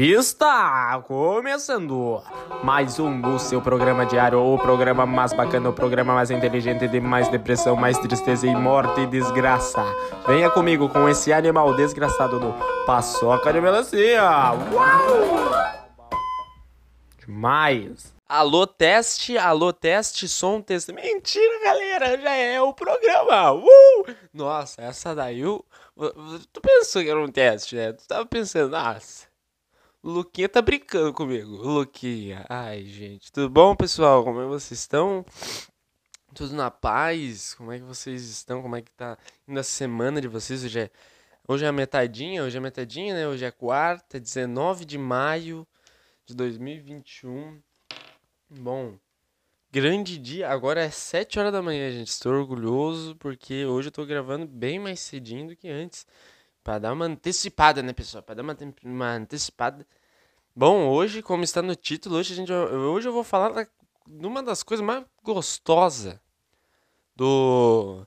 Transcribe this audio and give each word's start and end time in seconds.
Está 0.00 1.02
começando 1.08 2.22
mais 2.62 3.00
um 3.00 3.20
do 3.20 3.36
seu 3.36 3.60
programa 3.60 4.06
diário, 4.06 4.38
o 4.38 4.56
programa 4.56 5.04
mais 5.04 5.32
bacana, 5.32 5.70
o 5.70 5.72
programa 5.72 6.14
mais 6.14 6.30
inteligente 6.30 6.86
de 6.86 7.00
mais 7.00 7.26
depressão, 7.26 7.74
mais 7.74 7.98
tristeza 7.98 8.46
e 8.46 8.54
morte 8.54 9.00
e 9.00 9.06
desgraça. 9.08 9.82
Venha 10.24 10.48
comigo 10.50 10.88
com 10.88 11.08
esse 11.08 11.32
animal 11.32 11.74
desgraçado 11.74 12.38
do 12.38 12.54
Paçoca 12.86 13.52
de 13.52 13.60
Melancia. 13.60 14.22
Uau! 14.22 15.50
Demais. 17.18 18.14
Alô, 18.28 18.68
teste, 18.68 19.36
alô, 19.36 19.72
teste, 19.72 20.28
som, 20.28 20.60
teste. 20.60 20.92
Mentira, 20.92 21.64
galera, 21.64 22.20
já 22.20 22.34
é 22.36 22.62
o 22.62 22.72
programa. 22.72 23.52
Uh! 23.52 24.14
Nossa, 24.32 24.80
essa 24.80 25.12
daí, 25.12 25.40
eu... 25.40 25.64
tu 26.52 26.60
pensou 26.60 27.02
que 27.02 27.10
era 27.10 27.20
um 27.20 27.32
teste, 27.32 27.74
né? 27.74 27.94
Tu 27.94 28.06
tava 28.06 28.24
pensando, 28.26 28.70
nossa... 28.70 29.27
Luquinha 30.02 30.48
tá 30.48 30.62
brincando 30.62 31.12
comigo. 31.12 31.56
Luquinha. 31.56 32.46
Ai, 32.48 32.84
gente. 32.84 33.32
Tudo 33.32 33.50
bom, 33.50 33.74
pessoal? 33.74 34.22
Como 34.22 34.40
é 34.40 34.44
que 34.44 34.48
vocês 34.48 34.78
estão? 34.78 35.26
Tudo 36.34 36.54
na 36.54 36.70
paz? 36.70 37.54
Como 37.54 37.72
é 37.72 37.78
que 37.78 37.84
vocês 37.84 38.22
estão? 38.22 38.62
Como 38.62 38.76
é 38.76 38.82
que 38.82 38.92
tá 38.92 39.18
indo 39.46 39.58
a 39.58 39.62
semana 39.64 40.20
de 40.20 40.28
vocês? 40.28 40.62
Hoje 40.62 40.80
é, 40.80 40.90
hoje 41.48 41.64
é 41.64 41.68
a 41.68 41.72
metadinha, 41.72 42.44
hoje 42.44 42.56
é 42.56 42.58
a 42.58 42.62
metadinha, 42.62 43.12
né? 43.12 43.26
Hoje 43.26 43.44
é 43.44 43.50
quarta, 43.50 44.20
19 44.20 44.84
de 44.84 44.96
maio 44.96 45.66
de 46.24 46.34
2021. 46.34 47.60
Bom, 48.48 48.96
grande 49.72 50.16
dia. 50.16 50.48
Agora 50.48 50.80
é 50.80 50.90
7 50.90 51.40
horas 51.40 51.52
da 51.52 51.60
manhã, 51.60 51.90
gente. 51.90 52.08
Estou 52.08 52.34
orgulhoso 52.34 53.16
porque 53.16 53.66
hoje 53.66 53.88
eu 53.88 53.92
tô 53.92 54.06
gravando 54.06 54.46
bem 54.46 54.78
mais 54.78 55.00
cedinho 55.00 55.48
do 55.48 55.56
que 55.56 55.68
antes. 55.68 56.06
Para 56.68 56.80
dar 56.80 56.92
uma 56.92 57.06
antecipada, 57.06 57.82
né, 57.82 57.94
pessoal? 57.94 58.22
Para 58.22 58.34
dar 58.34 58.42
uma, 58.42 58.54
uma 58.84 59.12
antecipada. 59.14 59.86
Bom, 60.54 60.86
hoje, 60.86 61.22
como 61.22 61.42
está 61.42 61.62
no 61.62 61.74
título, 61.74 62.16
hoje, 62.16 62.34
a 62.34 62.36
gente, 62.36 62.52
hoje 62.52 63.08
eu 63.08 63.12
vou 63.14 63.24
falar 63.24 63.48
da, 63.48 63.66
de 64.06 64.26
uma 64.26 64.42
das 64.42 64.62
coisas 64.62 64.84
mais 64.84 65.02
gostosas 65.22 66.20
do, 67.16 68.06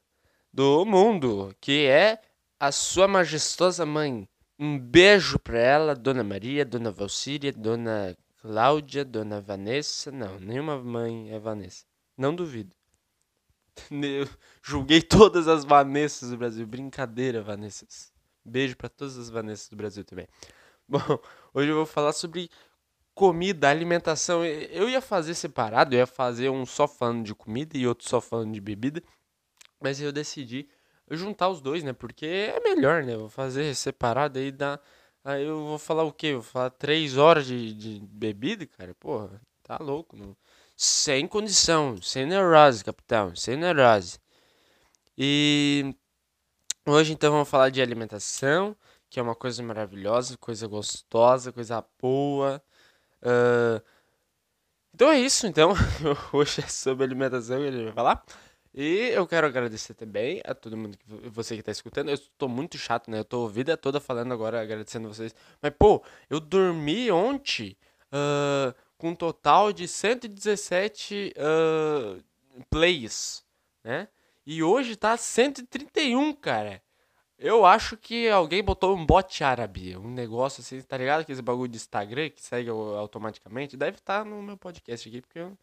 do 0.54 0.86
mundo, 0.86 1.56
que 1.60 1.88
é 1.88 2.22
a 2.60 2.72
sua 2.72 3.08
majestosa 3.08 3.84
mãe. 3.84 4.30
Um 4.60 4.78
beijo 4.78 5.40
para 5.40 5.58
ela, 5.58 5.96
Dona 5.96 6.24
Maria, 6.24 6.64
Dona 6.64 6.92
Valcíria, 6.92 7.52
Dona 7.52 8.16
Cláudia, 8.44 9.04
Dona 9.04 9.42
Vanessa. 9.42 10.12
Não, 10.12 10.40
nenhuma 10.40 10.78
mãe 10.78 11.32
é 11.32 11.40
Vanessa. 11.40 11.84
Não 12.16 12.36
duvido. 12.36 12.76
Eu 13.90 14.30
julguei 14.62 15.02
todas 15.02 15.48
as 15.48 15.66
Vanessas 15.66 16.30
do 16.30 16.38
Brasil. 16.38 16.68
Brincadeira, 16.68 17.42
Vanessas. 17.42 18.11
Beijo 18.44 18.76
para 18.76 18.90
todas 18.90 19.18
as 19.18 19.30
Vanessas 19.30 19.70
do 19.70 19.76
Brasil 19.76 20.04
também. 20.04 20.28
Bom, 20.88 21.00
hoje 21.54 21.70
eu 21.70 21.76
vou 21.76 21.86
falar 21.86 22.14
sobre 22.14 22.50
comida, 23.14 23.70
alimentação. 23.70 24.46
Eu 24.46 24.90
ia 24.90 25.02
fazer 25.02 25.36
separado, 25.36 25.96
eu 25.96 26.00
ia 26.00 26.08
fazer 26.08 26.50
um 26.50 26.66
só 26.66 26.88
falando 26.88 27.24
de 27.24 27.36
comida 27.36 27.78
e 27.78 27.88
outro 27.88 28.08
só 28.10 28.20
falando 28.20 28.54
de 28.54 28.62
bebida, 28.62 29.02
mas 29.80 30.02
eu 30.02 30.12
decidi 30.12 30.68
juntar 31.10 31.50
os 31.50 31.62
dois, 31.62 31.84
né? 31.84 31.94
Porque 31.94 32.26
é 32.26 32.60
melhor, 32.60 33.04
né? 33.04 33.16
Vou 33.16 33.30
fazer 33.30 33.76
separado 33.76 34.40
aí 34.40 34.52
dá. 34.52 34.80
Aí 35.24 35.46
eu 35.46 35.64
vou 35.66 35.78
falar 35.78 36.04
o 36.04 36.12
quê? 36.12 36.28
Eu 36.28 36.42
vou 36.42 36.52
falar 36.52 36.70
três 36.72 37.18
horas 37.18 37.46
de, 37.46 37.74
de 37.74 38.00
bebida, 38.08 38.66
cara? 38.66 38.96
Porra, 38.96 39.42
tá 39.64 39.78
louco. 39.80 40.16
Não? 40.18 40.36
Sem 40.76 41.28
condição, 41.28 42.02
sem 42.02 42.26
neurose, 42.26 42.84
capitão, 42.84 43.36
sem 43.36 43.56
neurose. 43.56 44.20
E 45.18 45.96
Hoje 46.88 47.14
então 47.14 47.32
vamos 47.32 47.48
falar 47.48 47.70
de 47.70 47.80
alimentação, 47.80 48.76
que 49.08 49.20
é 49.20 49.24
uma 49.24 49.36
coisa 49.36 49.62
maravilhosa, 49.62 50.36
coisa 50.38 50.68
gostosa, 50.68 51.52
coisa 51.52 51.86
boa. 52.02 52.62
Uh... 53.22 53.82
Então 54.94 55.12
é 55.12 55.20
isso, 55.20 55.46
então. 55.46 55.74
Hoje 56.34 56.62
é 56.62 56.68
sobre 56.68 57.04
alimentação 57.06 57.60
que 57.60 57.68
a 57.68 57.72
gente 57.72 57.84
vai 57.84 57.94
falar. 57.94 58.24
E 58.74 59.10
eu 59.14 59.28
quero 59.28 59.46
agradecer 59.46 59.94
também 59.94 60.42
a 60.44 60.56
todo 60.56 60.76
mundo, 60.76 60.98
que 60.98 61.06
você 61.30 61.54
que 61.54 61.62
está 61.62 61.72
escutando. 61.72 62.10
Eu 62.10 62.16
estou 62.16 62.50
muito 62.50 62.80
chato, 62.80 63.12
né? 63.12 63.20
Eu 63.20 63.24
estou 63.24 63.48
a 63.48 63.52
vida 63.52 63.78
toda 63.78 64.00
falando 64.00 64.34
agora, 64.34 64.60
agradecendo 64.60 65.08
vocês. 65.08 65.36
Mas, 65.62 65.74
pô, 65.78 66.04
eu 66.32 66.40
dormi 66.40 67.12
ontem 67.12 67.78
uh, 68.08 68.74
com 68.98 69.10
um 69.10 69.16
total 69.16 69.72
de 69.72 69.88
117 69.88 71.34
uh, 71.38 72.24
plays, 72.72 73.46
né? 73.84 74.08
E 74.46 74.64
hoje 74.64 74.96
tá 74.96 75.16
131, 75.18 76.34
cara. 76.34 76.82
Eu 77.38 77.66
acho 77.66 77.98
que 77.98 78.30
alguém 78.30 78.64
botou 78.64 78.96
um 78.96 79.04
bot 79.04 79.44
árabe, 79.44 79.98
um 79.98 80.12
negócio 80.12 80.62
assim, 80.62 80.80
tá 80.82 80.96
ligado? 80.98 81.22
Aquele 81.22 81.42
bagulho 81.42 81.72
de 81.72 81.78
Instagram 81.78 82.30
que 82.30 82.42
segue 82.42 82.70
automaticamente. 82.70 83.76
Deve 83.76 83.98
estar 83.98 84.20
tá 84.20 84.26
no 84.26 84.42
meu 84.44 84.58
podcast 84.58 85.10
aqui, 85.10 85.22
porque 85.22 85.40
eu, 85.40 85.58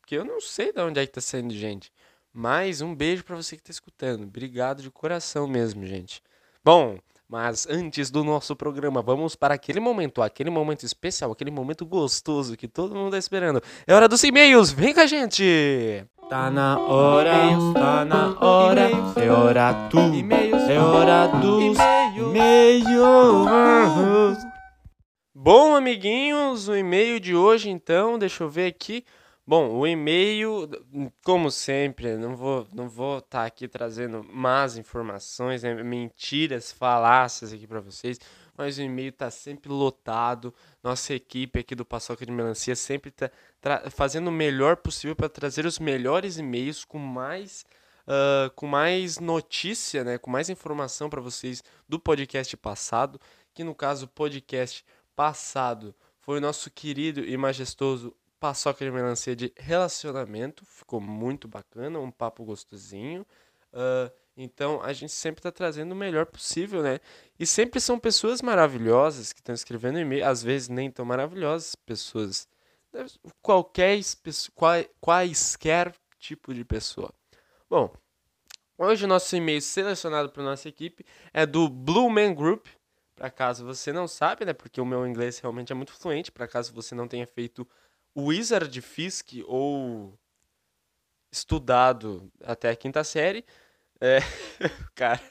porque 0.00 0.16
eu 0.16 0.24
não 0.24 0.40
sei 0.40 0.72
de 0.72 0.80
onde 0.82 1.00
é 1.00 1.06
que 1.06 1.12
tá 1.12 1.20
saindo 1.22 1.54
gente. 1.54 1.90
Mas 2.32 2.80
um 2.82 2.94
beijo 2.94 3.24
para 3.24 3.36
você 3.36 3.56
que 3.56 3.62
tá 3.62 3.70
escutando. 3.70 4.24
Obrigado 4.24 4.82
de 4.82 4.90
coração 4.90 5.46
mesmo, 5.46 5.86
gente. 5.86 6.22
Bom, 6.62 6.98
mas 7.26 7.66
antes 7.66 8.10
do 8.10 8.22
nosso 8.22 8.54
programa, 8.54 9.00
vamos 9.00 9.34
para 9.34 9.54
aquele 9.54 9.80
momento, 9.80 10.20
aquele 10.20 10.50
momento 10.50 10.84
especial, 10.84 11.32
aquele 11.32 11.50
momento 11.50 11.86
gostoso 11.86 12.58
que 12.58 12.68
todo 12.68 12.94
mundo 12.94 13.12
tá 13.12 13.18
esperando. 13.18 13.62
É 13.86 13.94
hora 13.94 14.06
dos 14.06 14.22
e-mails, 14.22 14.70
vem 14.70 14.92
com 14.92 15.00
a 15.00 15.06
gente! 15.06 16.06
Tá 16.32 16.50
na 16.50 16.78
hora, 16.78 17.30
tá 17.74 18.06
na 18.06 18.34
hora, 18.40 18.88
é 19.16 19.30
hora 19.30 19.70
do, 19.90 19.98
é 20.70 20.78
hora 20.78 21.26
dos 21.26 21.76
e-mails. 22.16 22.88
Bom, 25.34 25.76
amiguinhos, 25.76 26.68
o 26.68 26.74
e-mail 26.74 27.20
de 27.20 27.36
hoje 27.36 27.68
então, 27.68 28.18
deixa 28.18 28.44
eu 28.44 28.48
ver 28.48 28.64
aqui. 28.68 29.04
Bom, 29.46 29.72
o 29.72 29.86
e-mail, 29.86 30.70
como 31.22 31.50
sempre, 31.50 32.16
não 32.16 32.34
vou 32.34 32.66
não 32.72 32.88
vou 32.88 33.18
estar 33.18 33.40
tá 33.40 33.44
aqui 33.44 33.68
trazendo 33.68 34.24
más 34.24 34.78
informações, 34.78 35.62
né, 35.62 35.74
mentiras, 35.82 36.72
falácias 36.72 37.52
aqui 37.52 37.66
para 37.66 37.80
vocês 37.82 38.18
mas 38.56 38.78
o 38.78 38.82
e-mail 38.82 39.10
está 39.10 39.30
sempre 39.30 39.70
lotado. 39.70 40.54
Nossa 40.82 41.14
equipe 41.14 41.60
aqui 41.60 41.74
do 41.74 41.84
Paçoca 41.84 42.24
de 42.24 42.32
Melancia 42.32 42.76
sempre 42.76 43.10
está 43.10 43.30
fazendo 43.90 44.28
o 44.28 44.32
melhor 44.32 44.76
possível 44.76 45.16
para 45.16 45.28
trazer 45.28 45.66
os 45.66 45.78
melhores 45.78 46.36
e-mails 46.36 46.84
com 46.84 46.98
mais, 46.98 47.64
uh, 48.06 48.50
com 48.54 48.66
mais 48.66 49.18
notícia, 49.18 50.04
né, 50.04 50.18
com 50.18 50.30
mais 50.30 50.48
informação 50.48 51.08
para 51.08 51.20
vocês 51.20 51.62
do 51.88 51.98
podcast 51.98 52.56
passado, 52.56 53.20
que 53.54 53.64
no 53.64 53.74
caso 53.74 54.06
o 54.06 54.08
podcast 54.08 54.84
passado 55.16 55.94
foi 56.20 56.38
o 56.38 56.40
nosso 56.40 56.70
querido 56.70 57.20
e 57.20 57.36
majestoso 57.36 58.14
Paçoca 58.38 58.84
de 58.84 58.90
Melancia 58.90 59.36
de 59.36 59.52
relacionamento. 59.56 60.64
Ficou 60.64 61.00
muito 61.00 61.46
bacana, 61.46 62.00
um 62.00 62.10
papo 62.10 62.44
gostosinho. 62.44 63.24
Uh, 63.72 64.10
então 64.36 64.82
a 64.82 64.92
gente 64.92 65.12
sempre 65.12 65.40
está 65.40 65.52
trazendo 65.52 65.92
o 65.92 65.96
melhor 65.96 66.26
possível, 66.26 66.82
né? 66.82 67.00
E 67.38 67.46
sempre 67.46 67.80
são 67.80 67.98
pessoas 67.98 68.40
maravilhosas 68.40 69.32
que 69.32 69.40
estão 69.40 69.54
escrevendo 69.54 69.98
e-mail, 69.98 70.26
às 70.26 70.42
vezes 70.42 70.68
nem 70.68 70.90
tão 70.90 71.04
maravilhosas, 71.04 71.74
pessoas. 71.74 72.48
Qualquer, 73.40 73.98
quaisquer 75.00 75.94
tipo 76.18 76.54
de 76.54 76.64
pessoa. 76.64 77.12
Bom, 77.68 77.92
hoje 78.78 79.04
o 79.04 79.08
nosso 79.08 79.34
e-mail 79.34 79.60
selecionado 79.60 80.30
para 80.30 80.42
nossa 80.42 80.68
equipe 80.68 81.04
é 81.32 81.44
do 81.46 81.68
Blue 81.68 82.10
Man 82.10 82.34
Group. 82.34 82.66
Para 83.14 83.30
caso 83.30 83.64
você 83.64 83.92
não 83.92 84.08
sabe, 84.08 84.44
né? 84.44 84.52
Porque 84.52 84.80
o 84.80 84.86
meu 84.86 85.06
inglês 85.06 85.38
realmente 85.38 85.72
é 85.72 85.74
muito 85.74 85.92
fluente. 85.92 86.32
Para 86.32 86.48
caso 86.48 86.72
você 86.72 86.94
não 86.94 87.06
tenha 87.06 87.26
feito 87.26 87.68
Wizard 88.16 88.80
Fisk 88.80 89.32
ou 89.46 90.18
estudado 91.30 92.30
até 92.44 92.70
a 92.70 92.76
quinta 92.76 93.02
série, 93.02 93.44
é, 94.02 94.18
cara. 94.96 95.22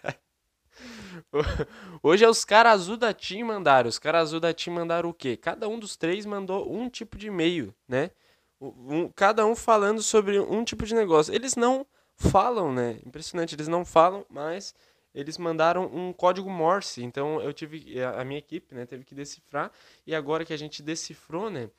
Hoje 2.01 2.23
é 2.23 2.29
os 2.29 2.45
caras 2.45 2.73
azul 2.73 2.95
da 2.95 3.13
Team 3.13 3.45
mandaram. 3.45 3.89
Os 3.89 3.99
caras 3.99 4.29
azul 4.29 4.39
da 4.39 4.53
Team 4.53 4.73
mandaram 4.73 5.09
o 5.09 5.13
quê? 5.13 5.35
Cada 5.35 5.67
um 5.67 5.77
dos 5.77 5.97
três 5.97 6.25
mandou 6.25 6.73
um 6.73 6.89
tipo 6.89 7.17
de 7.17 7.27
e-mail, 7.27 7.75
né? 7.87 8.11
Um, 8.59 9.09
cada 9.09 9.45
um 9.45 9.55
falando 9.55 10.01
sobre 10.01 10.39
um 10.39 10.63
tipo 10.63 10.85
de 10.85 10.95
negócio. 10.95 11.33
Eles 11.33 11.55
não 11.55 11.85
falam, 12.15 12.73
né? 12.73 12.99
Impressionante, 13.05 13.55
eles 13.55 13.67
não 13.67 13.83
falam, 13.83 14.25
mas 14.29 14.73
eles 15.13 15.37
mandaram 15.37 15.85
um 15.85 16.13
código 16.13 16.49
Morse. 16.49 17.03
Então 17.03 17.41
eu 17.41 17.51
tive. 17.51 18.01
A 18.01 18.23
minha 18.23 18.39
equipe, 18.39 18.73
né, 18.73 18.85
teve 18.85 19.03
que 19.03 19.13
decifrar. 19.13 19.69
E 20.07 20.15
agora 20.15 20.45
que 20.45 20.53
a 20.53 20.57
gente 20.57 20.81
decifrou, 20.81 21.49
né? 21.49 21.69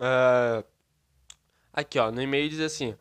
Uh, 0.00 0.64
aqui, 1.72 1.98
ó, 1.98 2.10
no 2.10 2.22
e-mail 2.22 2.48
diz 2.48 2.60
assim. 2.60 2.96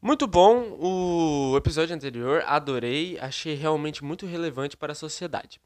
Muito 0.00 0.26
bom 0.26 0.76
o 0.78 1.56
episódio 1.56 1.94
anterior, 1.94 2.44
adorei, 2.46 3.18
achei 3.18 3.54
realmente 3.54 4.04
muito 4.04 4.26
relevante 4.26 4.76
para 4.76 4.92
a 4.92 4.94
sociedade. 4.94 5.60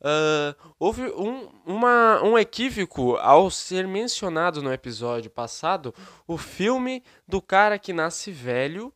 Uh, 0.00 0.72
houve 0.78 1.02
um, 1.12 1.48
uma, 1.64 2.22
um 2.22 2.36
equívoco 2.36 3.16
ao 3.16 3.50
ser 3.50 3.86
mencionado 3.86 4.62
no 4.62 4.72
episódio 4.72 5.30
passado 5.30 5.94
o 6.26 6.36
filme 6.36 7.04
do 7.26 7.40
cara 7.40 7.78
que 7.78 7.92
nasce 7.92 8.32
velho 8.32 8.92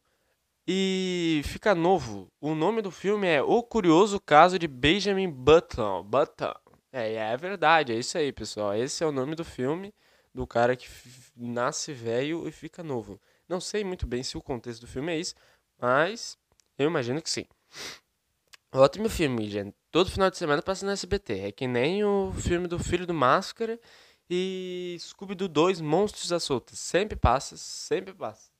e 0.66 1.42
fica 1.44 1.74
novo. 1.74 2.28
O 2.40 2.54
nome 2.54 2.82
do 2.82 2.90
filme 2.90 3.26
é 3.26 3.40
O 3.40 3.62
Curioso 3.62 4.18
Caso 4.18 4.58
de 4.58 4.66
Benjamin 4.66 5.30
Button. 5.30 6.02
Button. 6.02 6.54
É, 6.92 7.14
é 7.14 7.36
verdade, 7.36 7.92
é 7.92 7.96
isso 7.96 8.18
aí, 8.18 8.32
pessoal. 8.32 8.74
Esse 8.74 9.04
é 9.04 9.06
o 9.06 9.12
nome 9.12 9.34
do 9.34 9.44
filme 9.44 9.94
do 10.34 10.46
cara 10.46 10.74
que 10.74 10.88
nasce 11.36 11.92
velho 11.92 12.48
e 12.48 12.52
fica 12.52 12.82
novo. 12.82 13.20
Não 13.48 13.60
sei 13.60 13.84
muito 13.84 14.06
bem 14.06 14.22
se 14.22 14.36
o 14.36 14.42
contexto 14.42 14.80
do 14.82 14.86
filme 14.86 15.12
é 15.12 15.18
isso, 15.18 15.34
mas 15.78 16.38
eu 16.78 16.86
imagino 16.86 17.22
que 17.22 17.30
sim. 17.30 17.44
Ótimo 18.72 19.08
filme, 19.08 19.48
gente. 19.48 19.74
Todo 19.90 20.10
final 20.10 20.30
de 20.30 20.36
semana 20.36 20.60
passa 20.60 20.84
no 20.84 20.92
SBT. 20.92 21.40
É 21.40 21.52
que 21.52 21.66
nem 21.66 22.04
o 22.04 22.32
filme 22.32 22.68
do 22.68 22.78
Filho 22.78 23.06
do 23.06 23.14
Máscara 23.14 23.80
e 24.28 24.96
Scooby-Doo 25.00 25.48
2, 25.48 25.80
Monstros 25.80 26.32
à 26.32 26.40
Solta. 26.40 26.76
Sempre 26.76 27.16
passa, 27.16 27.56
sempre 27.56 28.12
passa. 28.12 28.50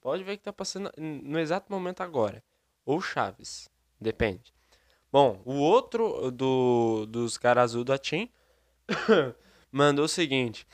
Pode 0.00 0.22
ver 0.22 0.36
que 0.36 0.44
tá 0.44 0.52
passando 0.52 0.92
no 0.98 1.40
exato 1.40 1.72
momento 1.72 2.02
agora. 2.02 2.44
Ou 2.84 3.00
Chaves. 3.00 3.68
Depende. 4.00 4.52
Bom, 5.10 5.40
o 5.44 5.54
outro 5.54 6.30
do, 6.30 7.06
dos 7.06 7.38
caras 7.38 7.70
azul 7.70 7.84
da 7.84 7.96
Tim 7.96 8.30
mandou 9.72 10.04
o 10.04 10.08
seguinte. 10.08 10.66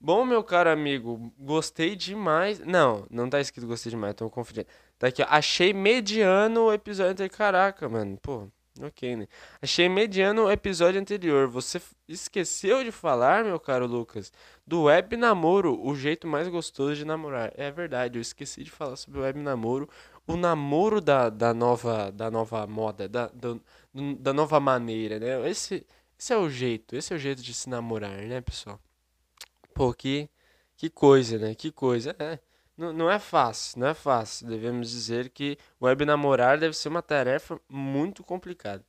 Bom, 0.00 0.24
meu 0.24 0.44
caro 0.44 0.70
amigo, 0.70 1.32
gostei 1.38 1.96
demais. 1.96 2.60
Não, 2.60 3.06
não 3.10 3.28
tá 3.28 3.40
escrito 3.40 3.66
gostei 3.66 3.90
demais, 3.90 4.14
tô 4.14 4.28
confundindo. 4.30 4.66
Tá 4.98 5.08
aqui, 5.08 5.22
ó. 5.22 5.26
Achei 5.28 5.72
mediano 5.72 6.64
o 6.66 6.72
episódio. 6.72 7.28
Caraca, 7.30 7.88
mano. 7.88 8.18
Pô, 8.22 8.48
ok, 8.80 9.16
né? 9.16 9.26
Achei 9.60 9.88
mediano 9.88 10.44
o 10.44 10.50
episódio 10.50 11.00
anterior. 11.00 11.48
Você 11.48 11.80
esqueceu 12.08 12.84
de 12.84 12.92
falar, 12.92 13.44
meu 13.44 13.58
caro 13.58 13.86
Lucas, 13.86 14.32
do 14.66 14.84
web 14.84 15.16
namoro, 15.16 15.80
o 15.82 15.94
jeito 15.94 16.26
mais 16.26 16.46
gostoso 16.48 16.94
de 16.94 17.04
namorar. 17.04 17.52
É 17.56 17.70
verdade, 17.70 18.18
eu 18.18 18.22
esqueci 18.22 18.62
de 18.62 18.70
falar 18.70 18.96
sobre 18.96 19.18
o 19.20 19.22
web 19.22 19.38
namoro, 19.40 19.88
o 20.26 20.36
namoro 20.36 21.00
da, 21.00 21.30
da, 21.30 21.54
nova, 21.54 22.10
da 22.12 22.30
nova 22.30 22.66
moda, 22.66 23.08
da, 23.08 23.30
da 24.20 24.32
nova 24.32 24.60
maneira, 24.60 25.18
né? 25.18 25.48
Esse, 25.50 25.86
esse 26.18 26.32
é 26.32 26.36
o 26.36 26.48
jeito, 26.50 26.94
esse 26.96 27.12
é 27.12 27.16
o 27.16 27.18
jeito 27.18 27.42
de 27.42 27.54
se 27.54 27.68
namorar, 27.68 28.18
né, 28.22 28.40
pessoal? 28.40 28.80
Pô, 29.76 29.92
que, 29.92 30.30
que 30.74 30.88
coisa, 30.88 31.38
né? 31.38 31.54
Que 31.54 31.70
coisa. 31.70 32.16
É, 32.18 32.38
não, 32.78 32.94
não 32.94 33.10
é 33.10 33.18
fácil, 33.18 33.78
não 33.78 33.88
é 33.88 33.92
fácil. 33.94 34.46
Devemos 34.48 34.90
dizer 34.90 35.28
que 35.28 35.58
web 35.80 36.02
namorar 36.06 36.58
deve 36.58 36.74
ser 36.74 36.88
uma 36.88 37.02
tarefa 37.02 37.60
muito 37.68 38.24
complicada. 38.24 38.82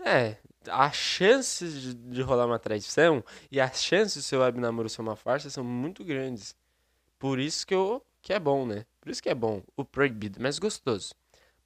É, 0.00 0.38
as 0.70 0.96
chances 0.96 1.80
de, 1.82 1.94
de 1.94 2.22
rolar 2.22 2.46
uma 2.46 2.58
traição 2.58 3.22
e 3.50 3.60
as 3.60 3.82
chances 3.82 4.22
de 4.22 4.28
seu 4.28 4.40
web 4.40 4.58
namoro 4.58 4.88
ser 4.88 5.02
uma 5.02 5.16
farsa 5.16 5.50
são 5.50 5.62
muito 5.62 6.02
grandes. 6.02 6.56
Por 7.18 7.38
isso 7.38 7.66
que, 7.66 7.74
eu, 7.74 8.02
que 8.22 8.32
é 8.32 8.38
bom, 8.40 8.66
né? 8.66 8.86
Por 9.02 9.10
isso 9.10 9.22
que 9.22 9.28
é 9.28 9.34
bom. 9.34 9.62
O 9.76 9.84
proibido, 9.84 10.38
mas 10.40 10.58
gostoso. 10.58 11.14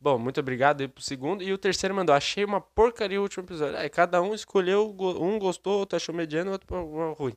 Bom, 0.01 0.19
muito 0.19 0.41
obrigado 0.41 0.81
aí 0.81 0.89
pro 0.89 1.03
segundo. 1.03 1.41
E 1.43 1.53
o 1.53 1.59
terceiro 1.59 1.95
mandou, 1.95 2.15
achei 2.17 2.45
uma 2.45 2.61
porcaria 2.61 3.21
o 3.21 3.23
último 3.23 3.45
episódio. 3.45 3.77
Aí 3.77 3.89
cada 3.89 4.21
um 4.21 4.35
escolheu, 4.35 4.91
um 5.21 5.39
gostou, 5.39 5.79
outro 5.79 5.97
achou 5.97 6.13
mediano, 6.13 6.51
outro 6.51 7.15
ruim. 7.15 7.35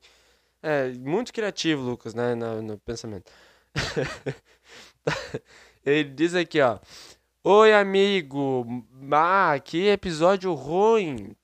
É, 0.63 0.91
muito 0.93 1.33
criativo, 1.33 1.81
Lucas, 1.81 2.13
né, 2.13 2.35
no, 2.35 2.61
no 2.61 2.77
pensamento. 2.79 3.31
Ele 5.85 6.09
diz 6.09 6.35
aqui, 6.35 6.61
ó. 6.61 6.79
Oi, 7.43 7.73
amigo. 7.73 8.85
Ah, 9.11 9.59
que 9.63 9.87
episódio 9.87 10.53
ruim. 10.53 11.35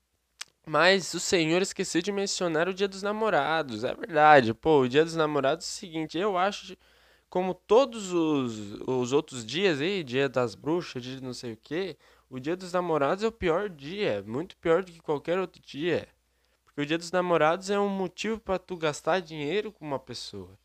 Mas 0.66 1.14
o 1.14 1.20
senhor 1.20 1.62
esqueceu 1.62 2.02
de 2.02 2.12
mencionar 2.12 2.68
o 2.68 2.74
Dia 2.74 2.86
dos 2.88 3.02
Namorados. 3.02 3.84
É 3.84 3.94
verdade. 3.94 4.54
Pô, 4.54 4.80
o 4.82 4.88
Dia 4.88 5.04
dos 5.04 5.16
Namorados 5.16 5.66
é 5.66 5.68
o 5.68 5.72
seguinte, 5.72 6.18
eu 6.18 6.36
acho 6.38 6.76
como 7.28 7.54
todos 7.54 8.12
os, 8.12 8.80
os 8.86 9.12
outros 9.12 9.44
dias 9.44 9.80
aí, 9.80 10.02
Dia 10.04 10.28
das 10.28 10.54
Bruxas, 10.54 11.02
dia 11.02 11.16
de 11.16 11.22
não 11.22 11.34
sei 11.34 11.52
o 11.52 11.56
que, 11.56 11.96
o 12.30 12.38
Dia 12.38 12.56
dos 12.56 12.72
Namorados 12.72 13.24
é 13.24 13.28
o 13.28 13.32
pior 13.32 13.68
dia, 13.68 14.22
muito 14.26 14.56
pior 14.58 14.82
do 14.82 14.92
que 14.92 15.00
qualquer 15.00 15.38
outro 15.38 15.60
dia. 15.62 16.08
O 16.78 16.86
Dia 16.86 16.96
dos 16.96 17.10
Namorados 17.10 17.70
é 17.70 17.80
um 17.80 17.88
motivo 17.88 18.38
para 18.38 18.56
tu 18.56 18.76
gastar 18.76 19.18
dinheiro 19.18 19.72
com 19.72 19.84
uma 19.84 19.98
pessoa. 19.98 20.56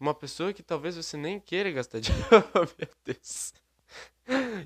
Uma 0.00 0.14
pessoa 0.14 0.50
que 0.50 0.62
talvez 0.62 0.96
você 0.96 1.14
nem 1.18 1.38
queira 1.38 1.70
gastar 1.70 2.00
dinheiro. 2.00 2.26
oh, 2.54 2.60
meu 2.60 2.88
Deus. 3.04 3.52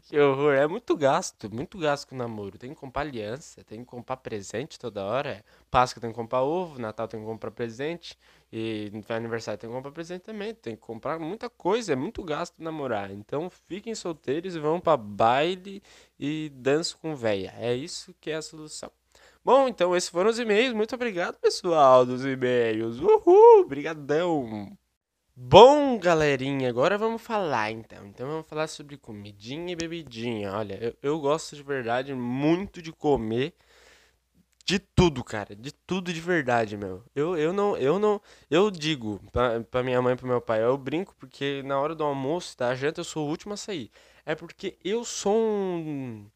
Que 0.05 0.21
horror. 0.21 0.55
É 0.55 0.65
muito 0.69 0.97
gasto, 0.97 1.53
muito 1.53 1.77
gasto 1.77 2.07
com 2.07 2.15
namoro. 2.15 2.57
Tem 2.57 2.71
que 2.71 2.77
comprar 2.77 3.03
aliança, 3.03 3.65
tem 3.65 3.81
que 3.81 3.87
comprar 3.87 4.17
presente 4.19 4.79
toda 4.79 5.05
hora. 5.05 5.45
Páscoa 5.69 6.01
tem 6.01 6.11
que 6.11 6.15
comprar 6.15 6.43
ovo, 6.43 6.79
Natal 6.79 7.09
tem 7.09 7.19
que 7.19 7.27
comprar 7.27 7.51
presente. 7.51 8.17
E 8.53 8.93
aniversário 9.09 9.59
tem 9.59 9.69
que 9.69 9.75
comprar 9.75 9.91
presente 9.91 10.23
também. 10.23 10.55
Tem 10.55 10.77
que 10.77 10.83
comprar 10.83 11.19
muita 11.19 11.51
coisa, 11.51 11.95
é 11.95 11.97
muito 11.97 12.23
gasto 12.23 12.63
namorar. 12.63 13.11
Então 13.11 13.51
fiquem 13.51 13.93
solteiros 13.97 14.55
e 14.55 14.61
vão 14.61 14.79
para 14.79 14.97
baile 14.97 15.83
e 16.17 16.49
dançam 16.55 16.97
com 17.01 17.17
véia. 17.17 17.53
É 17.59 17.75
isso 17.75 18.15
que 18.21 18.31
é 18.31 18.37
a 18.37 18.43
solução. 18.43 18.93
Bom, 19.45 19.67
então 19.69 19.97
esses 19.97 20.09
foram 20.09 20.31
os 20.31 20.39
e-mails. 20.39 20.73
Muito 20.73 20.95
obrigado, 20.95 21.39
pessoal, 21.39 22.07
dos 22.07 22.25
e-mails. 22.25 23.01
Uhul! 23.01 23.63
Obrigadão! 23.63 24.77
Bom, 25.35 25.99
galerinha, 25.99 26.69
agora 26.69 26.97
vamos 26.97 27.23
falar 27.23 27.71
então. 27.71 28.07
Então 28.07 28.29
vamos 28.29 28.47
falar 28.47 28.69
sobre 28.69 28.97
comidinha 28.97 29.73
e 29.73 29.77
bebidinha. 29.77 30.53
Olha, 30.53 30.79
eu, 30.81 30.95
eu 31.03 31.21
gosto 31.21 31.57
de 31.57 31.63
verdade 31.63 32.15
muito 32.15 32.81
de 32.81 32.93
comer 32.93 33.55
de 34.65 34.79
tudo, 34.79 35.25
cara. 35.25 35.57
De 35.57 35.73
tudo 35.73 36.13
de 36.13 36.21
verdade, 36.21 36.77
meu. 36.77 37.03
Eu, 37.15 37.37
eu 37.37 37.53
não, 37.53 37.77
eu 37.77 37.99
não, 37.99 38.21
eu 38.51 38.71
digo 38.71 39.21
pra, 39.33 39.61
pra 39.63 39.83
minha 39.83 40.01
mãe 40.01 40.15
e 40.15 40.17
pro 40.17 40.27
meu 40.27 40.41
pai, 40.41 40.63
eu 40.63 40.77
brinco 40.79 41.15
porque 41.19 41.63
na 41.65 41.81
hora 41.81 41.95
do 41.95 42.05
almoço, 42.05 42.57
da 42.57 42.75
janta, 42.75 43.01
eu 43.01 43.05
sou 43.05 43.27
o 43.27 43.31
último 43.31 43.55
a 43.55 43.57
sair. 43.57 43.91
É 44.25 44.35
porque 44.35 44.79
eu 44.85 45.05
sou 45.05 45.35
um. 45.37 46.27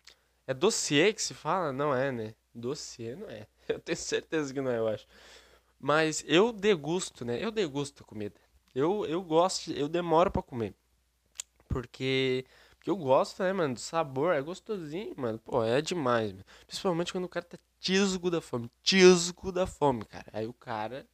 É 0.47 0.55
dossiê 0.55 1.13
que 1.13 1.23
se 1.23 1.35
fala? 1.35 1.73
Não 1.73 1.95
é, 1.95 2.11
né? 2.13 2.35
Dossiê 2.57 3.15
não 3.15 3.29
é. 3.29 3.47
Eu 3.69 3.79
tenho 3.81 3.97
certeza 3.97 4.55
que 4.55 4.61
não 4.61 4.71
é, 4.71 4.79
eu 4.79 4.87
acho. 4.87 5.07
Mas 5.79 6.25
eu 6.27 6.53
degusto, 6.53 7.25
né? 7.25 7.43
Eu 7.43 7.51
degusto 7.51 8.03
a 8.03 8.07
comida. 8.07 8.41
Eu, 8.75 9.05
eu 9.07 9.23
gosto, 9.23 9.73
eu 9.73 9.89
demoro 9.89 10.31
pra 10.31 10.43
comer. 10.43 10.75
Porque, 11.69 12.45
porque 12.77 12.89
eu 12.89 12.97
gosto, 12.97 13.43
né, 13.43 13.53
mano, 13.53 13.75
do 13.75 13.81
sabor. 13.81 14.35
É 14.35 14.41
gostosinho, 14.41 15.15
mano. 15.17 15.39
Pô, 15.39 15.65
é 15.65 15.83
demais, 15.83 16.33
mano. 16.33 16.45
Principalmente 16.67 17.13
quando 17.13 17.25
o 17.25 17.29
cara 17.29 17.45
tá 17.45 17.59
tisgo 17.81 18.31
da 18.31 18.41
fome. 18.41 18.71
Tisgo 18.83 19.51
da 19.51 19.67
fome, 19.67 20.05
cara. 20.05 20.27
Aí 20.33 20.47
o 20.47 20.53
cara. 20.53 21.07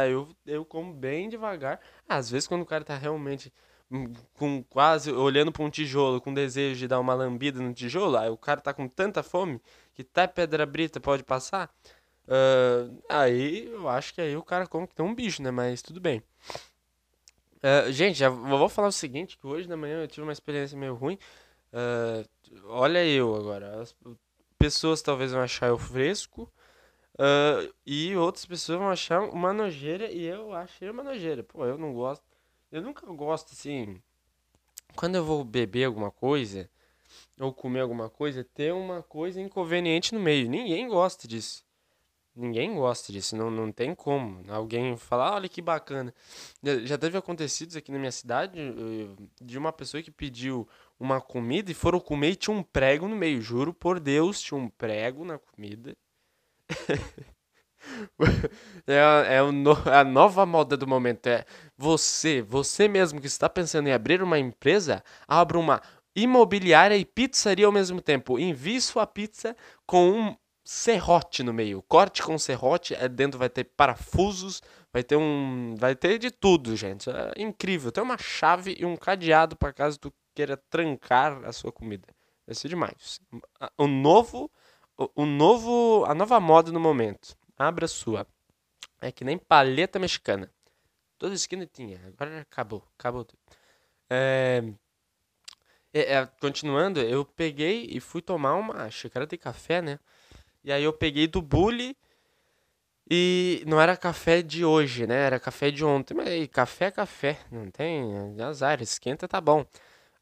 Aí 0.00 0.10
eu, 0.12 0.28
eu 0.44 0.64
como 0.64 0.92
bem 0.92 1.28
devagar. 1.28 1.80
Às 2.08 2.30
vezes 2.30 2.48
quando 2.48 2.62
o 2.62 2.66
cara 2.66 2.84
tá 2.84 2.96
realmente 2.96 3.52
com 4.34 4.62
quase 4.64 5.12
olhando 5.12 5.52
para 5.52 5.62
um 5.62 5.70
tijolo 5.70 6.20
com 6.20 6.34
desejo 6.34 6.78
de 6.78 6.88
dar 6.88 7.00
uma 7.00 7.14
lambida 7.14 7.60
no 7.60 7.72
tijolo, 7.72 8.16
aí 8.16 8.28
o 8.28 8.36
cara 8.36 8.60
tá 8.60 8.74
com 8.74 8.88
tanta 8.88 9.22
fome 9.22 9.60
que 9.94 10.02
até 10.02 10.26
pedra 10.26 10.66
brita 10.66 11.00
pode 11.00 11.22
passar. 11.22 11.72
Uh, 12.26 13.02
aí 13.08 13.66
eu 13.66 13.88
acho 13.88 14.14
que 14.14 14.20
aí 14.20 14.36
o 14.36 14.42
cara 14.42 14.66
come 14.66 14.86
que 14.86 14.94
tem 14.94 15.04
um 15.04 15.14
bicho, 15.14 15.42
né? 15.42 15.50
Mas 15.50 15.82
tudo 15.82 16.00
bem. 16.00 16.22
Uh, 17.56 17.92
gente, 17.92 18.18
já 18.18 18.28
vou 18.28 18.68
falar 18.68 18.88
o 18.88 18.92
seguinte, 18.92 19.38
que 19.38 19.46
hoje 19.46 19.68
da 19.68 19.76
manhã 19.76 20.02
eu 20.02 20.08
tive 20.08 20.22
uma 20.22 20.32
experiência 20.32 20.76
meio 20.76 20.94
ruim. 20.94 21.18
Uh, 21.72 22.26
olha 22.66 23.04
eu 23.04 23.34
agora. 23.34 23.80
As 23.80 23.94
pessoas 24.58 25.02
talvez 25.02 25.32
vão 25.32 25.42
achar 25.42 25.68
eu 25.68 25.78
fresco. 25.78 26.50
e 27.86 28.16
outras 28.16 28.44
pessoas 28.46 28.78
vão 28.78 28.90
achar 28.90 29.20
uma 29.20 29.52
nojeira. 29.52 30.10
E 30.10 30.24
eu 30.24 30.52
achei 30.52 30.88
uma 30.90 31.02
nojeira. 31.02 31.42
Pô, 31.42 31.64
eu 31.66 31.78
não 31.78 31.92
gosto. 31.92 32.24
Eu 32.74 32.82
nunca 32.82 33.06
gosto 33.06 33.52
assim. 33.52 34.02
Quando 34.96 35.14
eu 35.14 35.24
vou 35.24 35.44
beber 35.44 35.84
alguma 35.84 36.10
coisa 36.10 36.68
ou 37.38 37.54
comer 37.54 37.78
alguma 37.78 38.10
coisa, 38.10 38.42
ter 38.42 38.74
uma 38.74 39.00
coisa 39.00 39.40
inconveniente 39.40 40.12
no 40.12 40.18
meio. 40.18 40.50
Ninguém 40.50 40.88
gosta 40.88 41.28
disso. 41.28 41.64
Ninguém 42.34 42.74
gosta 42.74 43.12
disso, 43.12 43.36
não, 43.36 43.48
não 43.48 43.70
tem 43.70 43.94
como. 43.94 44.42
Alguém 44.50 44.96
falar, 44.96 45.34
olha 45.34 45.48
que 45.48 45.62
bacana. 45.62 46.12
Já 46.82 46.98
teve 46.98 47.16
acontecidos 47.16 47.76
aqui 47.76 47.92
na 47.92 47.98
minha 48.00 48.10
cidade 48.10 48.58
eh, 48.58 49.22
de 49.40 49.56
uma 49.56 49.72
pessoa 49.72 50.02
que 50.02 50.10
pediu 50.10 50.68
uma 50.98 51.20
comida 51.20 51.70
e 51.70 51.74
foram 51.74 52.00
comer 52.00 52.30
e 52.30 52.36
tinha 52.36 52.56
um 52.56 52.62
prego 52.64 53.06
no 53.06 53.14
meio. 53.14 53.40
Juro 53.40 53.72
por 53.72 54.00
Deus, 54.00 54.40
tinha 54.40 54.58
um 54.58 54.68
prego 54.68 55.24
na 55.24 55.38
comida. 55.38 55.96
é, 58.86 58.98
a, 59.00 59.24
é 59.26 59.98
a 59.98 60.04
nova 60.04 60.44
moda 60.46 60.76
do 60.76 60.86
momento. 60.86 61.26
É 61.26 61.44
você, 61.76 62.42
você 62.42 62.88
mesmo 62.88 63.20
que 63.20 63.26
está 63.26 63.48
pensando 63.48 63.88
em 63.88 63.92
abrir 63.92 64.22
uma 64.22 64.38
empresa, 64.38 65.02
abra 65.26 65.58
uma 65.58 65.80
imobiliária 66.14 66.96
e 66.96 67.04
pizzaria 67.04 67.66
ao 67.66 67.72
mesmo 67.72 68.00
tempo. 68.00 68.38
Envie 68.38 68.80
sua 68.80 69.06
pizza 69.06 69.56
com 69.86 70.10
um 70.10 70.36
serrote 70.64 71.42
no 71.42 71.52
meio. 71.52 71.82
Corte 71.82 72.22
com 72.22 72.38
serrote, 72.38 72.94
é, 72.94 73.08
dentro 73.08 73.38
vai 73.38 73.48
ter 73.48 73.64
parafusos, 73.64 74.62
vai 74.92 75.02
ter 75.02 75.16
um, 75.16 75.74
vai 75.76 75.94
ter 75.94 76.18
de 76.18 76.30
tudo, 76.30 76.74
gente. 76.76 77.10
É 77.10 77.32
incrível. 77.42 77.92
Tem 77.92 78.02
uma 78.02 78.18
chave 78.18 78.76
e 78.78 78.84
um 78.84 78.96
cadeado 78.96 79.56
para 79.56 79.72
caso 79.72 79.98
tu 79.98 80.12
queira 80.34 80.56
trancar 80.56 81.44
a 81.44 81.52
sua 81.52 81.70
comida. 81.70 82.08
Vai 82.46 82.54
ser 82.54 82.68
demais. 82.68 83.20
O 83.76 83.86
novo, 83.86 84.50
o 85.14 85.26
novo, 85.26 86.04
a 86.06 86.14
nova 86.14 86.40
moda 86.40 86.72
no 86.72 86.80
momento. 86.80 87.36
Abra 87.56 87.86
sua. 87.88 88.26
É 89.00 89.12
que 89.12 89.24
nem 89.24 89.38
paleta 89.38 89.98
mexicana. 89.98 90.50
Toda 91.18 91.34
esquina 91.34 91.66
tinha. 91.66 92.00
Agora 92.06 92.40
acabou, 92.40 92.86
acabou 92.98 93.24
tudo. 93.24 93.38
É, 94.10 94.62
é, 95.92 96.14
é, 96.14 96.26
continuando, 96.40 97.00
eu 97.00 97.24
peguei 97.24 97.86
e 97.88 98.00
fui 98.00 98.20
tomar 98.20 98.54
uma 98.56 98.90
xícara 98.90 99.26
de 99.26 99.38
café, 99.38 99.80
né? 99.80 99.98
E 100.64 100.72
aí 100.72 100.82
eu 100.82 100.92
peguei 100.92 101.28
do 101.28 101.40
Bully 101.40 101.96
e 103.08 103.62
não 103.66 103.80
era 103.80 103.96
café 103.96 104.42
de 104.42 104.64
hoje, 104.64 105.06
né? 105.06 105.14
Era 105.26 105.38
café 105.38 105.70
de 105.70 105.84
ontem. 105.84 106.14
Mas 106.14 106.28
aí, 106.28 106.48
café 106.48 106.86
é 106.86 106.90
café, 106.90 107.38
não 107.50 107.70
tem 107.70 108.40
azar, 108.42 108.82
esquenta 108.82 109.28
tá 109.28 109.40
bom. 109.40 109.64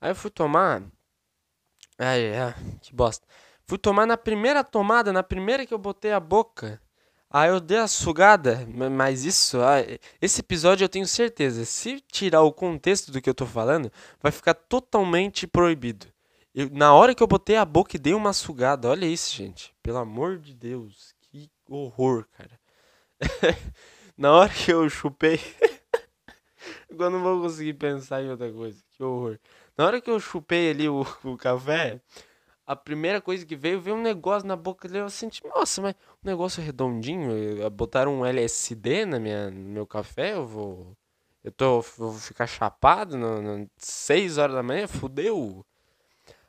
Aí 0.00 0.10
eu 0.10 0.14
fui 0.16 0.30
tomar. 0.30 0.82
Ai, 1.98 2.36
ai, 2.36 2.54
que 2.82 2.94
bosta. 2.94 3.26
Fui 3.66 3.78
tomar 3.78 4.06
na 4.06 4.16
primeira 4.16 4.64
tomada, 4.64 5.12
na 5.12 5.22
primeira 5.22 5.64
que 5.64 5.72
eu 5.72 5.78
botei 5.78 6.12
a 6.12 6.20
boca. 6.20 6.80
Aí 7.34 7.48
eu 7.48 7.60
dei 7.60 7.78
a 7.78 7.88
sugada, 7.88 8.68
mas 8.90 9.24
isso, 9.24 9.56
esse 10.20 10.40
episódio 10.40 10.84
eu 10.84 10.88
tenho 10.88 11.06
certeza, 11.06 11.64
se 11.64 11.98
tirar 12.00 12.42
o 12.42 12.52
contexto 12.52 13.10
do 13.10 13.22
que 13.22 13.30
eu 13.30 13.34
tô 13.34 13.46
falando, 13.46 13.90
vai 14.20 14.30
ficar 14.30 14.52
totalmente 14.52 15.46
proibido. 15.46 16.06
Eu, 16.54 16.68
na 16.70 16.92
hora 16.92 17.14
que 17.14 17.22
eu 17.22 17.26
botei 17.26 17.56
a 17.56 17.64
boca 17.64 17.96
e 17.96 17.98
dei 17.98 18.12
uma 18.12 18.34
sugada, 18.34 18.86
olha 18.86 19.06
isso, 19.06 19.34
gente. 19.34 19.74
Pelo 19.82 19.96
amor 19.96 20.36
de 20.38 20.52
Deus, 20.52 21.14
que 21.22 21.50
horror, 21.66 22.26
cara. 22.36 22.60
na 24.14 24.32
hora 24.32 24.52
que 24.52 24.70
eu 24.70 24.86
chupei. 24.90 25.40
Agora 26.92 27.08
não 27.08 27.22
vou 27.22 27.40
conseguir 27.40 27.72
pensar 27.74 28.22
em 28.22 28.28
outra 28.28 28.52
coisa. 28.52 28.78
Que 28.94 29.02
horror. 29.02 29.38
Na 29.74 29.86
hora 29.86 30.02
que 30.02 30.10
eu 30.10 30.20
chupei 30.20 30.70
ali 30.70 30.86
o, 30.86 31.06
o 31.24 31.38
café, 31.38 31.98
a 32.66 32.76
primeira 32.76 33.20
coisa 33.20 33.44
que 33.44 33.56
veio, 33.56 33.80
veio 33.80 33.96
um 33.96 34.02
negócio 34.02 34.46
na 34.46 34.56
boca 34.56 34.86
dele. 34.86 35.04
Eu 35.04 35.10
senti, 35.10 35.42
nossa, 35.46 35.80
mas 35.80 35.94
negócio 36.24 36.62
redondinho. 36.62 37.30
Botaram 37.70 38.20
um 38.20 38.26
LSD 38.26 39.06
na 39.06 39.18
minha, 39.18 39.50
no 39.50 39.70
meu 39.70 39.86
café. 39.86 40.34
Eu 40.34 40.46
vou. 40.46 40.96
Eu 41.44 41.50
tô, 41.52 41.80
vou 41.98 42.12
ficar 42.14 42.46
chapado 42.46 43.16
no, 43.18 43.42
no 43.42 43.70
6 43.76 44.38
horas 44.38 44.54
da 44.54 44.62
manhã, 44.62 44.86
fudeu. 44.86 45.64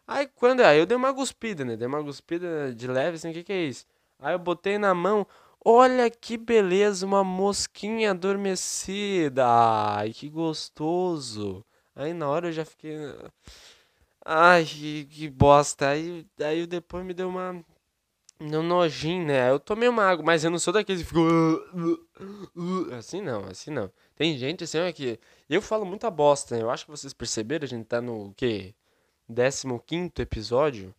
Aí 0.08 0.28
quando. 0.28 0.62
Aí 0.62 0.80
eu 0.80 0.86
dei 0.86 0.98
uma 0.98 1.12
guspida, 1.12 1.66
né? 1.66 1.76
Dei 1.76 1.88
uma 1.88 2.02
guspida 2.02 2.74
de 2.74 2.88
leve, 2.88 3.16
assim, 3.16 3.32
o 3.32 3.34
que, 3.34 3.44
que 3.44 3.54
é 3.54 3.64
isso? 3.66 3.86
Aí 4.20 4.34
eu 4.34 4.40
botei 4.40 4.78
na 4.78 4.94
mão. 4.94 5.26
Olha 5.66 6.10
que 6.10 6.38
beleza, 6.38 7.06
uma 7.06 7.24
mosquinha 7.24 8.12
adormecida. 8.12 9.46
Ai, 9.48 10.12
que 10.14 10.30
gostoso. 10.30 11.66
Aí 11.96 12.14
na 12.14 12.28
hora 12.30 12.50
eu 12.50 12.52
já 12.52 12.66
fiquei. 12.66 12.98
Ai, 14.26 14.66
que, 14.66 15.06
que 15.06 15.30
bosta. 15.30 15.90
Aí, 15.90 16.26
aí 16.40 16.66
depois 16.68 17.06
me 17.06 17.14
deu 17.14 17.30
uma. 17.30 17.64
Um 18.40 18.64
nojinho, 18.64 19.26
né? 19.26 19.50
Eu 19.50 19.60
tomei 19.60 19.88
uma 19.88 20.04
água, 20.04 20.26
mas 20.26 20.44
eu 20.44 20.52
não 20.52 20.60
sou 20.60 20.74
daqueles 20.74 21.02
que 21.02 21.08
ficam. 21.08 21.24
Assim 22.98 23.22
não, 23.22 23.46
assim 23.46 23.72
não. 23.72 23.92
Tem 24.16 24.38
gente 24.38 24.64
assim, 24.64 24.80
é 24.80 24.92
que. 24.92 25.20
Eu 25.50 25.62
falo 25.62 25.86
muita 25.86 26.10
bosta, 26.12 26.56
né? 26.56 26.62
Eu 26.62 26.70
acho 26.70 26.86
que 26.86 26.92
vocês 26.92 27.14
perceberam, 27.14 27.64
a 27.64 27.68
gente 27.68 27.86
tá 27.86 28.02
no 28.02 28.28
o 28.28 28.34
quê? 28.34 28.74
15 29.28 30.12
episódio. 30.20 30.94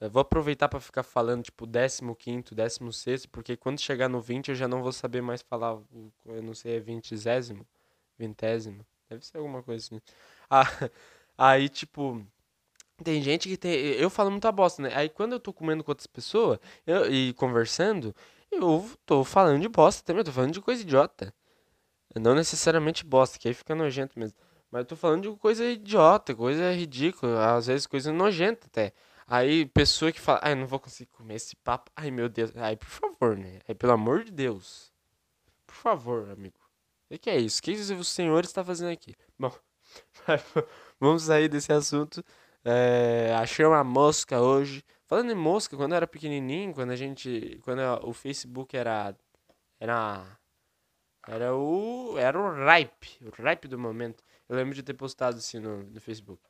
Eu 0.00 0.10
vou 0.10 0.20
aproveitar 0.20 0.68
para 0.68 0.80
ficar 0.80 1.02
falando, 1.02 1.44
tipo, 1.44 1.66
15, 1.66 2.54
16, 2.54 3.26
porque 3.26 3.56
quando 3.56 3.80
chegar 3.80 4.08
no 4.08 4.20
20 4.20 4.48
eu 4.48 4.54
já 4.54 4.68
não 4.68 4.82
vou 4.82 4.92
saber 4.92 5.22
mais 5.22 5.40
falar. 5.42 5.78
Eu 6.26 6.42
não 6.42 6.54
sei, 6.54 6.76
é 6.76 6.80
vintésimo? 6.80 7.66
Vintésimo? 8.18 8.84
Deve 9.08 9.24
ser 9.24 9.38
alguma 9.38 9.62
coisa 9.62 9.86
assim. 9.86 10.00
Ah, 10.50 10.64
aí, 11.38 11.68
tipo. 11.68 12.26
Tem 13.04 13.22
gente 13.22 13.48
que 13.48 13.56
tem. 13.56 13.72
Eu 13.74 14.08
falo 14.08 14.30
muita 14.30 14.50
bosta, 14.50 14.82
né? 14.82 14.90
Aí 14.94 15.08
quando 15.08 15.32
eu 15.32 15.40
tô 15.40 15.52
comendo 15.52 15.84
com 15.84 15.90
outras 15.90 16.06
pessoas 16.06 16.58
eu, 16.86 17.12
e 17.12 17.32
conversando, 17.34 18.14
eu 18.50 18.88
tô 19.04 19.22
falando 19.24 19.60
de 19.60 19.68
bosta 19.68 20.02
também, 20.02 20.20
eu 20.20 20.24
tô 20.24 20.32
falando 20.32 20.52
de 20.52 20.60
coisa 20.60 20.82
idiota. 20.82 21.34
Não 22.14 22.34
necessariamente 22.34 23.04
bosta, 23.04 23.38
que 23.38 23.48
aí 23.48 23.54
fica 23.54 23.74
nojento 23.74 24.18
mesmo. 24.18 24.38
Mas 24.70 24.80
eu 24.80 24.86
tô 24.86 24.96
falando 24.96 25.30
de 25.30 25.38
coisa 25.38 25.64
idiota, 25.64 26.34
coisa 26.34 26.72
ridícula, 26.72 27.56
às 27.56 27.66
vezes 27.66 27.86
coisa 27.86 28.12
nojenta 28.12 28.66
até. 28.66 28.92
Aí 29.26 29.66
pessoa 29.66 30.12
que 30.12 30.20
fala, 30.20 30.40
ai, 30.42 30.54
não 30.54 30.66
vou 30.66 30.78
conseguir 30.78 31.10
comer 31.10 31.34
esse 31.34 31.56
papo. 31.56 31.90
Ai, 31.96 32.10
meu 32.10 32.28
Deus. 32.28 32.52
Ai, 32.56 32.76
por 32.76 32.88
favor, 32.88 33.36
né? 33.36 33.58
Ai, 33.68 33.74
pelo 33.74 33.92
amor 33.92 34.24
de 34.24 34.32
Deus. 34.32 34.92
Por 35.66 35.74
favor, 35.74 36.30
amigo. 36.30 36.58
O 37.10 37.18
que 37.18 37.30
é 37.30 37.38
isso? 37.38 37.60
O 37.60 37.62
que 37.62 37.72
o 37.72 38.04
senhor 38.04 38.44
está 38.44 38.64
fazendo 38.64 38.90
aqui? 38.90 39.14
Bom, 39.38 39.52
vamos 41.00 41.24
sair 41.24 41.48
desse 41.48 41.72
assunto. 41.72 42.24
É, 42.68 43.32
achei 43.36 43.64
uma 43.64 43.84
mosca 43.84 44.40
hoje. 44.40 44.84
Falando 45.06 45.30
em 45.30 45.36
mosca, 45.36 45.76
quando 45.76 45.92
eu 45.92 45.96
era 45.98 46.06
pequenininho, 46.06 46.74
quando 46.74 46.90
a 46.90 46.96
gente, 46.96 47.60
quando 47.62 47.80
o 48.02 48.12
Facebook 48.12 48.76
era 48.76 49.14
era 49.78 50.38
era 51.28 51.54
o 51.54 52.18
era 52.18 52.36
o 52.36 52.66
ripe, 52.66 53.08
o 53.24 53.30
ripe 53.40 53.68
do 53.68 53.78
momento. 53.78 54.24
Eu 54.48 54.56
lembro 54.56 54.74
de 54.74 54.82
ter 54.82 54.94
postado 54.94 55.36
assim 55.36 55.60
no, 55.60 55.84
no 55.84 56.00
Facebook. 56.00 56.42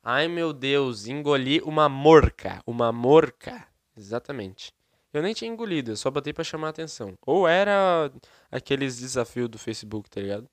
Ai 0.00 0.28
meu 0.28 0.52
Deus, 0.52 1.08
engoli 1.08 1.60
uma 1.62 1.88
morca, 1.88 2.60
uma 2.64 2.92
morca, 2.92 3.66
exatamente. 3.96 4.72
Eu 5.12 5.22
nem 5.22 5.34
tinha 5.34 5.50
engolido, 5.50 5.92
eu 5.92 5.96
só 5.96 6.10
botei 6.10 6.32
para 6.32 6.44
chamar 6.44 6.68
a 6.68 6.70
atenção. 6.70 7.14
Ou 7.26 7.48
era 7.48 8.12
aqueles 8.50 8.98
desafios 8.98 9.48
do 9.48 9.58
Facebook, 9.58 10.08
tá 10.08 10.20
ligado? 10.20 10.48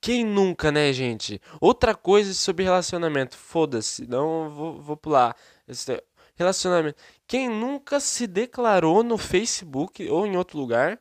Quem 0.00 0.24
nunca, 0.24 0.72
né, 0.72 0.92
gente? 0.92 1.40
Outra 1.60 1.94
coisa 1.94 2.32
sobre 2.34 2.64
relacionamento. 2.64 3.36
Foda-se, 3.36 4.06
não 4.06 4.50
vou, 4.50 4.80
vou 4.80 4.96
pular. 4.96 5.36
Relacionamento. 6.34 7.00
Quem 7.26 7.48
nunca 7.48 8.00
se 8.00 8.26
declarou 8.26 9.02
no 9.02 9.18
Facebook 9.18 10.08
ou 10.08 10.26
em 10.26 10.36
outro 10.36 10.58
lugar, 10.58 10.98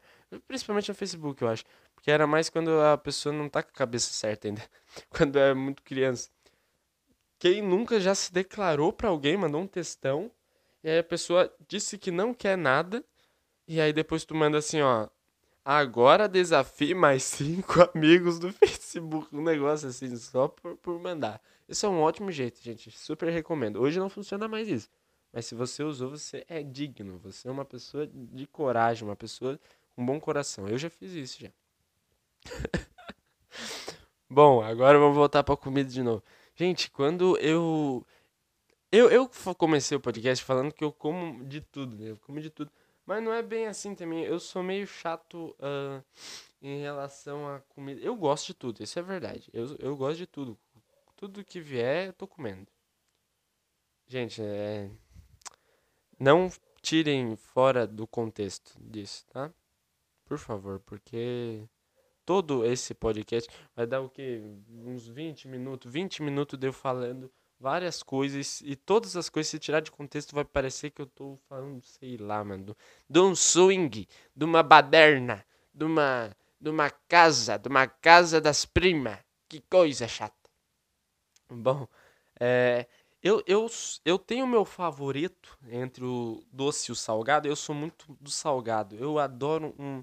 principalmente 0.47 0.89
no 0.89 0.95
Facebook, 0.95 1.41
eu 1.41 1.47
acho. 1.49 1.63
Porque 1.95 2.11
era 2.11 2.27
mais 2.27 2.49
quando 2.49 2.79
a 2.81 2.97
pessoa 2.97 3.33
não 3.33 3.49
tá 3.49 3.63
com 3.63 3.69
a 3.69 3.73
cabeça 3.73 4.11
certa 4.13 4.47
ainda. 4.47 4.61
Quando 5.09 5.37
é 5.37 5.53
muito 5.53 5.83
criança. 5.83 6.29
Quem 7.37 7.61
nunca 7.61 7.99
já 7.99 8.15
se 8.15 8.31
declarou 8.31 8.91
para 8.93 9.09
alguém, 9.09 9.37
mandou 9.37 9.61
um 9.61 9.67
textão 9.67 10.31
e 10.83 10.89
aí 10.89 10.99
a 10.99 11.03
pessoa 11.03 11.53
disse 11.67 11.97
que 11.97 12.11
não 12.11 12.33
quer 12.33 12.57
nada. 12.57 13.03
E 13.67 13.79
aí 13.79 13.93
depois 13.93 14.25
tu 14.25 14.33
manda 14.35 14.57
assim, 14.57 14.81
ó. 14.81 15.07
Agora 15.63 16.27
desafie 16.27 16.93
mais 16.93 17.23
cinco 17.23 17.89
amigos 17.93 18.39
do 18.39 18.51
Facebook. 18.51 19.35
Um 19.35 19.43
negócio 19.43 19.89
assim, 19.89 20.15
só 20.15 20.47
por, 20.47 20.77
por 20.77 20.99
mandar. 20.99 21.41
Esse 21.67 21.85
é 21.85 21.89
um 21.89 22.01
ótimo 22.01 22.31
jeito, 22.31 22.61
gente. 22.61 22.91
Super 22.91 23.31
recomendo. 23.31 23.79
Hoje 23.79 23.99
não 23.99 24.09
funciona 24.09 24.47
mais 24.47 24.67
isso. 24.67 24.89
Mas 25.31 25.45
se 25.45 25.53
você 25.53 25.83
usou, 25.83 26.09
você 26.09 26.43
é 26.47 26.63
digno. 26.63 27.19
Você 27.19 27.47
é 27.47 27.51
uma 27.51 27.65
pessoa 27.65 28.07
de 28.07 28.47
coragem, 28.47 29.07
uma 29.07 29.15
pessoa 29.15 29.59
com 29.95 30.05
bom 30.05 30.19
coração. 30.19 30.67
Eu 30.67 30.77
já 30.77 30.89
fiz 30.89 31.13
isso 31.13 31.39
já. 31.41 31.51
bom, 34.29 34.61
agora 34.63 34.97
vamos 34.97 35.15
voltar 35.15 35.43
pra 35.43 35.55
comida 35.55 35.89
de 35.89 36.01
novo. 36.01 36.23
Gente, 36.55 36.89
quando 36.89 37.37
eu 37.37 38.03
eu, 38.91 39.09
eu 39.11 39.29
comecei 39.55 39.95
o 39.95 40.01
podcast 40.01 40.43
falando 40.43 40.73
que 40.73 40.83
eu 40.83 40.91
como 40.91 41.45
de 41.45 41.61
tudo, 41.61 41.95
né? 41.95 42.09
Eu 42.09 42.17
como 42.17 42.41
de 42.41 42.49
tudo. 42.49 42.71
Mas 43.09 43.23
não 43.23 43.33
é 43.33 43.41
bem 43.41 43.65
assim 43.65 43.95
também. 43.95 44.23
Eu 44.23 44.39
sou 44.39 44.61
meio 44.61 44.85
chato 44.85 45.55
uh, 45.57 46.03
em 46.61 46.79
relação 46.81 47.49
à 47.49 47.59
comida. 47.61 47.99
Eu 48.01 48.15
gosto 48.15 48.45
de 48.45 48.53
tudo, 48.53 48.83
isso 48.83 48.99
é 48.99 49.01
verdade. 49.01 49.49
Eu, 49.51 49.75
eu 49.79 49.97
gosto 49.97 50.17
de 50.17 50.27
tudo. 50.27 50.55
Tudo 51.15 51.43
que 51.43 51.59
vier, 51.59 52.09
eu 52.09 52.13
tô 52.13 52.27
comendo. 52.27 52.67
Gente, 54.07 54.39
é... 54.43 54.91
não 56.19 56.51
tirem 56.83 57.35
fora 57.35 57.87
do 57.87 58.05
contexto 58.05 58.77
disso, 58.79 59.25
tá? 59.29 59.51
Por 60.23 60.37
favor, 60.37 60.79
porque 60.81 61.67
todo 62.23 62.63
esse 62.63 62.93
podcast 62.93 63.49
vai 63.75 63.87
dar 63.87 64.01
o 64.01 64.09
quê? 64.11 64.39
Uns 64.69 65.07
20 65.07 65.47
minutos, 65.47 65.91
20 65.91 66.21
minutos 66.21 66.59
de 66.59 66.67
eu 66.67 66.73
falando 66.73 67.31
várias 67.59 68.01
coisas 68.01 68.61
e 68.63 68.75
todas 68.75 69.15
as 69.15 69.29
coisas, 69.29 69.49
se 69.49 69.59
tirar 69.59 69.81
de 69.81 69.91
contexto, 69.91 70.33
vai 70.33 70.45
parecer 70.45 70.91
que 70.91 71.01
eu 71.01 71.07
tô 71.07 71.37
falando, 71.47 71.81
sei 71.83 72.17
lá, 72.17 72.43
mano, 72.43 72.75
de 73.09 73.19
um 73.19 73.35
swing, 73.35 74.07
de 74.35 74.45
uma 74.45 74.63
baderna, 74.63 75.45
de 75.73 75.85
uma, 75.85 76.35
de 76.59 76.69
uma 76.69 76.89
casa, 76.89 77.57
de 77.57 77.67
uma 77.69 77.87
casa 77.87 78.39
das 78.41 78.65
primas. 78.65 79.19
Que 79.47 79.61
coisa 79.61 80.07
chata. 80.07 80.35
Bom, 81.49 81.87
é, 82.39 82.87
eu, 83.21 83.43
eu, 83.47 83.67
eu 84.05 84.17
tenho 84.19 84.47
meu 84.47 84.63
favorito 84.63 85.57
entre 85.69 86.05
o 86.05 86.43
doce 86.51 86.91
e 86.91 86.93
o 86.93 86.95
salgado. 86.95 87.47
Eu 87.47 87.55
sou 87.55 87.75
muito 87.75 88.05
do 88.21 88.29
salgado. 88.29 88.95
Eu 88.95 89.19
adoro 89.19 89.75
um, 89.79 89.99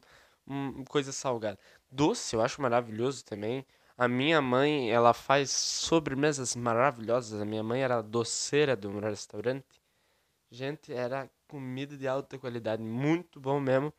um 0.47 0.85
coisa 0.85 1.13
salgada. 1.13 1.59
Doce 1.91 2.35
eu 2.35 2.43
acho 2.43 2.61
maravilhoso 2.61 3.25
também. 3.25 3.65
A 3.99 4.07
minha 4.07 4.43
mãe, 4.43 4.91
ela 4.91 5.15
faz 5.15 5.51
sobremesas 5.51 6.55
maravilhosas. 6.55 7.41
A 7.41 7.45
minha 7.45 7.63
mãe 7.63 7.83
era 7.83 8.03
doceira 8.03 8.77
de 8.77 8.87
um 8.87 9.01
restaurante. 9.01 9.83
Gente, 10.51 10.93
era 10.93 11.31
comida 11.49 11.97
de 11.97 12.07
alta 12.07 12.39
qualidade, 12.39 12.83
muito 12.83 13.41
bom 13.41 13.59
mesmo. 13.59 13.93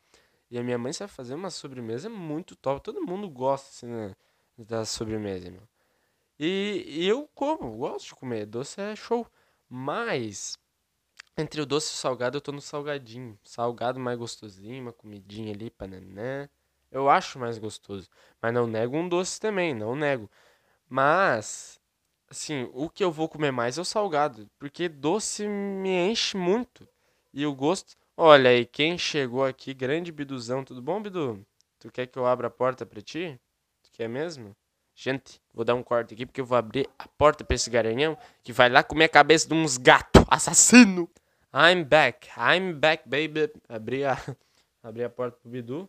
E 0.50 0.58
a 0.58 0.62
minha 0.62 0.78
mãe 0.78 0.92
sabe 0.92 1.12
fazer 1.12 1.34
uma 1.34 1.50
sobremesa 1.50 2.08
muito 2.08 2.56
top. 2.56 2.80
Todo 2.82 3.02
mundo 3.04 3.28
gosta 3.28 3.68
assim, 3.70 3.86
né, 3.86 4.14
da 4.56 4.84
sobremesa, 4.84 5.50
meu. 5.50 5.68
E, 6.38 6.84
e 6.86 7.08
eu 7.08 7.28
como, 7.34 7.76
gosto 7.76 8.06
de 8.08 8.14
comer. 8.14 8.46
Doce 8.46 8.80
é 8.80 8.94
show. 8.96 9.26
Mas 9.68 10.56
entre 11.36 11.60
o 11.60 11.66
doce 11.66 11.92
e 11.92 11.94
o 11.94 11.96
salgado, 11.96 12.36
eu 12.36 12.40
tô 12.40 12.52
no 12.52 12.60
salgadinho. 12.60 13.38
Salgado 13.44 14.00
mais 14.00 14.18
gostosinho, 14.18 14.82
uma 14.82 14.92
comidinha 14.92 15.52
ali, 15.52 15.70
pananã. 15.70 16.48
Eu 16.90 17.08
acho 17.08 17.38
mais 17.38 17.58
gostoso. 17.58 18.08
Mas 18.40 18.52
não 18.54 18.66
nego 18.66 18.96
um 18.96 19.08
doce 19.08 19.40
também, 19.40 19.74
não 19.74 19.94
nego. 19.94 20.30
Mas, 20.88 21.80
assim, 22.30 22.68
o 22.72 22.88
que 22.88 23.04
eu 23.04 23.12
vou 23.12 23.28
comer 23.28 23.50
mais 23.52 23.78
é 23.78 23.80
o 23.80 23.84
salgado. 23.84 24.48
Porque 24.58 24.88
doce 24.88 25.46
me 25.46 25.90
enche 26.10 26.36
muito. 26.36 26.88
E 27.32 27.44
o 27.46 27.54
gosto, 27.54 27.96
Olha 28.20 28.50
aí, 28.50 28.66
quem 28.66 28.98
chegou 28.98 29.44
aqui, 29.44 29.72
grande 29.72 30.10
Biduzão. 30.10 30.64
Tudo 30.64 30.82
bom, 30.82 31.00
Bidu? 31.00 31.46
Tu 31.78 31.88
quer 31.88 32.04
que 32.08 32.18
eu 32.18 32.26
abra 32.26 32.48
a 32.48 32.50
porta 32.50 32.84
pra 32.84 33.00
ti? 33.00 33.40
Tu 33.80 33.92
quer 33.92 34.08
mesmo? 34.08 34.56
Gente, 34.92 35.40
vou 35.54 35.64
dar 35.64 35.76
um 35.76 35.84
corte 35.84 36.14
aqui 36.14 36.26
porque 36.26 36.40
eu 36.40 36.44
vou 36.44 36.58
abrir 36.58 36.88
a 36.98 37.06
porta 37.06 37.44
pra 37.44 37.54
esse 37.54 37.70
garanhão 37.70 38.18
que 38.42 38.52
vai 38.52 38.68
lá 38.68 38.82
comer 38.82 39.04
a 39.04 39.08
cabeça 39.08 39.46
de 39.46 39.54
uns 39.54 39.76
gatos. 39.76 40.24
Assassino! 40.26 41.08
I'm 41.54 41.84
back, 41.84 42.28
I'm 42.36 42.72
back, 42.72 43.08
baby. 43.08 43.52
Abri 43.68 44.04
a, 44.04 44.18
abri 44.82 45.04
a 45.04 45.08
porta 45.08 45.38
pro 45.40 45.48
Bidu. 45.48 45.88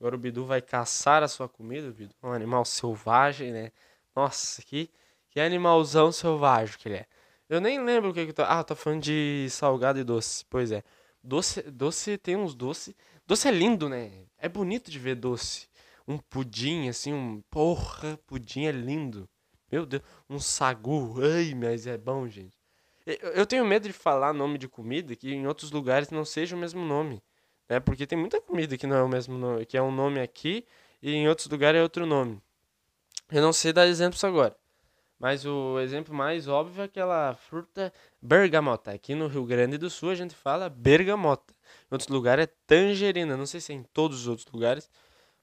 Agora 0.00 0.16
o 0.16 0.18
Bidu 0.18 0.46
vai 0.46 0.62
caçar 0.62 1.22
a 1.22 1.28
sua 1.28 1.46
comida, 1.46 1.90
Bidu. 1.90 2.14
Um 2.22 2.32
animal 2.32 2.64
selvagem, 2.64 3.52
né? 3.52 3.70
Nossa, 4.16 4.62
que, 4.62 4.90
que 5.28 5.38
animalzão 5.38 6.10
selvagem 6.10 6.78
que 6.78 6.88
ele 6.88 6.96
é. 6.96 7.06
Eu 7.50 7.60
nem 7.60 7.84
lembro 7.84 8.10
o 8.10 8.14
que 8.14 8.24
que 8.24 8.32
tô... 8.32 8.42
Ah, 8.42 8.64
tô 8.64 8.74
falando 8.74 9.02
de 9.02 9.46
salgado 9.50 9.98
e 9.98 10.04
doce. 10.04 10.46
Pois 10.48 10.72
é. 10.72 10.82
Doce, 11.22 11.60
doce 11.62 12.16
tem 12.16 12.34
uns 12.34 12.54
doce. 12.54 12.96
Doce 13.26 13.46
é 13.46 13.50
lindo, 13.50 13.90
né? 13.90 14.24
É 14.38 14.48
bonito 14.48 14.90
de 14.90 14.98
ver 14.98 15.16
doce. 15.16 15.68
Um 16.08 16.16
pudim, 16.16 16.88
assim, 16.88 17.12
um. 17.12 17.42
Porra, 17.50 18.18
pudim 18.26 18.64
é 18.64 18.72
lindo. 18.72 19.28
Meu 19.70 19.84
Deus, 19.84 20.02
um 20.30 20.38
sagu. 20.38 21.16
Ai, 21.22 21.54
mas 21.54 21.86
é 21.86 21.98
bom, 21.98 22.26
gente. 22.26 22.56
Eu 23.34 23.44
tenho 23.44 23.66
medo 23.66 23.86
de 23.86 23.92
falar 23.92 24.32
nome 24.32 24.56
de 24.56 24.66
comida 24.66 25.14
que 25.14 25.30
em 25.32 25.46
outros 25.46 25.70
lugares 25.70 26.10
não 26.10 26.24
seja 26.24 26.56
o 26.56 26.58
mesmo 26.58 26.84
nome. 26.84 27.22
Né? 27.70 27.78
Porque 27.78 28.04
tem 28.04 28.18
muita 28.18 28.40
comida 28.40 28.76
que 28.76 28.84
não 28.84 28.96
é 28.96 29.02
o 29.02 29.08
mesmo 29.08 29.38
nome, 29.38 29.64
que 29.64 29.76
é 29.76 29.82
um 29.82 29.92
nome 29.92 30.20
aqui 30.20 30.66
e 31.00 31.12
em 31.14 31.28
outros 31.28 31.46
lugares 31.46 31.78
é 31.78 31.82
outro 31.82 32.04
nome. 32.04 32.42
Eu 33.30 33.40
não 33.40 33.52
sei 33.52 33.72
dar 33.72 33.86
exemplos 33.86 34.24
agora. 34.24 34.56
Mas 35.20 35.46
o 35.46 35.78
exemplo 35.78 36.12
mais 36.12 36.48
óbvio 36.48 36.82
é 36.82 36.84
aquela 36.86 37.34
fruta 37.34 37.92
bergamota. 38.20 38.90
Aqui 38.90 39.14
no 39.14 39.28
Rio 39.28 39.44
Grande 39.44 39.78
do 39.78 39.88
Sul 39.88 40.10
a 40.10 40.14
gente 40.16 40.34
fala 40.34 40.68
bergamota. 40.68 41.54
Em 41.90 41.94
outros 41.94 42.08
lugares 42.08 42.44
é 42.44 42.52
tangerina. 42.66 43.36
Não 43.36 43.46
sei 43.46 43.60
se 43.60 43.72
é 43.72 43.76
em 43.76 43.84
todos 43.84 44.22
os 44.22 44.26
outros 44.26 44.50
lugares, 44.52 44.90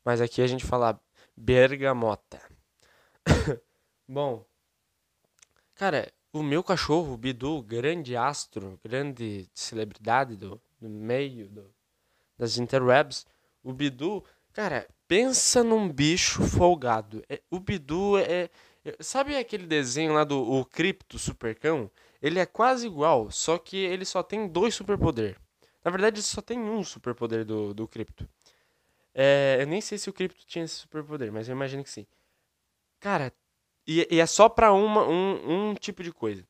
mas 0.04 0.20
aqui 0.20 0.42
a 0.42 0.48
gente 0.48 0.66
fala 0.66 1.00
bergamota. 1.36 2.42
Bom, 4.08 4.44
cara, 5.76 6.12
o 6.34 6.44
meu 6.44 6.64
cachorro, 6.64 7.14
o 7.14 7.18
Bidu, 7.18 7.62
grande 7.62 8.18
astro, 8.18 8.80
grande 8.84 9.48
celebridade 9.54 10.36
do, 10.36 10.60
do 10.82 10.90
meio 10.90 11.48
do, 11.50 11.77
das 12.38 12.58
interwebs, 12.58 13.26
o 13.64 13.74
Bidu, 13.74 14.24
cara, 14.54 14.88
pensa 15.08 15.64
num 15.64 15.90
bicho 15.92 16.44
folgado. 16.44 17.24
É, 17.30 17.42
o 17.50 17.60
Bidu 17.60 18.18
é, 18.18 18.50
Sabe 19.00 19.36
aquele 19.36 19.66
desenho 19.66 20.14
lá 20.14 20.24
do 20.24 20.40
o 20.40 20.64
Cripto 20.64 21.20
Supercão? 21.20 21.92
Ele 22.22 22.40
é 22.40 22.46
quase 22.46 22.88
igual, 22.88 23.30
só 23.30 23.58
que 23.58 23.78
ele 23.78 24.06
só 24.06 24.24
tem 24.24 24.48
dois 24.48 24.76
superpoder. 24.76 25.38
Na 25.84 25.92
verdade, 25.92 26.22
só 26.24 26.42
tem 26.42 26.60
um 26.60 26.84
superpoder 26.84 27.46
do, 27.46 27.74
do 27.74 27.88
Cripto. 27.88 28.28
É, 29.14 29.58
eu 29.60 29.68
nem 29.68 29.82
sei 29.82 29.98
se 29.98 30.10
o 30.10 30.14
Cripto 30.14 30.46
tinha 30.46 30.66
esse 30.66 30.76
superpoder, 30.76 31.32
mas 31.32 31.48
eu 31.48 31.56
imagino 31.56 31.84
que 31.84 31.90
sim. 31.90 32.06
Cara, 33.00 33.34
e, 33.86 34.08
e 34.10 34.20
é 34.20 34.26
só 34.26 34.48
pra 34.48 34.72
uma, 34.74 35.08
um, 35.08 35.70
um 35.70 35.76
tipo 35.76 36.02
de 36.02 36.12
coisa. 36.12 36.48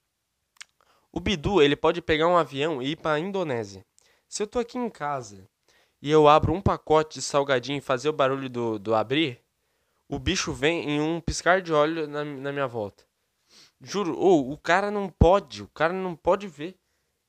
O 1.12 1.20
Bidu, 1.20 1.62
ele 1.62 1.76
pode 1.76 2.02
pegar 2.02 2.28
um 2.28 2.38
avião 2.38 2.82
e 2.82 2.92
ir 2.92 2.96
pra 2.98 3.20
Indonésia. 3.20 3.86
Se 4.28 4.44
eu 4.44 4.48
tô 4.48 4.60
aqui 4.60 4.78
em 4.78 4.90
casa 4.90 5.50
e 6.02 6.12
eu 6.12 6.28
abro 6.28 6.54
um 6.54 6.62
pacote 6.62 7.16
de 7.16 7.22
salgadinho 7.22 7.78
e 7.78 7.82
fazer 7.82 8.10
o 8.10 8.14
barulho 8.14 8.50
do, 8.50 8.80
do 8.80 8.94
abrir, 8.94 9.42
o 10.08 10.20
bicho 10.20 10.54
vem 10.54 10.90
em 10.90 11.02
um 11.02 11.20
piscar 11.20 11.62
de 11.62 11.74
olho 11.74 12.08
na, 12.08 12.24
na 12.24 12.52
minha 12.52 12.68
volta. 12.68 13.04
Juro, 13.82 14.16
oh, 14.18 14.52
o 14.52 14.58
cara 14.58 14.90
não 14.90 15.10
pode, 15.10 15.64
o 15.64 15.68
cara 15.68 15.94
não 15.94 16.16
pode 16.16 16.48
ver. 16.48 16.78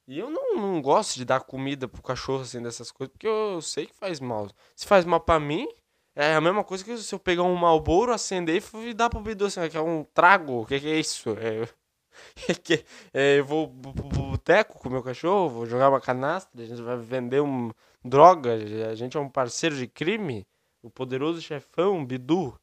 E 0.06 0.18
eu 0.18 0.30
não, 0.30 0.56
não 0.56 0.80
gosto 0.80 1.16
de 1.16 1.24
dar 1.24 1.40
comida 1.40 1.86
pro 1.86 2.02
cachorro 2.02 2.42
assim 2.42 2.62
dessas 2.62 2.90
coisas, 2.90 3.12
porque 3.12 3.28
eu 3.28 3.60
sei 3.60 3.86
que 3.86 3.94
faz 3.94 4.20
mal. 4.20 4.48
Se 4.74 4.86
faz 4.86 5.04
mal 5.04 5.20
para 5.20 5.38
mim, 5.38 5.68
é 6.16 6.34
a 6.34 6.40
mesma 6.40 6.64
coisa 6.64 6.82
que 6.82 6.96
se 6.96 7.14
eu 7.14 7.18
pegar 7.18 7.42
um 7.42 7.54
malboro, 7.54 8.12
acender 8.12 8.62
e 8.74 8.94
dar 8.94 9.10
pro 9.10 9.20
Bidu 9.20 9.46
assim, 9.46 9.68
que 9.68 9.76
é 9.76 9.80
um 9.80 10.04
trago, 10.04 10.62
o 10.62 10.66
que, 10.66 10.80
que 10.80 10.88
é 10.88 10.98
isso? 10.98 11.30
É, 11.38 11.68
é 12.48 12.54
que, 12.54 12.84
é, 13.12 13.38
eu 13.38 13.44
vou 13.44 13.68
pro 13.68 14.08
boteco 14.08 14.78
com 14.78 14.88
o 14.88 14.92
meu 14.92 15.02
cachorro, 15.02 15.50
vou 15.50 15.66
jogar 15.66 15.90
uma 15.90 16.00
canastra, 16.00 16.62
a 16.62 16.66
gente 16.66 16.80
vai 16.80 16.96
vender 16.96 17.42
um 17.42 17.70
droga, 18.04 18.54
a 18.90 18.94
gente 18.94 19.16
é 19.16 19.20
um 19.20 19.28
parceiro 19.28 19.76
de 19.76 19.86
crime, 19.86 20.46
o 20.82 20.90
poderoso 20.90 21.40
chefão, 21.40 22.04
Bidu 22.04 22.58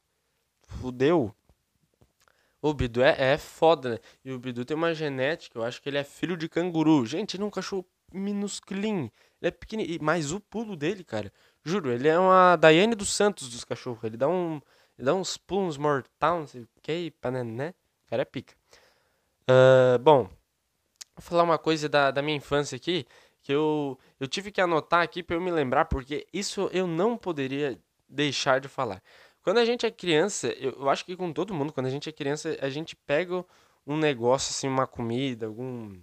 fudeu. 0.66 1.34
O 2.60 2.74
Bidu 2.74 3.02
é, 3.02 3.32
é 3.34 3.38
foda, 3.38 3.90
né? 3.90 3.98
E 4.24 4.32
o 4.32 4.38
Bidu 4.38 4.64
tem 4.64 4.76
uma 4.76 4.94
genética, 4.94 5.58
eu 5.58 5.62
acho 5.62 5.80
que 5.80 5.88
ele 5.88 5.98
é 5.98 6.04
filho 6.04 6.36
de 6.36 6.48
canguru. 6.48 7.06
Gente, 7.06 7.36
ele 7.36 7.44
é 7.44 7.46
um 7.46 7.50
cachorro 7.50 7.86
minusculinho. 8.12 9.10
Ele 9.40 9.48
é 9.48 9.50
pequenininho. 9.50 9.98
Mas 10.02 10.32
o 10.32 10.40
pulo 10.40 10.76
dele, 10.76 11.04
cara, 11.04 11.32
juro, 11.64 11.90
ele 11.90 12.08
é 12.08 12.18
uma 12.18 12.56
Daiane 12.56 12.94
dos 12.94 13.12
Santos 13.12 13.48
dos 13.48 13.64
cachorros. 13.64 14.02
Ele 14.04 14.16
dá 14.16 14.28
um. 14.28 14.60
Ele 14.98 15.04
dá 15.04 15.14
uns 15.14 15.36
pulos 15.36 15.76
mortal, 15.76 16.40
não 16.40 16.46
sei 16.46 16.62
o 16.62 16.68
que, 16.82 17.12
né? 17.44 17.74
O 18.06 18.10
cara 18.10 18.22
é 18.22 18.24
pica. 18.24 18.54
Uh, 19.42 19.98
bom, 19.98 20.22
vou 20.22 21.20
falar 21.20 21.42
uma 21.42 21.58
coisa 21.58 21.88
da, 21.88 22.10
da 22.10 22.22
minha 22.22 22.36
infância 22.36 22.76
aqui, 22.76 23.06
que 23.46 23.52
eu, 23.52 23.96
eu 24.18 24.26
tive 24.26 24.50
que 24.50 24.60
anotar 24.60 25.02
aqui 25.02 25.22
para 25.22 25.36
eu 25.36 25.40
me 25.40 25.52
lembrar, 25.52 25.84
porque 25.84 26.26
isso 26.32 26.68
eu 26.72 26.84
não 26.84 27.16
poderia 27.16 27.78
deixar 28.08 28.58
de 28.58 28.66
falar. 28.66 29.00
Quando 29.40 29.58
a 29.58 29.64
gente 29.64 29.86
é 29.86 29.90
criança, 29.90 30.48
eu, 30.58 30.72
eu 30.72 30.90
acho 30.90 31.04
que 31.04 31.16
com 31.16 31.32
todo 31.32 31.54
mundo, 31.54 31.72
quando 31.72 31.86
a 31.86 31.90
gente 31.90 32.08
é 32.08 32.12
criança, 32.12 32.58
a 32.60 32.68
gente 32.68 32.96
pega 32.96 33.44
um 33.86 33.96
negócio, 33.96 34.50
assim, 34.50 34.66
uma 34.66 34.84
comida, 34.84 35.46
algum 35.46 35.96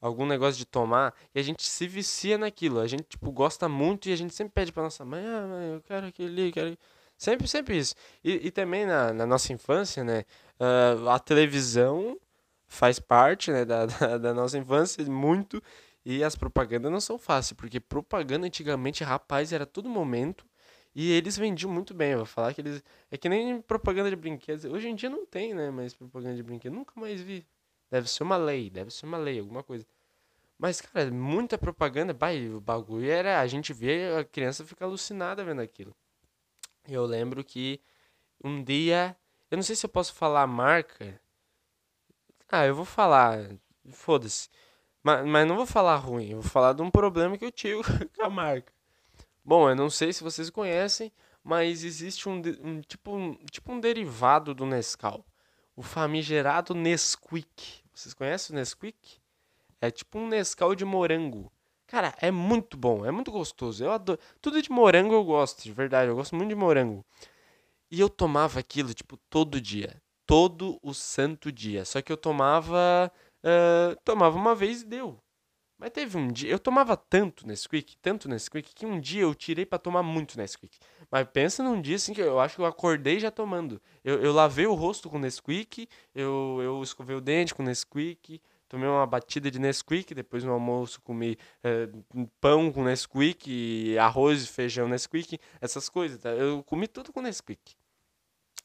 algum 0.00 0.24
negócio 0.24 0.56
de 0.56 0.64
tomar 0.64 1.14
e 1.34 1.38
a 1.38 1.42
gente 1.42 1.62
se 1.62 1.86
vicia 1.86 2.38
naquilo. 2.38 2.80
A 2.80 2.86
gente, 2.86 3.02
tipo, 3.02 3.30
gosta 3.30 3.68
muito 3.68 4.08
e 4.08 4.14
a 4.14 4.16
gente 4.16 4.34
sempre 4.34 4.54
pede 4.54 4.72
pra 4.72 4.82
nossa 4.82 5.04
mãe, 5.04 5.22
ah, 5.22 5.46
mãe, 5.46 5.74
eu 5.74 5.82
quero 5.82 6.06
aquele, 6.06 6.50
quero... 6.50 6.78
Sempre, 7.18 7.46
sempre 7.46 7.76
isso. 7.76 7.94
E, 8.24 8.46
e 8.46 8.50
também 8.50 8.86
na, 8.86 9.12
na 9.12 9.26
nossa 9.26 9.52
infância, 9.52 10.02
né, 10.02 10.24
uh, 10.58 11.10
a 11.10 11.18
televisão 11.18 12.18
faz 12.66 12.98
parte, 12.98 13.50
né, 13.50 13.66
da, 13.66 13.84
da, 13.84 14.16
da, 14.16 14.32
nossa 14.32 14.56
infância 14.56 15.04
muito 15.04 15.62
e 16.18 16.24
as 16.24 16.36
propagandas 16.36 16.90
não 16.90 17.00
são 17.00 17.18
fáceis, 17.18 17.52
porque 17.52 17.78
propaganda 17.80 18.46
antigamente, 18.46 19.04
rapaz, 19.04 19.52
era 19.52 19.66
todo 19.66 19.88
momento 19.88 20.44
e 20.94 21.12
eles 21.12 21.36
vendiam 21.36 21.70
muito 21.70 21.94
bem, 21.94 22.12
eu 22.12 22.18
vou 22.18 22.26
falar 22.26 22.52
que 22.52 22.60
eles. 22.60 22.82
É 23.10 23.16
que 23.16 23.28
nem 23.28 23.60
propaganda 23.62 24.10
de 24.10 24.16
brinquedos. 24.16 24.64
Hoje 24.64 24.88
em 24.88 24.94
dia 24.94 25.08
não 25.08 25.24
tem, 25.24 25.54
né? 25.54 25.70
Mas 25.70 25.94
propaganda 25.94 26.34
de 26.34 26.42
brinquedos. 26.42 26.76
Nunca 26.76 26.98
mais 27.00 27.20
vi. 27.20 27.46
Deve 27.90 28.08
ser 28.10 28.22
uma 28.24 28.36
lei, 28.36 28.70
deve 28.70 28.90
ser 28.90 29.06
uma 29.06 29.18
lei, 29.18 29.38
alguma 29.38 29.62
coisa. 29.62 29.86
Mas, 30.58 30.80
cara, 30.80 31.10
muita 31.10 31.56
propaganda. 31.58 32.12
Bai, 32.12 32.48
o 32.48 32.60
bagulho 32.60 33.08
era. 33.10 33.40
A 33.40 33.46
gente 33.46 33.72
vê 33.72 34.18
a 34.18 34.24
criança 34.24 34.64
fica 34.64 34.84
alucinada 34.84 35.44
vendo 35.44 35.60
aquilo. 35.60 35.94
Eu 36.88 37.06
lembro 37.06 37.44
que 37.44 37.80
um 38.42 38.62
dia. 38.62 39.16
Eu 39.50 39.56
não 39.56 39.62
sei 39.62 39.76
se 39.76 39.86
eu 39.86 39.90
posso 39.90 40.14
falar 40.14 40.42
a 40.42 40.46
marca. 40.46 41.20
Ah, 42.48 42.66
eu 42.66 42.74
vou 42.74 42.84
falar. 42.84 43.50
Foda-se. 43.92 44.48
Mas, 45.02 45.26
mas 45.26 45.46
não 45.46 45.56
vou 45.56 45.66
falar 45.66 45.96
ruim. 45.96 46.34
Vou 46.34 46.42
falar 46.42 46.72
de 46.72 46.82
um 46.82 46.90
problema 46.90 47.38
que 47.38 47.44
eu 47.44 47.52
tive 47.52 47.82
com 48.16 48.22
a 48.22 48.30
marca. 48.30 48.72
Bom, 49.44 49.68
eu 49.68 49.74
não 49.74 49.90
sei 49.90 50.12
se 50.12 50.22
vocês 50.22 50.50
conhecem, 50.50 51.10
mas 51.42 51.82
existe 51.82 52.28
um, 52.28 52.42
um, 52.62 52.80
tipo, 52.82 53.16
um 53.16 53.34
tipo 53.50 53.72
um 53.72 53.80
derivado 53.80 54.54
do 54.54 54.66
Nescau. 54.66 55.24
O 55.74 55.82
famigerado 55.82 56.74
Nesquik. 56.74 57.82
Vocês 57.94 58.14
conhecem 58.14 58.54
o 58.54 58.58
Nesquik? 58.58 59.18
É 59.80 59.90
tipo 59.90 60.18
um 60.18 60.28
Nescau 60.28 60.74
de 60.74 60.84
morango. 60.84 61.50
Cara, 61.86 62.14
é 62.20 62.30
muito 62.30 62.76
bom, 62.76 63.04
é 63.04 63.10
muito 63.10 63.32
gostoso. 63.32 63.82
Eu 63.82 63.90
adoro. 63.90 64.20
Tudo 64.40 64.62
de 64.62 64.70
morango 64.70 65.12
eu 65.12 65.24
gosto, 65.24 65.62
de 65.62 65.72
verdade. 65.72 66.08
Eu 66.08 66.14
gosto 66.14 66.36
muito 66.36 66.50
de 66.50 66.54
morango. 66.54 67.04
E 67.90 67.98
eu 67.98 68.08
tomava 68.08 68.60
aquilo, 68.60 68.94
tipo, 68.94 69.16
todo 69.28 69.60
dia. 69.60 70.00
Todo 70.24 70.78
o 70.82 70.94
santo 70.94 71.50
dia. 71.50 71.84
Só 71.84 72.00
que 72.00 72.12
eu 72.12 72.16
tomava. 72.16 73.10
Uh, 73.42 73.96
tomava 74.04 74.36
uma 74.36 74.54
vez 74.54 74.82
e 74.82 74.86
deu. 74.86 75.20
Mas 75.80 75.90
teve 75.92 76.18
um 76.18 76.28
dia, 76.28 76.50
eu 76.50 76.58
tomava 76.58 76.94
tanto 76.94 77.46
Nesquik, 77.46 77.96
tanto 78.02 78.28
Nesquik, 78.28 78.74
que 78.74 78.84
um 78.84 79.00
dia 79.00 79.22
eu 79.22 79.34
tirei 79.34 79.64
para 79.64 79.78
tomar 79.78 80.02
muito 80.02 80.36
Nesquik. 80.36 80.78
Mas 81.10 81.26
pensa 81.32 81.62
num 81.62 81.80
dia 81.80 81.96
assim 81.96 82.12
que 82.12 82.20
eu 82.20 82.38
acho 82.38 82.56
que 82.56 82.60
eu 82.60 82.66
acordei 82.66 83.18
já 83.18 83.30
tomando. 83.30 83.80
Eu, 84.04 84.22
eu 84.22 84.30
lavei 84.30 84.66
o 84.66 84.74
rosto 84.74 85.08
com 85.08 85.18
Nesquik, 85.18 85.88
eu, 86.14 86.58
eu 86.60 86.82
escovei 86.82 87.16
o 87.16 87.20
dente 87.20 87.54
com 87.54 87.62
Nesquik, 87.62 88.42
tomei 88.68 88.86
uma 88.86 89.06
batida 89.06 89.50
de 89.50 89.58
Nesquik, 89.58 90.14
depois 90.14 90.44
no 90.44 90.52
almoço 90.52 91.00
comi 91.00 91.38
é, 91.64 91.88
pão 92.42 92.70
com 92.70 92.84
Nesquik, 92.84 93.96
arroz 93.96 94.46
feijão 94.48 94.86
Nesquik, 94.86 95.38
essas 95.62 95.88
coisas, 95.88 96.18
tá? 96.18 96.28
Eu 96.28 96.62
comi 96.62 96.86
tudo 96.86 97.10
com 97.10 97.22
Nesquik. 97.22 97.74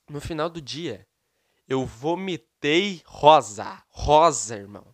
No 0.10 0.20
final 0.20 0.50
do 0.50 0.62
dia, 0.62 1.08
eu 1.66 1.86
vomitei 1.86 2.55
rosa. 3.06 3.84
Rosa, 3.90 4.56
irmão. 4.56 4.86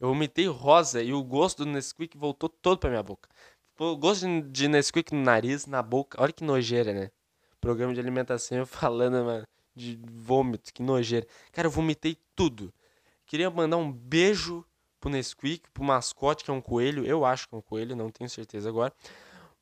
Eu 0.00 0.08
vomitei 0.08 0.46
rosa 0.46 1.02
e 1.02 1.12
o 1.12 1.22
gosto 1.22 1.64
do 1.64 1.70
Nesquik 1.70 2.16
voltou 2.16 2.48
todo 2.48 2.78
pra 2.78 2.90
minha 2.90 3.02
boca. 3.02 3.28
O 3.78 3.96
gosto 3.96 4.26
de 4.42 4.68
Nesquik 4.68 5.14
no 5.14 5.22
nariz, 5.22 5.66
na 5.66 5.82
boca. 5.82 6.20
Olha 6.22 6.32
que 6.32 6.44
nojeira, 6.44 6.92
né? 6.92 7.10
Programa 7.60 7.92
de 7.92 8.00
alimentação 8.00 8.58
eu 8.58 8.66
falando, 8.66 9.24
mano, 9.24 9.46
de 9.74 9.98
vômito, 10.10 10.72
que 10.72 10.82
nojeira. 10.82 11.26
Cara, 11.52 11.66
eu 11.66 11.72
vomitei 11.72 12.16
tudo. 12.36 12.72
Queria 13.26 13.50
mandar 13.50 13.76
um 13.76 13.92
beijo 13.92 14.64
pro 15.00 15.10
Nesquik, 15.10 15.68
pro 15.70 15.84
mascote, 15.84 16.44
que 16.44 16.50
é 16.50 16.54
um 16.54 16.60
coelho. 16.60 17.04
Eu 17.04 17.24
acho 17.24 17.48
que 17.48 17.54
é 17.54 17.58
um 17.58 17.62
coelho, 17.62 17.96
não 17.96 18.10
tenho 18.10 18.30
certeza 18.30 18.68
agora. 18.68 18.92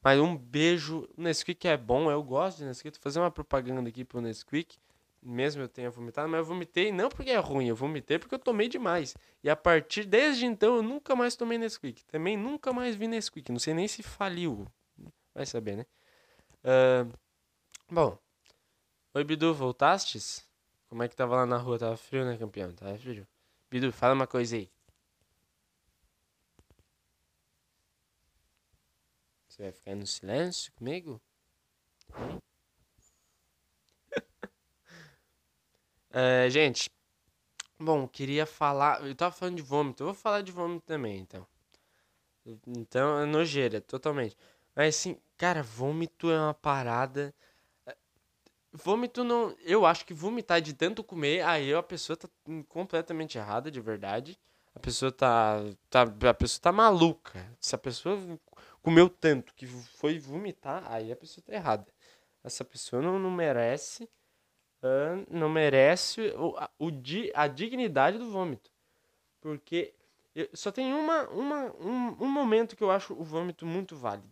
Mas 0.02 0.20
um 0.20 0.36
beijo. 0.36 1.08
O 1.16 1.22
Nesquik 1.22 1.66
é 1.66 1.76
bom, 1.76 2.10
eu 2.10 2.22
gosto 2.22 2.58
de 2.58 2.64
Nesquik. 2.64 2.96
Vou 2.96 3.02
fazer 3.02 3.20
uma 3.20 3.30
propaganda 3.30 3.88
aqui 3.88 4.04
pro 4.04 4.20
Nesquik. 4.20 4.76
Mesmo 5.22 5.62
eu 5.62 5.68
tenha 5.68 5.90
vomitado, 5.90 6.28
mas 6.28 6.38
eu 6.38 6.44
vomitei 6.44 6.92
não 6.92 7.08
porque 7.08 7.30
é 7.30 7.38
ruim, 7.38 7.66
eu 7.66 7.74
vomitei 7.74 8.18
porque 8.18 8.34
eu 8.34 8.38
tomei 8.38 8.68
demais. 8.68 9.16
E 9.42 9.50
a 9.50 9.56
partir 9.56 10.04
desde 10.04 10.46
então 10.46 10.76
eu 10.76 10.82
nunca 10.82 11.16
mais 11.16 11.34
tomei 11.34 11.58
Nesquik. 11.58 12.04
Também 12.04 12.36
nunca 12.36 12.72
mais 12.72 12.94
vi 12.94 13.08
Nesquik. 13.08 13.50
Não 13.50 13.58
sei 13.58 13.74
nem 13.74 13.88
se 13.88 14.02
faliu. 14.02 14.66
Vai 15.34 15.44
saber, 15.44 15.76
né? 15.76 15.86
Uh, 16.62 17.12
bom. 17.90 18.18
Oi, 19.14 19.24
Bidu, 19.24 19.52
voltastes? 19.54 20.46
Como 20.88 21.02
é 21.02 21.08
que 21.08 21.16
tava 21.16 21.36
lá 21.36 21.46
na 21.46 21.56
rua? 21.56 21.78
Tava 21.78 21.96
frio, 21.96 22.24
né, 22.24 22.36
campeão? 22.36 22.72
Tava 22.72 22.96
frio. 22.96 23.26
Bidu, 23.70 23.90
fala 23.92 24.14
uma 24.14 24.26
coisa 24.26 24.56
aí. 24.56 24.70
Você 29.48 29.62
vai 29.62 29.72
ficar 29.72 29.94
no 29.94 30.06
silêncio 30.06 30.70
comigo? 30.74 31.20
É, 36.18 36.48
gente, 36.48 36.88
bom, 37.78 38.08
queria 38.08 38.46
falar. 38.46 39.06
Eu 39.06 39.14
tava 39.14 39.34
falando 39.34 39.56
de 39.56 39.62
vômito, 39.62 40.02
eu 40.02 40.06
vou 40.06 40.14
falar 40.14 40.40
de 40.40 40.50
vômito 40.50 40.86
também, 40.86 41.18
então. 41.18 41.46
Então, 42.66 43.20
é 43.20 43.26
nojeira, 43.26 43.82
totalmente. 43.82 44.34
Mas 44.74 44.96
assim, 44.96 45.18
cara, 45.36 45.62
vômito 45.62 46.30
é 46.30 46.38
uma 46.40 46.54
parada. 46.54 47.34
É, 47.84 47.94
vômito 48.72 49.22
não. 49.22 49.54
Eu 49.60 49.84
acho 49.84 50.06
que 50.06 50.14
vomitar 50.14 50.62
de 50.62 50.72
tanto 50.72 51.04
comer, 51.04 51.42
aí 51.42 51.74
a 51.74 51.82
pessoa 51.82 52.16
tá 52.16 52.28
completamente 52.66 53.36
errada, 53.36 53.70
de 53.70 53.80
verdade. 53.80 54.38
A 54.74 54.80
pessoa 54.80 55.12
tá, 55.12 55.58
tá. 55.90 56.02
A 56.02 56.34
pessoa 56.34 56.62
tá 56.62 56.72
maluca. 56.72 57.46
Se 57.60 57.74
a 57.74 57.78
pessoa 57.78 58.18
comeu 58.82 59.10
tanto 59.10 59.52
que 59.54 59.66
foi 59.66 60.18
vomitar, 60.18 60.82
aí 60.90 61.12
a 61.12 61.16
pessoa 61.16 61.44
tá 61.46 61.52
errada. 61.52 61.86
Essa 62.42 62.64
pessoa 62.64 63.02
não, 63.02 63.18
não 63.18 63.30
merece, 63.30 64.08
não 65.30 65.48
merece 65.48 66.32
o, 66.36 66.56
a, 66.56 66.70
o, 66.78 66.90
a 67.34 67.46
dignidade 67.46 68.18
do 68.18 68.30
vômito. 68.30 68.70
Porque 69.40 69.94
eu, 70.34 70.48
só 70.52 70.70
tem 70.70 70.92
uma, 70.92 71.28
uma, 71.28 71.74
um, 71.76 72.24
um 72.24 72.28
momento 72.28 72.76
que 72.76 72.82
eu 72.82 72.90
acho 72.90 73.14
o 73.14 73.24
vômito 73.24 73.64
muito 73.64 73.96
válido. 73.96 74.28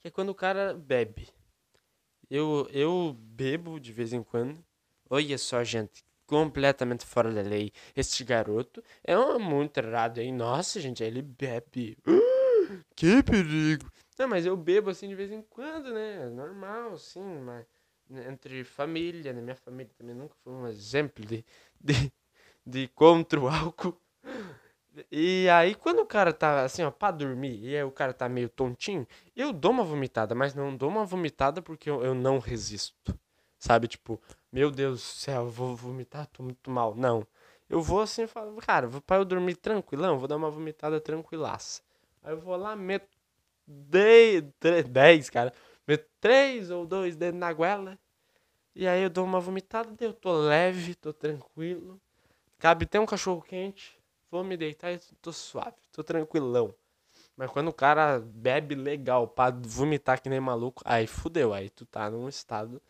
Que 0.00 0.08
é 0.08 0.10
quando 0.10 0.30
o 0.30 0.34
cara 0.34 0.74
bebe. 0.74 1.28
Eu, 2.30 2.68
eu 2.72 3.16
bebo 3.18 3.78
de 3.78 3.92
vez 3.92 4.12
em 4.12 4.22
quando. 4.22 4.64
Olha 5.08 5.36
só, 5.36 5.62
gente, 5.62 6.04
completamente 6.26 7.04
fora 7.04 7.32
da 7.32 7.42
lei. 7.42 7.72
Este 7.94 8.24
garoto 8.24 8.82
é 9.02 9.18
um 9.18 9.38
muito 9.38 9.78
errado, 9.78 10.18
hein? 10.18 10.32
Nossa, 10.32 10.80
gente, 10.80 11.02
ele 11.02 11.22
bebe. 11.22 11.96
Que 12.94 13.20
perigo. 13.22 13.90
Não, 14.16 14.28
mas 14.28 14.46
eu 14.46 14.56
bebo 14.56 14.90
assim 14.90 15.08
de 15.08 15.14
vez 15.14 15.32
em 15.32 15.42
quando, 15.42 15.92
né? 15.92 16.26
É 16.26 16.28
normal, 16.28 16.96
sim, 16.96 17.40
mas 17.40 17.66
entre 18.28 18.64
família, 18.64 19.32
né? 19.32 19.40
Minha 19.40 19.56
família 19.56 19.92
também 19.96 20.14
nunca 20.14 20.34
foi 20.42 20.52
um 20.52 20.66
exemplo 20.66 21.24
de, 21.24 21.44
de, 21.80 22.12
de 22.66 22.88
contra 22.88 23.40
o 23.40 23.48
álcool. 23.48 24.00
E 25.10 25.48
aí, 25.48 25.74
quando 25.76 26.00
o 26.00 26.06
cara 26.06 26.32
tá 26.32 26.64
assim, 26.64 26.82
ó, 26.82 26.90
pra 26.90 27.12
dormir, 27.12 27.60
e 27.62 27.76
aí 27.76 27.84
o 27.84 27.92
cara 27.92 28.12
tá 28.12 28.28
meio 28.28 28.48
tontinho, 28.48 29.06
eu 29.36 29.52
dou 29.52 29.70
uma 29.70 29.84
vomitada, 29.84 30.34
mas 30.34 30.52
não 30.52 30.76
dou 30.76 30.88
uma 30.88 31.04
vomitada 31.04 31.62
porque 31.62 31.88
eu, 31.88 32.02
eu 32.02 32.12
não 32.14 32.38
resisto. 32.40 33.16
Sabe, 33.58 33.86
tipo, 33.86 34.20
meu 34.52 34.70
Deus 34.70 35.00
do 35.00 35.04
céu, 35.04 35.42
eu 35.42 35.48
vou 35.48 35.76
vomitar, 35.76 36.26
tô 36.26 36.42
muito 36.42 36.70
mal. 36.70 36.94
Não. 36.96 37.26
Eu 37.68 37.80
vou 37.80 38.00
assim 38.00 38.22
e 38.22 38.26
falo, 38.26 38.56
cara, 38.56 38.88
pra 39.06 39.18
eu 39.18 39.24
dormir 39.24 39.54
tranquilão, 39.56 40.18
vou 40.18 40.26
dar 40.26 40.36
uma 40.36 40.50
vomitada 40.50 41.00
tranquilaça. 41.00 41.82
Aí 42.22 42.32
eu 42.32 42.40
vou 42.40 42.56
lá, 42.56 42.74
meto 42.74 43.08
10, 44.88 45.30
cara. 45.30 45.52
3 45.98 46.70
ou 46.70 46.86
2 46.86 47.16
dedos 47.16 47.38
na 47.38 47.52
goela. 47.52 47.98
E 48.74 48.86
aí 48.86 49.02
eu 49.02 49.10
dou 49.10 49.24
uma 49.24 49.40
vomitada, 49.40 49.94
eu 50.00 50.12
tô 50.12 50.32
leve, 50.32 50.94
tô 50.94 51.12
tranquilo. 51.12 52.00
Cabe 52.58 52.84
até 52.84 53.00
um 53.00 53.06
cachorro 53.06 53.42
quente. 53.42 53.98
Vou 54.30 54.44
me 54.44 54.56
deitar 54.56 54.92
e 54.92 54.98
tô 55.20 55.32
suave, 55.32 55.76
tô 55.90 56.04
tranquilão. 56.04 56.72
Mas 57.36 57.50
quando 57.50 57.68
o 57.68 57.72
cara 57.72 58.20
bebe 58.20 58.74
legal 58.74 59.26
pra 59.26 59.50
vomitar 59.50 60.20
que 60.20 60.28
nem 60.28 60.38
maluco, 60.38 60.82
aí 60.84 61.06
fudeu. 61.06 61.52
Aí 61.52 61.68
tu 61.70 61.84
tá 61.86 62.10
num 62.10 62.28
estado. 62.28 62.80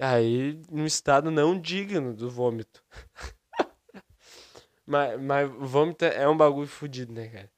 Aí, 0.00 0.58
num 0.70 0.86
estado 0.86 1.30
não 1.30 1.60
digno 1.60 2.14
do 2.14 2.30
vômito. 2.30 2.82
mas, 4.86 5.20
mas 5.20 5.50
vômito 5.50 6.04
é 6.04 6.26
um 6.28 6.36
bagulho 6.36 6.68
fudido, 6.68 7.12
né, 7.12 7.28
cara? 7.28 7.50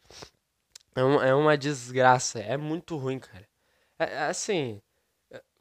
É, 0.96 1.04
um, 1.04 1.22
é 1.22 1.34
uma 1.34 1.56
desgraça. 1.56 2.40
É 2.40 2.56
muito 2.56 2.96
ruim, 2.96 3.18
cara. 3.18 3.46
É, 3.98 4.04
é, 4.04 4.18
assim, 4.26 4.80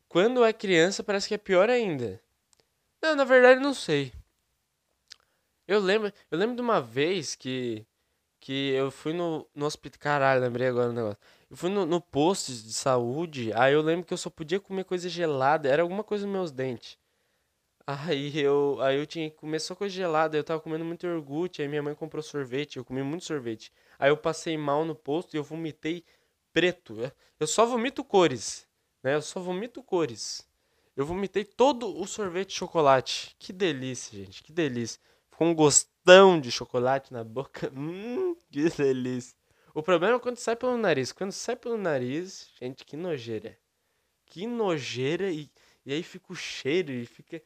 quando 0.07 0.43
é 0.43 0.53
criança 0.53 1.03
parece 1.03 1.27
que 1.27 1.33
é 1.33 1.37
pior 1.37 1.69
ainda. 1.69 2.21
Não, 3.01 3.15
na 3.15 3.23
verdade 3.23 3.61
não 3.61 3.73
sei. 3.73 4.13
Eu 5.67 5.79
lembro, 5.79 6.11
eu 6.31 6.37
lembro 6.37 6.55
de 6.55 6.61
uma 6.61 6.81
vez 6.81 7.35
que 7.35 7.85
que 8.43 8.71
eu 8.73 8.91
fui 8.91 9.13
no, 9.13 9.47
no 9.55 9.65
hospital. 9.65 9.97
Caralho, 10.01 10.41
lembrei 10.41 10.67
agora 10.67 10.87
do 10.89 10.93
negócio. 10.93 11.17
Eu 11.49 11.55
fui 11.55 11.69
no, 11.69 11.85
no 11.85 12.01
posto 12.01 12.51
de 12.51 12.73
saúde, 12.73 13.53
aí 13.53 13.73
eu 13.73 13.81
lembro 13.81 14.05
que 14.05 14.13
eu 14.13 14.17
só 14.17 14.29
podia 14.29 14.59
comer 14.59 14.83
coisa 14.83 15.07
gelada, 15.07 15.69
era 15.69 15.81
alguma 15.81 16.03
coisa 16.03 16.25
nos 16.25 16.33
meus 16.33 16.51
dentes. 16.51 16.97
Aí 17.87 18.37
eu, 18.39 18.79
aí 18.81 18.97
eu 18.97 19.05
tinha 19.05 19.29
que 19.29 19.37
comer 19.37 19.59
só 19.59 19.75
coisa 19.75 19.93
gelada, 19.93 20.37
eu 20.37 20.43
tava 20.43 20.59
comendo 20.61 20.85
muito 20.85 21.05
iogurte, 21.05 21.61
aí 21.61 21.67
minha 21.67 21.83
mãe 21.83 21.95
comprou 21.95 22.23
sorvete, 22.23 22.77
eu 22.77 22.85
comi 22.85 23.03
muito 23.03 23.25
sorvete. 23.25 23.71
Aí 23.99 24.09
eu 24.09 24.17
passei 24.17 24.57
mal 24.57 24.83
no 24.85 24.95
posto 24.95 25.35
e 25.35 25.37
eu 25.37 25.43
vomitei 25.43 26.03
preto. 26.53 27.11
Eu 27.39 27.47
só 27.47 27.65
vomito 27.65 28.03
cores, 28.03 28.67
né? 29.03 29.15
Eu 29.15 29.21
só 29.21 29.39
vomito 29.39 29.83
cores. 29.83 30.47
Eu 30.95 31.05
vomitei 31.05 31.43
todo 31.43 31.99
o 31.99 32.05
sorvete 32.05 32.49
de 32.49 32.55
chocolate. 32.55 33.35
Que 33.39 33.51
delícia, 33.51 34.17
gente, 34.17 34.43
que 34.43 34.53
delícia. 34.53 35.01
Ficou 35.31 35.47
um 35.47 35.55
gostão 35.55 36.39
de 36.39 36.51
chocolate 36.51 37.11
na 37.11 37.23
boca. 37.23 37.71
Hum, 37.75 38.35
que 38.51 38.69
delícia. 38.69 39.35
O 39.73 39.81
problema 39.81 40.17
é 40.17 40.19
quando 40.19 40.37
sai 40.37 40.55
pelo 40.55 40.77
nariz. 40.77 41.11
Quando 41.11 41.31
sai 41.31 41.55
pelo 41.55 41.77
nariz, 41.77 42.47
gente, 42.61 42.85
que 42.85 42.95
nojeira. 42.95 43.57
Que 44.27 44.45
nojeira 44.45 45.31
e, 45.31 45.49
e 45.85 45.93
aí 45.93 46.03
fica 46.03 46.31
o 46.31 46.35
cheiro 46.35 46.91
e 46.91 47.05
fica 47.05 47.41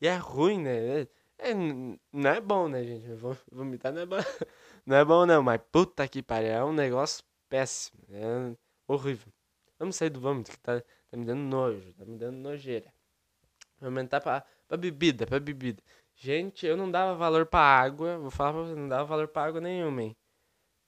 e 0.00 0.06
é 0.06 0.16
ruim, 0.16 0.62
né? 0.62 1.00
É, 1.00 1.08
é, 1.50 1.54
não 1.54 2.30
é 2.30 2.40
bom, 2.40 2.68
né, 2.68 2.84
gente? 2.84 3.06
Vomitar 3.50 3.92
não 3.92 4.02
é 4.02 4.06
bom. 4.06 4.16
Não 4.86 4.96
é 4.96 5.04
bom, 5.04 5.26
não, 5.26 5.42
mas 5.42 5.60
puta 5.70 6.08
que 6.08 6.22
pariu. 6.22 6.48
É 6.48 6.64
um 6.64 6.72
negócio 6.72 7.22
péssimo. 7.48 7.98
É 8.10 8.56
horrível. 8.86 9.32
Vamos 9.78 9.96
sair 9.96 10.10
do 10.10 10.20
vômito, 10.20 10.50
que 10.50 10.58
tá, 10.58 10.80
tá 10.80 11.16
me 11.16 11.24
dando 11.24 11.40
nojo. 11.40 11.92
Tá 11.94 12.04
me 12.04 12.18
dando 12.18 12.36
nojeira. 12.36 12.92
Vou 13.80 13.88
aumentar 13.88 14.20
pra, 14.20 14.44
pra 14.66 14.76
bebida, 14.76 15.26
pra 15.26 15.38
bebida. 15.38 15.82
Gente, 16.16 16.66
eu 16.66 16.76
não 16.76 16.90
dava 16.90 17.14
valor 17.14 17.46
pra 17.46 17.60
água. 17.60 18.18
Vou 18.18 18.30
falar 18.30 18.52
pra 18.52 18.62
você, 18.62 18.74
não 18.74 18.88
dava 18.88 19.04
valor 19.04 19.28
pra 19.28 19.44
água 19.44 19.60
nenhuma, 19.60 20.02
hein? 20.02 20.16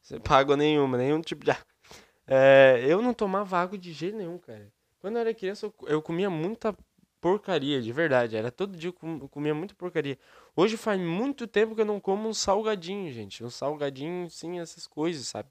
Você 0.02 0.20
água 0.28 0.56
nenhuma, 0.56 0.96
nenhum 0.98 1.20
tipo 1.20 1.44
de 1.44 1.52
água. 1.52 1.64
É, 2.32 2.84
eu 2.86 3.02
não 3.02 3.12
tomava 3.12 3.58
água 3.58 3.76
de 3.76 3.92
jeito 3.92 4.16
nenhum, 4.16 4.38
cara. 4.38 4.72
Quando 5.00 5.16
eu 5.16 5.22
era 5.22 5.34
criança, 5.34 5.66
eu, 5.66 5.74
eu 5.88 6.00
comia 6.00 6.30
muita 6.30 6.76
porcaria, 7.20 7.82
de 7.82 7.92
verdade. 7.92 8.36
Era 8.36 8.52
todo 8.52 8.76
dia 8.76 8.94
eu 9.02 9.28
comia 9.28 9.52
muita 9.52 9.74
porcaria. 9.74 10.16
Hoje 10.54 10.76
faz 10.76 11.00
muito 11.00 11.46
tempo 11.48 11.74
que 11.74 11.80
eu 11.80 11.84
não 11.84 11.98
como 11.98 12.28
um 12.28 12.34
salgadinho, 12.34 13.12
gente. 13.12 13.42
Um 13.42 13.50
salgadinho, 13.50 14.30
sim, 14.30 14.60
essas 14.60 14.86
coisas, 14.86 15.26
sabe? 15.26 15.48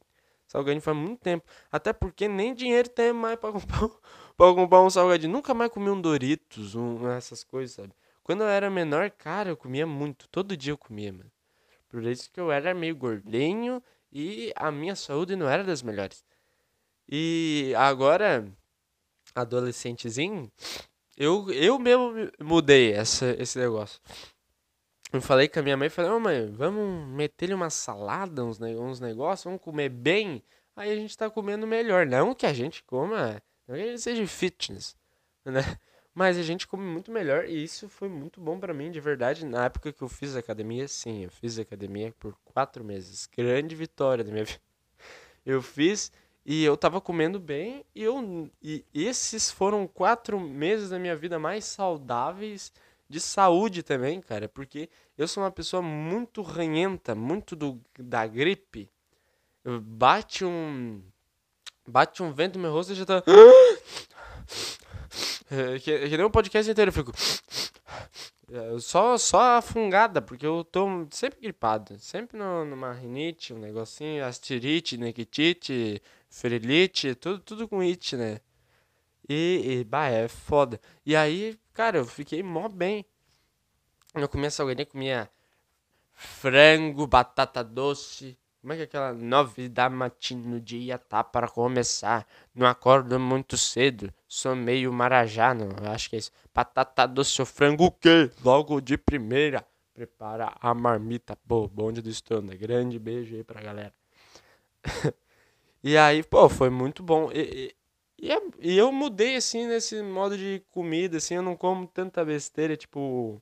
Salgadinho 0.49 0.81
faz 0.81 0.97
muito 0.97 1.19
tempo. 1.21 1.45
Até 1.71 1.93
porque 1.93 2.27
nem 2.27 2.55
dinheiro 2.55 2.89
tem 2.89 3.13
mais 3.13 3.39
pra 3.39 3.51
comprar, 3.53 3.88
pra 4.35 4.53
comprar 4.53 4.81
um 4.81 4.89
salgadinho. 4.89 5.31
Nunca 5.31 5.53
mais 5.53 5.71
comi 5.71 5.91
um 5.91 6.01
Doritos, 6.01 6.73
um, 6.73 7.07
essas 7.12 7.43
coisas, 7.43 7.75
sabe? 7.75 7.93
Quando 8.23 8.41
eu 8.41 8.47
era 8.47 8.67
menor, 8.69 9.12
cara, 9.12 9.49
eu 9.49 9.57
comia 9.57 9.85
muito. 9.85 10.27
Todo 10.29 10.57
dia 10.57 10.73
eu 10.73 10.77
comia, 10.77 11.13
mano. 11.13 11.31
Por 11.88 12.03
isso 12.03 12.31
que 12.31 12.39
eu 12.39 12.51
era 12.51 12.73
meio 12.73 12.95
gordinho 12.95 13.81
e 14.12 14.51
a 14.55 14.71
minha 14.71 14.95
saúde 14.95 15.35
não 15.35 15.47
era 15.47 15.63
das 15.63 15.83
melhores. 15.83 16.25
E 17.07 17.73
agora, 17.77 18.47
adolescentezinho, 19.35 20.51
eu, 21.15 21.51
eu 21.51 21.77
mesmo 21.77 22.13
mudei 22.41 22.93
essa, 22.93 23.35
esse 23.39 23.59
negócio. 23.59 23.99
Eu 25.12 25.22
falei 25.22 25.48
com 25.48 25.60
a 25.60 25.63
minha 25.63 25.76
mãe, 25.76 25.89
falei, 25.89 26.12
ô 26.12 26.19
mãe, 26.19 26.52
vamos 26.52 27.08
meter 27.10 27.52
uma 27.52 27.72
salada, 27.72 28.45
uns, 28.45 28.60
uns 28.62 29.00
negócios, 29.00 29.43
vamos 29.43 29.60
comer 29.60 29.89
bem. 29.89 30.43
Aí 30.76 30.91
a 30.91 30.95
gente 30.95 31.17
tá 31.17 31.28
comendo 31.30 31.65
melhor. 31.65 32.06
Não 32.06 32.36
que 32.36 32.45
a 32.45 32.54
gente 32.54 32.84
coma, 32.84 33.41
não 33.67 33.76
que 33.76 33.82
a 33.82 33.88
gente 33.88 34.02
seja 34.02 34.26
fitness, 34.28 34.95
né? 35.43 35.78
Mas 36.13 36.38
a 36.38 36.43
gente 36.43 36.67
come 36.67 36.84
muito 36.84 37.12
melhor 37.12 37.45
e 37.45 37.63
isso 37.63 37.89
foi 37.89 38.08
muito 38.08 38.39
bom 38.39 38.60
para 38.60 38.74
mim, 38.74 38.91
de 38.91 39.00
verdade. 39.00 39.45
Na 39.45 39.65
época 39.65 39.91
que 39.91 40.02
eu 40.02 40.08
fiz 40.08 40.36
academia, 40.36 40.88
sim, 40.88 41.24
eu 41.24 41.32
fiz 41.32 41.58
academia 41.58 42.13
por 42.19 42.36
quatro 42.43 42.84
meses. 42.84 43.28
Grande 43.36 43.76
vitória 43.76 44.24
da 44.24 44.32
minha 44.32 44.45
vida. 44.45 44.60
Eu 45.45 45.62
fiz 45.62 46.12
e 46.45 46.63
eu 46.63 46.76
tava 46.76 47.00
comendo 47.00 47.39
bem 47.39 47.86
e, 47.95 48.04
eu, 48.04 48.52
e 48.62 48.86
esses 48.93 49.50
foram 49.50 49.88
quatro 49.88 50.39
meses 50.39 50.89
da 50.89 51.00
minha 51.00 51.15
vida 51.15 51.39
mais 51.39 51.65
saudáveis 51.65 52.72
de 53.10 53.19
saúde 53.19 53.82
também, 53.82 54.22
cara, 54.22 54.48
porque 54.48 54.88
eu 55.17 55.28
sou 55.28 55.43
uma 55.43 55.52
pessoa 55.52 55.82
muito 55.82 56.43
ranhenta, 56.43 57.15
muito 57.15 57.56
do, 57.56 57.82
da 57.98 58.28
gripe. 58.28 58.88
Bate 59.82 60.45
um 60.45 61.02
bate 61.88 62.22
um 62.22 62.32
vento 62.32 62.58
no 62.58 62.63
meu 62.63 62.72
rosto 62.72 62.93
e 62.93 62.95
já 62.95 63.06
tá 63.06 63.24
é, 65.50 65.80
que, 65.80 66.10
que 66.10 66.17
nem 66.17 66.26
um 66.26 66.30
podcast 66.30 66.72
inteiro 66.72 66.89
eu 66.89 66.93
fico 66.93 67.12
é, 68.52 68.80
só 68.80 69.17
só 69.17 69.58
a 69.58 69.62
fungada, 69.62 70.22
porque 70.22 70.45
eu 70.45 70.63
tô 70.63 71.08
sempre 71.12 71.39
gripado, 71.41 72.00
sempre 72.00 72.38
no, 72.38 72.65
numa 72.65 72.93
rinite, 72.93 73.54
um 73.54 73.60
negocinho, 73.60 74.26
astirite, 74.26 74.98
nequitite, 74.98 76.02
ferilite, 76.30 77.15
tudo 77.15 77.39
tudo 77.39 77.67
com 77.67 77.80
it, 77.82 78.15
né? 78.15 78.39
E, 79.29 79.81
e 79.81 79.83
bah, 79.83 80.07
é 80.07 80.27
foda. 80.27 80.81
E 81.05 81.15
aí, 81.15 81.57
cara, 81.71 81.99
eu 81.99 82.05
fiquei 82.05 82.41
mó 82.41 82.67
bem. 82.67 83.05
Eu 84.15 84.27
comia 84.27 84.49
salgadinho, 84.49 84.87
comia 84.87 85.29
frango, 86.13 87.05
batata 87.05 87.63
doce. 87.63 88.35
Como 88.59 88.73
é 88.73 88.75
que 88.75 88.81
é 88.81 88.85
aquela 88.85 89.13
nove 89.13 89.69
da 89.69 89.89
matina 89.89 90.45
no 90.45 90.59
dia 90.59 90.97
tá 90.97 91.23
para 91.23 91.47
começar? 91.47 92.27
Não 92.53 92.67
acordo 92.67 93.17
muito 93.17 93.55
cedo, 93.55 94.13
sou 94.27 94.53
meio 94.53 94.91
marajá, 94.91 95.53
não, 95.53 95.69
acho 95.93 96.09
que 96.09 96.17
é 96.17 96.19
isso. 96.19 96.31
Batata 96.53 97.07
doce 97.07 97.41
ou 97.41 97.45
frango 97.45 97.85
o 97.85 97.91
quê? 97.91 98.29
Logo 98.43 98.81
de 98.81 98.97
primeira. 98.97 99.65
Prepara 99.93 100.55
a 100.59 100.73
marmita. 100.73 101.37
Pô, 101.47 101.67
bonde 101.67 102.01
do 102.01 102.09
estrondo. 102.09 102.57
Grande 102.57 102.97
beijo 102.97 103.35
aí 103.35 103.43
pra 103.43 103.61
galera. 103.61 103.93
e 105.83 105.97
aí, 105.97 106.23
pô, 106.23 106.49
foi 106.49 106.69
muito 106.69 107.03
bom. 107.03 107.29
E, 107.31 107.75
e, 108.21 108.32
é, 108.32 108.41
e 108.60 108.77
eu 108.77 108.91
mudei, 108.91 109.36
assim, 109.36 109.67
nesse 109.67 110.01
modo 110.01 110.38
de 110.38 110.63
comida, 110.71 111.17
assim, 111.17 111.36
eu 111.36 111.41
não 111.41 111.55
como 111.55 111.88
tanta 111.88 112.23
besteira, 112.25 112.75
tipo... 112.75 113.41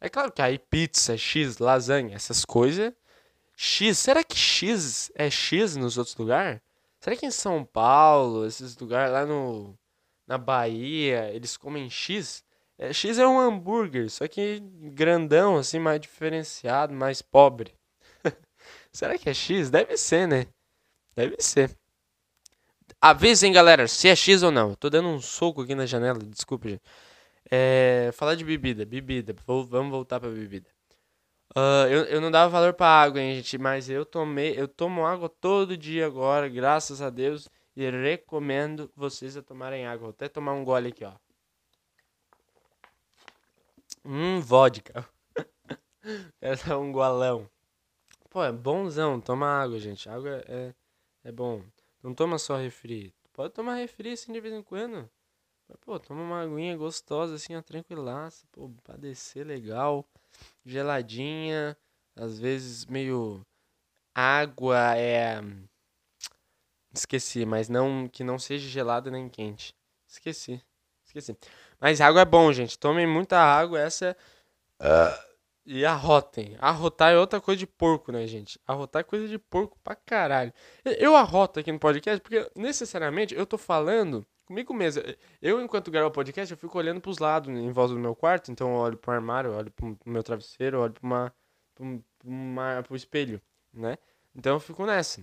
É 0.00 0.08
claro 0.08 0.30
que 0.30 0.42
aí 0.42 0.58
pizza, 0.58 1.16
X, 1.16 1.58
lasanha, 1.58 2.14
essas 2.14 2.44
coisas... 2.44 2.92
X, 3.56 3.98
será 3.98 4.22
que 4.22 4.36
X 4.36 5.10
é 5.14 5.30
X 5.30 5.76
nos 5.76 5.96
outros 5.96 6.14
lugares? 6.16 6.60
Será 7.00 7.16
que 7.16 7.24
em 7.24 7.30
São 7.30 7.64
Paulo, 7.64 8.46
esses 8.46 8.76
lugares 8.76 9.12
lá 9.12 9.24
no... 9.24 9.74
Na 10.26 10.36
Bahia, 10.36 11.30
eles 11.32 11.56
comem 11.56 11.88
X? 11.88 12.44
É, 12.78 12.92
X 12.92 13.18
é 13.18 13.26
um 13.26 13.38
hambúrguer, 13.38 14.10
só 14.10 14.28
que 14.28 14.60
grandão, 14.92 15.56
assim, 15.56 15.78
mais 15.78 16.00
diferenciado, 16.00 16.92
mais 16.92 17.22
pobre. 17.22 17.72
será 18.92 19.16
que 19.16 19.30
é 19.30 19.34
X? 19.34 19.70
Deve 19.70 19.96
ser, 19.96 20.28
né? 20.28 20.46
Deve 21.14 21.36
ser. 21.38 21.70
Avisem, 23.00 23.52
galera, 23.52 23.86
se 23.86 24.08
é 24.08 24.16
X 24.16 24.42
ou 24.42 24.50
não. 24.50 24.74
Tô 24.74 24.88
dando 24.90 25.08
um 25.08 25.20
soco 25.20 25.62
aqui 25.62 25.74
na 25.74 25.86
janela, 25.86 26.18
desculpa, 26.18 26.68
gente. 26.68 26.82
É, 27.50 28.10
falar 28.14 28.34
de 28.34 28.44
bebida, 28.44 28.84
bebida. 28.84 29.34
Vou, 29.46 29.64
vamos 29.64 29.90
voltar 29.90 30.18
pra 30.18 30.30
bebida. 30.30 30.68
Uh, 31.56 31.88
eu, 31.88 32.04
eu 32.04 32.20
não 32.20 32.30
dava 32.30 32.50
valor 32.50 32.74
pra 32.74 32.86
água, 32.86 33.20
hein, 33.20 33.36
gente, 33.36 33.56
mas 33.56 33.88
eu 33.88 34.04
tomei, 34.04 34.58
eu 34.58 34.68
tomo 34.68 35.06
água 35.06 35.28
todo 35.28 35.76
dia 35.76 36.06
agora, 36.06 36.48
graças 36.48 37.00
a 37.00 37.08
Deus, 37.08 37.48
e 37.74 37.88
recomendo 37.88 38.90
vocês 38.94 39.36
a 39.36 39.42
tomarem 39.42 39.86
água. 39.86 40.08
Vou 40.08 40.10
até 40.10 40.28
tomar 40.28 40.52
um 40.52 40.64
gole 40.64 40.88
aqui, 40.88 41.04
ó. 41.04 41.12
Hum, 44.04 44.40
vodka. 44.40 45.08
Quero 46.40 46.66
dar 46.66 46.78
um 46.78 46.92
golão. 46.92 47.48
Pô, 48.30 48.44
é 48.44 48.52
bonzão, 48.52 49.20
toma 49.20 49.46
água, 49.46 49.78
gente. 49.78 50.08
Água 50.08 50.44
é, 50.46 50.74
é 51.24 51.32
bom. 51.32 51.62
Não 52.06 52.14
toma 52.14 52.38
só 52.38 52.56
refri. 52.56 53.12
Pode 53.32 53.52
tomar 53.52 53.74
refri 53.74 54.12
assim 54.12 54.32
de 54.32 54.40
vez 54.40 54.54
em 54.54 54.62
quando. 54.62 55.10
Mas, 55.68 55.76
pô, 55.80 55.98
toma 55.98 56.22
uma 56.22 56.40
aguinha 56.40 56.76
gostosa 56.76 57.34
assim, 57.34 57.56
ó, 57.56 57.60
tranquilaça. 57.60 58.46
Pô, 58.52 58.70
pra 58.84 58.96
descer 58.96 59.44
legal. 59.44 60.06
Geladinha. 60.64 61.76
Às 62.14 62.38
vezes 62.38 62.86
meio. 62.86 63.44
Água 64.14 64.96
é. 64.96 65.40
Esqueci, 66.94 67.44
mas 67.44 67.68
não 67.68 68.08
que 68.08 68.22
não 68.22 68.38
seja 68.38 68.68
gelada 68.68 69.10
nem 69.10 69.28
quente. 69.28 69.74
Esqueci. 70.06 70.62
Esqueci. 71.04 71.36
Mas 71.80 72.00
água 72.00 72.20
é 72.20 72.24
bom, 72.24 72.52
gente. 72.52 72.78
Tomem 72.78 73.04
muita 73.04 73.36
água. 73.36 73.80
Essa 73.80 74.16
é. 74.80 74.86
Uh 74.86 75.35
e 75.66 75.84
arrotem. 75.84 76.56
Arrotar 76.60 77.12
é 77.12 77.18
outra 77.18 77.40
coisa 77.40 77.58
de 77.58 77.66
porco, 77.66 78.12
né, 78.12 78.26
gente? 78.26 78.60
Arrotar 78.66 79.00
é 79.00 79.02
coisa 79.02 79.26
de 79.26 79.38
porco 79.38 79.76
pra 79.82 79.96
caralho. 79.96 80.52
Eu 80.84 81.16
arroto 81.16 81.58
aqui 81.58 81.72
no 81.72 81.78
podcast 81.78 82.20
porque, 82.20 82.48
necessariamente, 82.54 83.34
eu 83.34 83.44
tô 83.44 83.58
falando 83.58 84.24
comigo 84.46 84.72
mesmo. 84.72 85.02
Eu, 85.42 85.60
enquanto 85.60 85.90
gravo 85.90 86.08
o 86.08 86.12
podcast, 86.12 86.52
eu 86.52 86.56
fico 86.56 86.78
olhando 86.78 87.00
pros 87.00 87.18
lados 87.18 87.52
em 87.52 87.72
volta 87.72 87.94
do 87.94 88.00
meu 88.00 88.14
quarto. 88.14 88.52
Então, 88.52 88.68
eu 88.68 88.76
olho 88.76 88.96
pro 88.96 89.12
armário, 89.12 89.52
olho 89.52 89.70
pro 89.72 89.98
meu 90.06 90.22
travesseiro, 90.22 90.80
olho 90.80 90.92
pra 90.92 91.02
uma, 91.04 91.34
pra 91.74 91.84
uma, 92.24 92.82
pro 92.84 92.94
espelho, 92.94 93.42
né? 93.74 93.98
Então, 94.34 94.54
eu 94.54 94.60
fico 94.60 94.86
nessa. 94.86 95.20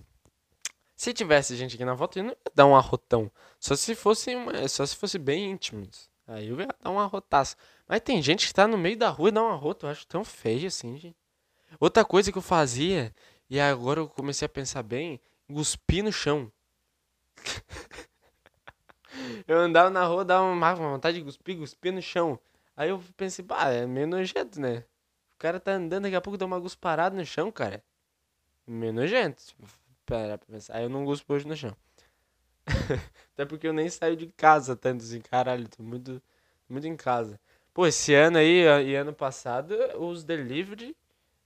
Se 0.94 1.12
tivesse 1.14 1.56
gente 1.56 1.74
aqui 1.74 1.84
na 1.84 1.94
volta, 1.94 2.18
eu 2.18 2.24
não 2.24 2.30
ia 2.32 2.38
dar 2.54 2.66
um 2.66 2.76
arrotão. 2.76 3.32
Só 3.58 3.74
se 3.74 3.94
fosse, 3.94 4.36
uma, 4.36 4.68
só 4.68 4.84
se 4.84 4.94
fosse 4.94 5.18
bem 5.18 5.50
íntimos. 5.50 6.10
Aí 6.26 6.48
eu 6.48 6.60
ia 6.60 6.66
dar 6.66 6.90
uma 6.90 7.02
arrotaça. 7.02 7.56
Mas 7.86 8.00
tem 8.00 8.22
gente 8.22 8.46
que 8.46 8.54
tá 8.54 8.66
no 8.66 8.78
meio 8.78 8.96
da 8.96 9.10
rua 9.10 9.28
e 9.28 9.32
dá 9.32 9.42
uma 9.42 9.54
rota, 9.54 9.86
eu 9.86 9.90
acho 9.90 10.06
tão 10.06 10.24
feio 10.24 10.66
assim, 10.66 10.96
gente. 10.96 11.16
Outra 11.78 12.04
coisa 12.04 12.32
que 12.32 12.38
eu 12.38 12.42
fazia, 12.42 13.14
e 13.48 13.60
agora 13.60 14.00
eu 14.00 14.08
comecei 14.08 14.46
a 14.46 14.48
pensar 14.48 14.82
bem, 14.82 15.20
cuspir 15.46 16.02
no 16.02 16.12
chão. 16.12 16.50
eu 19.46 19.58
andava 19.58 19.90
na 19.90 20.04
rua, 20.04 20.24
dava 20.24 20.44
uma 20.44 20.74
vontade 20.74 21.18
de 21.18 21.24
cuspir, 21.24 21.58
cuspir 21.58 21.92
no 21.92 22.00
chão. 22.00 22.38
Aí 22.76 22.90
eu 22.90 23.02
pensei, 23.16 23.44
pá, 23.44 23.68
é 23.68 23.86
meio 23.86 24.06
nojento, 24.06 24.60
né? 24.60 24.84
O 25.34 25.38
cara 25.38 25.60
tá 25.60 25.72
andando, 25.72 26.04
daqui 26.04 26.16
a 26.16 26.20
pouco 26.20 26.38
dá 26.38 26.46
uma 26.46 26.58
gusparada 26.58 27.16
no 27.16 27.24
chão, 27.24 27.52
cara. 27.52 27.82
Meio 28.66 28.92
nojento. 28.92 29.42
Pera 30.06 30.38
pensar. 30.38 30.76
Aí 30.76 30.84
eu 30.84 30.88
não 30.88 31.04
guspo 31.04 31.34
hoje 31.34 31.46
no 31.46 31.56
chão. 31.56 31.76
Até 33.34 33.44
porque 33.44 33.66
eu 33.66 33.72
nem 33.72 33.88
saio 33.90 34.16
de 34.16 34.28
casa 34.28 34.76
tanto 34.76 35.04
assim, 35.04 35.20
caralho, 35.20 35.68
tô 35.68 35.82
muito, 35.82 36.22
muito 36.68 36.86
em 36.86 36.96
casa. 36.96 37.38
Pô, 37.74 37.88
esse 37.88 38.14
ano 38.14 38.38
aí 38.38 38.62
e 38.86 38.94
ano 38.94 39.12
passado, 39.12 39.76
os 39.98 40.22
delivery 40.22 40.96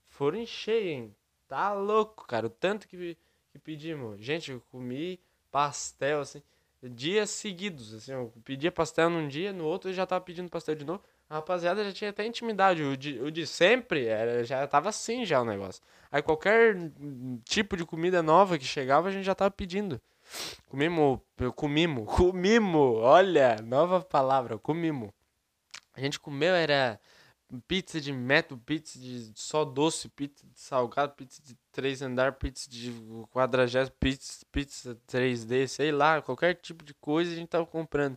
foram 0.09 0.45
cheios, 0.45 0.87
hein? 0.87 1.17
Tá 1.49 1.73
louco, 1.73 2.27
cara. 2.27 2.47
O 2.47 2.51
tanto 2.51 2.87
que, 2.87 3.17
que 3.51 3.59
pedimos. 3.59 4.21
Gente, 4.21 4.51
eu 4.51 4.61
comi 4.71 5.19
pastel, 5.51 6.21
assim, 6.21 6.43
dias 6.83 7.31
seguidos, 7.31 7.95
assim. 7.95 8.13
Eu 8.13 8.31
pedia 8.45 8.71
pastel 8.71 9.09
num 9.09 9.27
dia, 9.27 9.55
no 9.55 9.65
outro 9.65 9.89
eu 9.89 9.95
já 9.95 10.05
tava 10.05 10.23
pedindo 10.23 10.51
pastel 10.51 10.75
de 10.75 10.85
novo. 10.85 11.03
A 11.31 11.37
rapaziada 11.37 11.83
já 11.83 11.93
tinha 11.95 12.11
até 12.11 12.27
intimidade. 12.27 12.83
O 12.83 12.95
de, 12.95 13.19
o 13.23 13.31
de 13.31 13.47
sempre 13.47 14.05
era, 14.05 14.45
já 14.45 14.67
tava 14.67 14.91
assim 14.91 15.25
já 15.25 15.41
o 15.41 15.47
negócio. 15.47 15.83
Aí 16.13 16.21
qualquer 16.21 16.77
tipo 17.45 17.75
de 17.75 17.87
comida 17.87 18.23
nova 18.23 18.59
que 18.59 18.67
chegava, 18.67 19.09
a 19.09 19.11
gente 19.11 19.25
já 19.25 19.35
tava 19.35 19.51
pedindo. 19.51 19.99
Comimo, 20.69 21.23
comimo, 21.57 22.05
comimo, 22.05 22.97
olha, 22.97 23.57
nova 23.63 24.03
palavra, 24.03 24.59
comimo. 24.59 25.11
A 25.99 26.01
gente 26.01 26.21
comeu, 26.21 26.55
era 26.55 27.01
pizza 27.67 28.01
de 28.01 28.13
método, 28.13 28.63
pizza 28.65 28.99
de 29.01 29.33
só 29.35 29.65
doce, 29.65 30.09
pizza 30.09 30.47
de 30.47 30.61
salgado, 30.61 31.15
pizza 31.15 31.43
de 31.43 31.57
três 31.73 32.01
andar, 32.01 32.35
pizza 32.35 32.71
de 32.71 32.93
quadragésimo, 33.33 33.97
pizza, 33.99 34.47
pizza 34.53 34.97
3D, 35.09 35.67
sei 35.67 35.91
lá, 35.91 36.23
qualquer 36.23 36.55
tipo 36.55 36.85
de 36.85 36.95
coisa 36.95 37.33
a 37.33 37.35
gente 37.35 37.49
tava 37.49 37.67
comprando. 37.67 38.17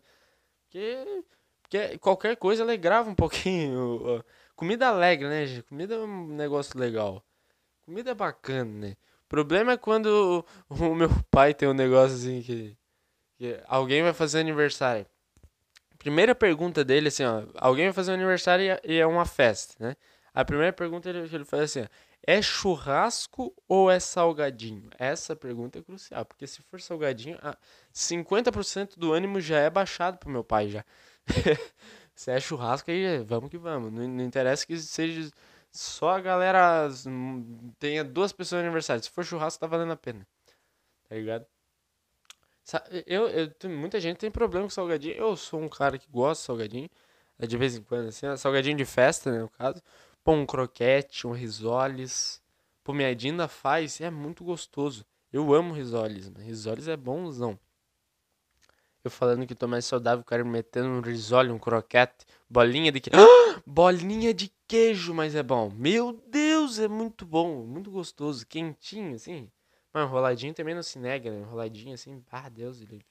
Porque, 0.63 1.23
porque 1.63 1.97
qualquer 1.97 2.37
coisa 2.37 2.61
alegrava 2.61 3.09
um 3.09 3.15
pouquinho. 3.15 4.23
Comida 4.55 4.87
alegre, 4.87 5.27
né, 5.27 5.47
gente? 5.47 5.63
Comida 5.63 5.95
é 5.95 5.99
um 5.99 6.27
negócio 6.27 6.77
legal. 6.79 7.25
Comida 7.83 8.11
é 8.11 8.13
bacana, 8.13 8.71
né? 8.89 8.95
O 9.25 9.27
problema 9.27 9.71
é 9.71 9.77
quando 9.77 10.45
o, 10.69 10.75
o 10.75 10.95
meu 10.95 11.09
pai 11.31 11.55
tem 11.55 11.67
um 11.67 11.73
negócio 11.73 12.15
assim 12.15 12.43
que, 12.43 12.77
que 13.39 13.59
alguém 13.67 14.03
vai 14.03 14.13
fazer 14.13 14.39
aniversário 14.39 15.07
primeira 16.01 16.33
pergunta 16.33 16.83
dele, 16.83 17.09
assim, 17.09 17.23
ó, 17.23 17.43
alguém 17.55 17.85
vai 17.85 17.93
fazer 17.93 18.09
um 18.11 18.15
aniversário 18.15 18.79
e 18.83 18.97
é 18.97 19.05
uma 19.05 19.23
festa, 19.23 19.75
né? 19.79 19.95
A 20.33 20.43
primeira 20.43 20.73
pergunta 20.73 21.07
ele, 21.07 21.19
ele 21.19 21.45
faz 21.45 21.63
assim, 21.63 21.81
ó, 21.81 21.87
é 22.25 22.41
churrasco 22.41 23.53
ou 23.67 23.89
é 23.89 23.99
salgadinho? 23.99 24.89
Essa 24.97 25.35
pergunta 25.35 25.77
é 25.77 25.81
crucial, 25.83 26.25
porque 26.25 26.47
se 26.47 26.61
for 26.63 26.81
salgadinho, 26.81 27.37
50% 27.93 28.97
do 28.97 29.13
ânimo 29.13 29.39
já 29.39 29.59
é 29.59 29.69
baixado 29.69 30.17
pro 30.17 30.29
meu 30.29 30.43
pai 30.43 30.69
já. 30.69 30.83
se 32.15 32.31
é 32.31 32.39
churrasco, 32.39 32.89
aí 32.89 33.19
vamos 33.23 33.51
que 33.51 33.57
vamos. 33.57 33.93
Não, 33.93 34.07
não 34.07 34.23
interessa 34.23 34.65
que 34.65 34.77
seja 34.77 35.31
só 35.71 36.11
a 36.17 36.19
galera 36.19 36.89
tenha 37.79 38.03
duas 38.03 38.31
pessoas 38.33 38.61
no 38.61 38.67
aniversário. 38.67 39.03
Se 39.03 39.09
for 39.09 39.23
churrasco, 39.23 39.59
tá 39.59 39.67
valendo 39.67 39.93
a 39.93 39.97
pena. 39.97 40.27
Tá 41.07 41.15
ligado? 41.15 41.45
Eu, 43.05 43.27
eu, 43.27 43.69
muita 43.69 43.99
gente 43.99 44.17
tem 44.17 44.31
problema 44.31 44.65
com 44.65 44.69
salgadinho. 44.69 45.15
Eu 45.15 45.35
sou 45.35 45.61
um 45.61 45.69
cara 45.69 45.97
que 45.97 46.07
gosta 46.09 46.41
de 46.41 46.45
salgadinho. 46.45 46.89
É 47.39 47.47
de 47.47 47.57
vez 47.57 47.75
em 47.75 47.81
quando, 47.81 48.09
assim. 48.09 48.25
Salgadinho 48.37 48.77
de 48.77 48.85
festa, 48.85 49.31
né, 49.31 49.39
no 49.39 49.49
caso. 49.49 49.81
Pô, 50.23 50.33
um 50.33 50.45
croquete, 50.45 51.25
um 51.25 51.31
risoles. 51.31 52.41
Pô, 52.83 52.93
minha 52.93 53.15
Dinda 53.15 53.47
faz. 53.47 53.99
É 53.99 54.09
muito 54.09 54.43
gostoso. 54.43 55.05
Eu 55.33 55.53
amo 55.53 55.73
risoles, 55.73 56.29
mas 56.29 56.43
risoles 56.43 56.87
é 56.87 56.97
bonzão. 56.97 57.57
Eu 59.03 59.09
falando 59.09 59.47
que 59.47 59.55
tô 59.55 59.67
mais 59.67 59.85
saudável, 59.85 60.21
o 60.21 60.25
cara 60.25 60.43
me 60.43 60.51
metendo 60.51 60.87
um 60.87 61.01
risole, 61.01 61.49
um 61.49 61.57
croquete, 61.57 62.25
bolinha 62.47 62.91
de 62.91 62.99
queijo. 62.99 63.25
Ah! 63.25 63.61
bolinha 63.65 64.31
de 64.33 64.51
queijo, 64.67 65.13
mas 65.13 65.33
é 65.33 65.41
bom. 65.41 65.71
Meu 65.73 66.13
Deus, 66.27 66.77
é 66.77 66.87
muito 66.87 67.25
bom, 67.25 67.65
muito 67.65 67.89
gostoso, 67.89 68.45
quentinho, 68.45 69.15
assim. 69.15 69.49
Mas 69.93 70.07
enroladinho 70.07 70.53
também 70.53 70.75
não 70.75 70.83
se 70.83 70.97
nega, 70.97 71.29
né? 71.29 71.39
Enroladinho 71.39 71.93
assim, 71.93 72.23
ah, 72.31 72.49
Deus 72.49 72.79
livre. 72.79 73.05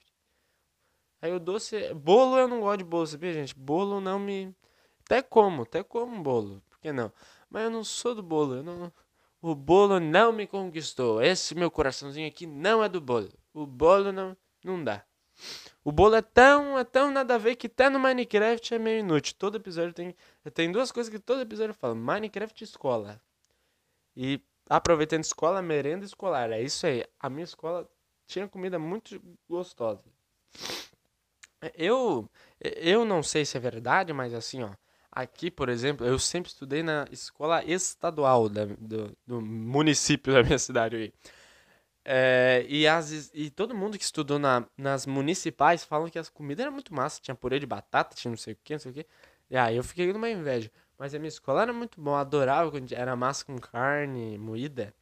Aí 1.23 1.33
o 1.33 1.39
doce. 1.39 1.93
Bolo 1.95 2.39
eu 2.39 2.49
não 2.49 2.61
gosto 2.61 2.79
de 2.79 2.85
bolo, 2.85 3.07
sabia, 3.07 3.33
gente? 3.33 3.55
Bolo 3.55 4.01
não 4.01 4.19
me. 4.19 4.55
Até 5.05 5.23
como, 5.23 5.63
até 5.63 5.83
como 5.83 6.23
bolo. 6.23 6.63
Por 6.71 6.79
que 6.81 6.93
não? 6.93 7.13
Mas 7.49 7.65
eu 7.65 7.71
não 7.71 7.85
sou 7.85 8.15
do 8.15 8.23
bolo. 8.23 8.57
Eu 8.57 8.63
não... 8.63 8.93
O 9.43 9.55
bolo 9.55 9.99
não 10.01 10.33
me 10.33 10.47
conquistou. 10.47 11.23
Esse 11.23 11.55
meu 11.55 11.71
coraçãozinho 11.71 12.29
aqui 12.29 12.47
não 12.47 12.83
é 12.83 12.89
do 12.89 13.01
bolo. 13.01 13.31
O 13.53 13.67
bolo 13.67 14.13
não, 14.13 14.37
não 14.65 14.83
dá. 14.83 15.05
O 15.83 15.91
bolo 15.91 16.15
é 16.15 16.23
tão, 16.23 16.79
é 16.79 16.85
tão 16.85 17.11
nada 17.11 17.35
a 17.35 17.39
ver 17.39 17.57
que 17.57 17.67
até 17.67 17.89
no 17.89 17.99
Minecraft 17.99 18.75
é 18.75 18.79
meio 18.79 19.01
inútil. 19.01 19.35
Todo 19.39 19.57
episódio 19.57 19.93
tem. 19.95 20.15
Tem 20.55 20.71
duas 20.71 20.93
coisas 20.93 21.11
que 21.11 21.19
todo 21.19 21.41
episódio 21.41 21.75
fala: 21.75 21.95
Minecraft 21.95 22.63
escola. 22.63 23.21
E 24.15 24.41
aproveitando 24.71 25.25
escola, 25.25 25.61
merenda 25.61 26.05
escolar. 26.05 26.51
É 26.53 26.63
isso 26.63 26.87
aí. 26.87 27.05
A 27.19 27.29
minha 27.29 27.45
escola 27.45 27.91
tinha 28.27 28.49
comida 28.49 28.79
muito 28.79 29.21
gostosa. 29.49 30.05
Eu, 31.77 32.31
eu 32.61 33.05
não 33.05 33.23
sei 33.23 33.45
se 33.45 33.57
é 33.57 33.61
verdade, 33.61 34.13
mas 34.13 34.33
assim, 34.33 34.63
ó. 34.63 34.71
Aqui, 35.13 35.51
por 35.51 35.69
exemplo, 35.69 36.07
eu 36.07 36.19
sempre 36.21 36.51
estudei 36.51 36.85
na 36.85 37.05
escola 37.11 37.65
estadual 37.65 38.49
da, 38.49 38.65
do, 38.65 39.17
do 39.27 39.41
município 39.43 40.33
da 40.33 40.43
minha 40.43 40.59
cidade 40.59 40.97
aí. 40.97 41.13
É, 42.05 42.65
e, 42.69 42.87
as, 42.87 43.31
e 43.35 43.51
todo 43.51 43.75
mundo 43.75 43.99
que 43.99 44.05
estudou 44.05 44.39
na, 44.39 44.65
nas 44.79 45.05
municipais 45.07 45.85
falam 45.85 46.09
que 46.09 46.19
as 46.19 46.29
comidas 46.29 46.63
eram 46.63 46.73
muito 46.73 46.95
massa. 46.95 47.21
Tinha 47.21 47.35
purê 47.35 47.59
de 47.59 47.67
batata, 47.67 48.15
tinha 48.15 48.31
não 48.31 48.39
sei 48.39 48.55
o 48.55 48.59
que, 48.63 48.73
não 48.75 48.81
sei 48.81 48.93
o 48.93 48.95
que. 48.95 49.07
E 49.51 49.57
aí 49.57 49.77
eu 49.77 49.83
fiquei 49.85 50.13
numa 50.13 50.31
inveja. 50.31 50.71
Mas 51.01 51.15
a 51.15 51.19
minha 51.19 51.29
escola 51.29 51.63
era 51.63 51.73
muito 51.73 51.99
bom, 51.99 52.15
adorava 52.15 52.71
quando 52.71 52.93
era 52.93 53.17
massa 53.17 53.43
com 53.43 53.59
carne 53.59 54.37
moída. 54.37 54.93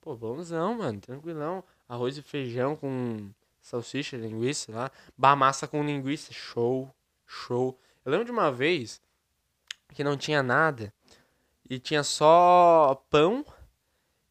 Pô, 0.00 0.14
bonzão, 0.14 0.78
mano, 0.78 1.00
tranquilão. 1.00 1.64
Arroz 1.88 2.16
e 2.16 2.22
feijão 2.22 2.76
com 2.76 3.28
salsicha, 3.60 4.16
linguiça 4.16 4.70
lá. 4.70 4.88
Bah, 5.16 5.34
massa 5.34 5.66
com 5.66 5.82
linguiça, 5.82 6.32
show, 6.32 6.88
show. 7.26 7.76
Eu 8.04 8.12
lembro 8.12 8.24
de 8.24 8.30
uma 8.30 8.52
vez 8.52 9.02
que 9.92 10.04
não 10.04 10.16
tinha 10.16 10.44
nada 10.44 10.94
e 11.68 11.80
tinha 11.80 12.04
só 12.04 13.04
pão 13.10 13.44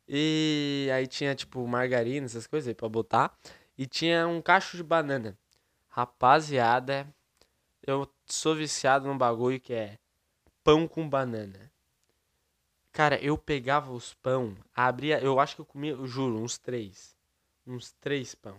e 0.07 0.89
aí 0.93 1.07
tinha 1.07 1.35
tipo 1.35 1.67
margarina, 1.67 2.25
essas 2.25 2.47
coisas 2.47 2.69
aí 2.69 2.73
pra 2.73 2.87
botar 2.87 3.37
e 3.77 3.85
tinha 3.85 4.25
um 4.29 4.41
cacho 4.41 4.77
de 4.77 4.83
banana. 4.83 5.37
Rapaziada, 5.89 7.05
eu 7.85 8.09
sou 8.25 8.55
viciado 8.55 9.05
num 9.09 9.17
bagulho 9.17 9.59
que 9.59 9.73
é 9.73 9.97
pão 10.67 10.85
com 10.85 11.07
banana. 11.07 11.71
Cara, 12.91 13.17
eu 13.23 13.37
pegava 13.37 13.93
os 13.93 14.13
pão, 14.15 14.53
abria, 14.75 15.17
eu 15.21 15.39
acho 15.39 15.55
que 15.55 15.61
eu 15.61 15.65
comia, 15.65 15.93
eu 15.93 16.05
juro, 16.05 16.43
uns 16.43 16.57
três. 16.57 17.15
Uns 17.65 17.93
três 18.01 18.35
pão. 18.35 18.57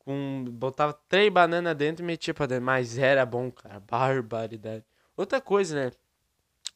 Com, 0.00 0.44
botava 0.52 0.92
três 1.08 1.32
bananas 1.32 1.74
dentro 1.74 2.04
e 2.04 2.06
metia 2.06 2.34
pra 2.34 2.44
dentro. 2.44 2.66
Mas 2.66 2.98
era 2.98 3.24
bom, 3.24 3.50
cara. 3.50 3.80
Barbaridade. 3.88 4.84
Outra 5.16 5.40
coisa, 5.40 5.86
né? 5.86 5.92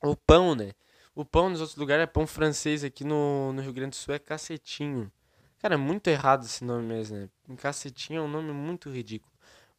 O 0.02 0.16
pão, 0.16 0.54
né? 0.54 0.72
O 1.14 1.22
pão 1.22 1.50
nos 1.50 1.60
outros 1.60 1.76
lugares 1.76 2.04
é 2.04 2.06
pão 2.06 2.26
francês. 2.26 2.82
Aqui 2.82 3.04
no, 3.04 3.52
no 3.52 3.60
Rio 3.60 3.74
Grande 3.74 3.90
do 3.90 3.96
Sul 3.96 4.14
é 4.14 4.18
cacetinho. 4.18 5.12
Cara, 5.58 5.74
é 5.74 5.78
muito 5.78 6.08
errado 6.08 6.46
esse 6.46 6.64
nome 6.64 6.86
mesmo, 6.86 7.18
né? 7.18 7.28
Cacetinho 7.58 8.20
é 8.20 8.22
um 8.22 8.28
nome 8.28 8.52
muito 8.52 8.88
ridículo. 8.88 9.33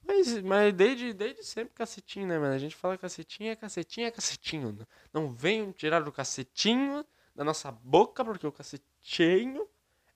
Mas, 0.07 0.41
mas 0.41 0.73
desde, 0.73 1.13
desde 1.13 1.43
sempre 1.43 1.73
cacetinho, 1.73 2.27
né, 2.27 2.37
mano? 2.37 2.53
A 2.53 2.59
gente 2.59 2.75
fala 2.75 2.97
cacetinho, 2.97 3.51
é 3.51 3.55
cacetinho, 3.55 4.07
é 4.07 4.11
cacetinho. 4.11 4.87
Não 5.11 5.31
venham 5.33 5.71
tirar 5.71 6.07
o 6.07 6.11
cacetinho 6.11 7.03
da 7.35 7.43
nossa 7.43 7.71
boca, 7.71 8.23
porque 8.23 8.45
o 8.45 8.51
cacetinho 8.51 9.67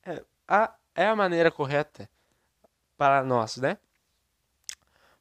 é 0.06 0.24
a, 0.48 0.76
é 0.96 1.08
a 1.08 1.16
maneira 1.16 1.50
correta 1.50 2.10
para 2.96 3.24
nós, 3.24 3.58
né? 3.58 3.78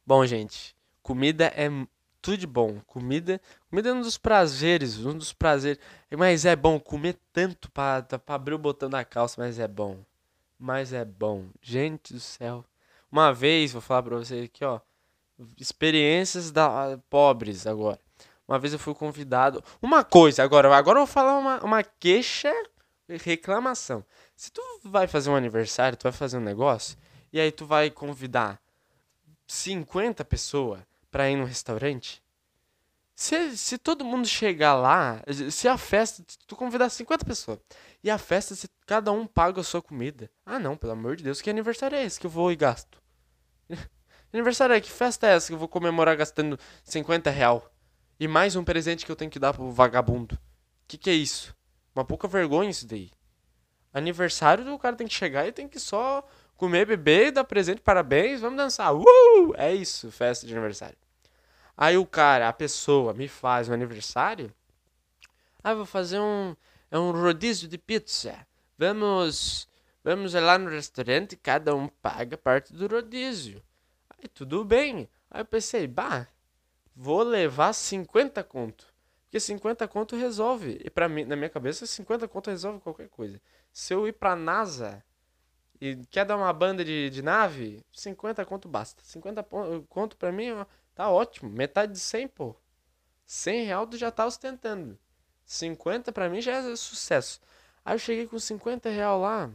Bom, 0.05 0.25
gente, 0.25 0.75
comida 1.01 1.45
é 1.47 1.69
tudo 2.21 2.37
de 2.37 2.47
bom. 2.47 2.79
Comida, 2.85 3.41
comida 3.69 3.89
é 3.89 3.93
um 3.93 4.01
dos 4.01 4.17
prazeres, 4.17 5.03
um 5.03 5.17
dos 5.17 5.33
prazeres. 5.33 5.79
Mas 6.15 6.45
é 6.45 6.55
bom 6.55 6.79
comer 6.79 7.17
tanto 7.33 7.71
para 7.71 8.05
abrir 8.27 8.53
o 8.53 8.59
botão 8.59 8.89
da 8.89 9.03
calça, 9.03 9.41
mas 9.41 9.57
é 9.57 9.67
bom. 9.67 10.03
Mas 10.57 10.93
é 10.93 11.05
bom. 11.05 11.47
Gente 11.61 12.13
do 12.13 12.19
céu. 12.19 12.65
Uma 13.11 13.33
vez, 13.33 13.71
vou 13.71 13.81
falar 13.81 14.03
pra 14.03 14.17
você 14.17 14.41
aqui, 14.41 14.63
ó. 14.63 14.79
Experiências 15.57 16.51
da, 16.51 16.99
pobres 17.09 17.65
agora. 17.65 17.99
Uma 18.47 18.59
vez 18.59 18.73
eu 18.73 18.79
fui 18.79 18.93
convidado. 18.93 19.63
Uma 19.81 20.03
coisa, 20.03 20.43
agora, 20.43 20.75
agora 20.75 20.99
eu 20.99 21.05
vou 21.05 21.13
falar 21.13 21.37
uma, 21.37 21.63
uma 21.63 21.83
queixa 21.83 22.51
reclamação. 23.17 24.03
Se 24.35 24.51
tu 24.51 24.61
vai 24.83 25.07
fazer 25.07 25.29
um 25.29 25.35
aniversário, 25.35 25.97
tu 25.97 26.03
vai 26.03 26.11
fazer 26.11 26.37
um 26.37 26.41
negócio, 26.41 26.97
e 27.31 27.39
aí 27.39 27.51
tu 27.51 27.65
vai 27.65 27.89
convidar 27.89 28.61
50 29.47 30.23
pessoas 30.25 30.81
para 31.11 31.29
ir 31.29 31.35
no 31.35 31.45
restaurante. 31.45 32.21
Se, 33.15 33.57
se 33.57 33.77
todo 33.77 34.05
mundo 34.05 34.27
chegar 34.27 34.75
lá, 34.75 35.21
se 35.51 35.67
a 35.67 35.77
festa, 35.77 36.23
tu 36.47 36.55
convidar 36.55 36.89
50 36.89 37.25
pessoas, 37.25 37.59
e 38.03 38.09
a 38.09 38.17
festa, 38.17 38.55
se 38.55 38.69
cada 38.85 39.11
um 39.11 39.27
paga 39.27 39.59
a 39.59 39.63
sua 39.63 39.81
comida. 39.81 40.31
Ah, 40.45 40.57
não, 40.57 40.77
pelo 40.77 40.93
amor 40.93 41.17
de 41.17 41.23
Deus, 41.23 41.41
que 41.41 41.49
aniversário 41.49 41.97
é 41.97 42.03
esse 42.03 42.19
que 42.19 42.25
eu 42.25 42.31
vou 42.31 42.51
e 42.51 42.55
gasto? 42.55 42.98
aniversário 44.33 44.75
é 44.75 44.81
que 44.81 44.91
festa 44.91 45.27
é 45.27 45.35
essa 45.35 45.47
que 45.47 45.53
eu 45.53 45.57
vou 45.57 45.67
comemorar 45.67 46.15
gastando 46.15 46.59
50 46.83 47.29
real? 47.29 47.71
E 48.19 48.27
mais 48.27 48.55
um 48.55 48.63
presente 48.63 49.05
que 49.05 49.11
eu 49.11 49.15
tenho 49.15 49.31
que 49.31 49.39
dar 49.39 49.53
pro 49.53 49.71
vagabundo. 49.71 50.37
Que 50.87 50.97
que 50.97 51.09
é 51.09 51.13
isso? 51.13 51.55
Uma 51.95 52.03
pouca 52.03 52.27
vergonha 52.27 52.69
isso 52.69 52.85
daí. 52.85 53.11
Aniversário, 53.93 54.73
o 54.73 54.79
cara 54.79 54.95
tem 54.95 55.07
que 55.07 55.13
chegar 55.13 55.47
e 55.47 55.51
tem 55.51 55.67
que 55.67 55.79
só 55.79 56.27
comer, 56.57 56.85
beber, 56.85 57.31
dar 57.31 57.45
presente, 57.45 57.81
parabéns, 57.81 58.41
vamos 58.41 58.57
dançar. 58.57 58.93
Uh! 58.93 59.53
É 59.55 59.73
isso, 59.73 60.11
festa 60.11 60.45
de 60.45 60.53
aniversário. 60.53 60.97
Aí 61.77 61.97
o 61.97 62.05
cara, 62.05 62.49
a 62.49 62.53
pessoa, 62.53 63.13
me 63.13 63.29
faz 63.29 63.69
um 63.69 63.73
aniversário. 63.73 64.53
Ah, 65.63 65.73
vou 65.73 65.85
fazer 65.85 66.19
um, 66.19 66.53
é 66.91 66.99
um 66.99 67.11
rodízio 67.11 67.69
de 67.69 67.77
pizza. 67.77 68.35
Vamos, 68.77 69.68
vamos 70.09 70.33
lá 70.33 70.57
no 70.57 70.71
restaurante, 70.71 71.35
cada 71.35 71.75
um 71.75 71.87
paga 71.87 72.35
parte 72.35 72.73
do 72.73 72.87
rodízio. 72.87 73.61
Aí 74.09 74.27
tudo 74.27 74.65
bem. 74.65 75.07
Aí 75.29 75.41
eu 75.41 75.45
pensei, 75.45 75.85
bah, 75.85 76.27
vou 76.95 77.21
levar 77.21 77.73
50 77.73 78.43
conto. 78.43 78.91
Porque 79.25 79.39
50 79.39 79.87
conto 79.87 80.15
resolve. 80.15 80.81
E 80.83 80.89
para 80.89 81.07
mim, 81.07 81.25
na 81.25 81.35
minha 81.35 81.49
cabeça, 81.49 81.85
50 81.85 82.27
conto 82.27 82.49
resolve 82.49 82.79
qualquer 82.79 83.07
coisa. 83.09 83.39
Se 83.71 83.93
eu 83.93 84.07
ir 84.07 84.13
pra 84.13 84.35
NASA 84.35 85.03
e 85.79 85.97
quer 86.09 86.25
dar 86.25 86.37
uma 86.37 86.51
banda 86.51 86.83
de, 86.83 87.11
de 87.11 87.21
nave, 87.21 87.85
50 87.93 88.43
conto 88.45 88.67
basta. 88.67 89.03
50 89.03 89.45
conto 89.87 90.17
pra 90.17 90.31
mim 90.31 90.47
tá 90.95 91.07
ótimo. 91.11 91.51
Metade 91.51 91.93
de 91.93 91.99
100, 91.99 92.29
pô. 92.29 92.55
100 93.27 93.65
real 93.65 93.85
tu 93.85 93.95
já 93.95 94.09
tá 94.09 94.25
ostentando. 94.25 94.97
50 95.45 96.11
pra 96.11 96.27
mim 96.29 96.41
já 96.41 96.53
é 96.53 96.75
sucesso. 96.75 97.39
Aí 97.85 97.93
eu 97.93 97.99
cheguei 97.99 98.25
com 98.25 98.39
50 98.39 98.89
real 98.89 99.21
lá. 99.21 99.51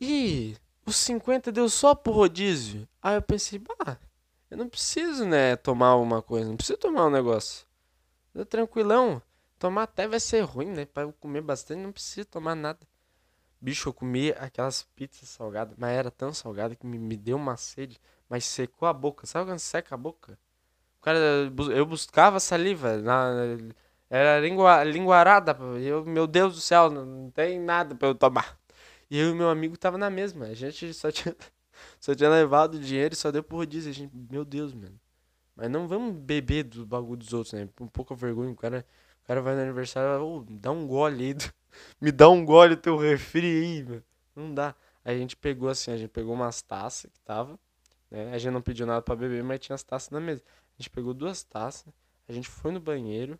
E 0.00 0.56
os 0.86 0.96
50 0.96 1.52
deu 1.52 1.68
só 1.68 1.94
pro 1.94 2.12
rodízio. 2.12 2.88
Aí 3.02 3.16
eu 3.16 3.22
pensei, 3.22 3.58
bah, 3.58 3.98
eu 4.50 4.56
não 4.56 4.68
preciso, 4.68 5.24
né, 5.26 5.56
tomar 5.56 5.96
uma 5.96 6.22
coisa. 6.22 6.48
Não 6.48 6.56
preciso 6.56 6.78
tomar 6.78 7.06
um 7.06 7.10
negócio. 7.10 7.66
Deu 8.34 8.46
tranquilão. 8.46 9.22
Tomar 9.58 9.82
até 9.82 10.08
vai 10.08 10.18
ser 10.18 10.40
ruim, 10.40 10.70
né? 10.70 10.86
Pra 10.86 11.02
eu 11.02 11.12
comer 11.12 11.42
bastante, 11.42 11.80
não 11.82 11.92
preciso 11.92 12.26
tomar 12.26 12.54
nada. 12.54 12.80
Bicho, 13.60 13.90
eu 13.90 13.92
comi 13.92 14.30
aquelas 14.32 14.84
pizzas 14.96 15.28
salgadas, 15.28 15.74
mas 15.76 15.90
era 15.90 16.10
tão 16.10 16.32
salgada 16.32 16.74
que 16.74 16.86
me, 16.86 16.98
me 16.98 17.16
deu 17.16 17.36
uma 17.36 17.58
sede, 17.58 18.00
mas 18.28 18.46
secou 18.46 18.88
a 18.88 18.92
boca. 18.92 19.26
Sabe 19.26 19.50
quando 19.50 19.58
seca 19.58 19.94
a 19.94 19.98
boca? 19.98 20.38
O 20.98 21.02
cara, 21.02 21.18
eu 21.74 21.86
buscava 21.86 22.40
saliva, 22.40 22.96
na, 22.98 23.32
era 24.08 24.40
língua, 24.40 24.82
linguarada. 24.84 25.56
Eu, 25.78 26.04
meu 26.04 26.26
Deus 26.26 26.54
do 26.54 26.60
céu, 26.60 26.90
não 26.90 27.30
tem 27.30 27.58
nada 27.60 27.94
para 27.94 28.08
eu 28.08 28.14
tomar. 28.14 28.59
E 29.10 29.18
eu 29.18 29.30
e 29.30 29.34
meu 29.34 29.50
amigo 29.50 29.76
tava 29.76 29.98
na 29.98 30.08
mesma. 30.08 30.46
A 30.46 30.54
gente 30.54 30.94
só 30.94 31.10
tinha, 31.12 31.34
só 31.98 32.14
tinha 32.14 32.30
levado 32.30 32.78
dinheiro 32.78 33.14
e 33.14 33.16
só 33.16 33.30
deu 33.30 33.42
por 33.42 33.56
rodízio. 33.56 33.90
A 33.90 33.94
gente, 33.94 34.14
meu 34.30 34.44
Deus, 34.44 34.72
mano. 34.72 34.98
Mas 35.56 35.68
não 35.70 35.88
vamos 35.88 36.14
beber 36.16 36.64
do 36.64 36.86
bagulho 36.86 37.18
dos 37.18 37.32
outros, 37.32 37.52
né? 37.52 37.68
Um 37.80 37.88
pouco 37.88 38.14
vergonha. 38.14 38.50
O 38.50 38.56
cara, 38.56 38.86
o 39.24 39.26
cara 39.26 39.42
vai 39.42 39.54
no 39.54 39.62
aniversário, 39.62 40.24
oh, 40.24 40.44
dá 40.48 40.70
um 40.70 40.86
gole 40.86 41.24
aí. 41.24 41.34
Me 42.00 42.12
dá 42.12 42.28
um 42.28 42.44
gole 42.44 42.76
teu 42.76 42.96
refri 42.96 43.46
aí, 43.46 43.82
mano. 43.82 44.04
Não 44.34 44.54
dá. 44.54 44.74
A 45.04 45.12
gente 45.12 45.36
pegou 45.36 45.68
assim, 45.68 45.90
a 45.90 45.96
gente 45.96 46.10
pegou 46.10 46.34
umas 46.34 46.62
taças 46.62 47.10
que 47.10 47.20
tava, 47.20 47.58
né? 48.10 48.32
A 48.32 48.38
gente 48.38 48.52
não 48.52 48.62
pediu 48.62 48.86
nada 48.86 49.02
para 49.02 49.16
beber, 49.16 49.42
mas 49.42 49.60
tinha 49.60 49.74
as 49.74 49.82
taças 49.82 50.10
na 50.10 50.20
mesa. 50.20 50.42
A 50.78 50.82
gente 50.82 50.90
pegou 50.90 51.12
duas 51.12 51.42
taças, 51.42 51.92
a 52.28 52.32
gente 52.32 52.48
foi 52.48 52.70
no 52.70 52.80
banheiro 52.80 53.38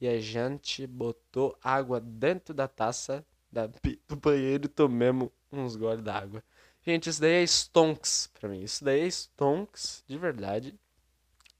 e 0.00 0.08
a 0.08 0.20
gente 0.20 0.86
botou 0.86 1.56
água 1.62 2.00
dentro 2.00 2.54
da 2.54 2.66
taça 2.68 3.24
da, 3.54 3.66
do 4.08 4.16
banheiro 4.16 4.66
e 4.66 4.68
tomamos 4.68 5.30
uns 5.50 5.76
goles 5.76 6.02
d'água. 6.02 6.42
Gente, 6.84 7.08
isso 7.08 7.20
daí 7.20 7.34
é 7.34 7.42
stonks 7.44 8.28
pra 8.34 8.48
mim. 8.48 8.62
Isso 8.62 8.84
daí 8.84 9.00
é 9.00 9.06
stonks, 9.06 10.04
de 10.06 10.18
verdade. 10.18 10.74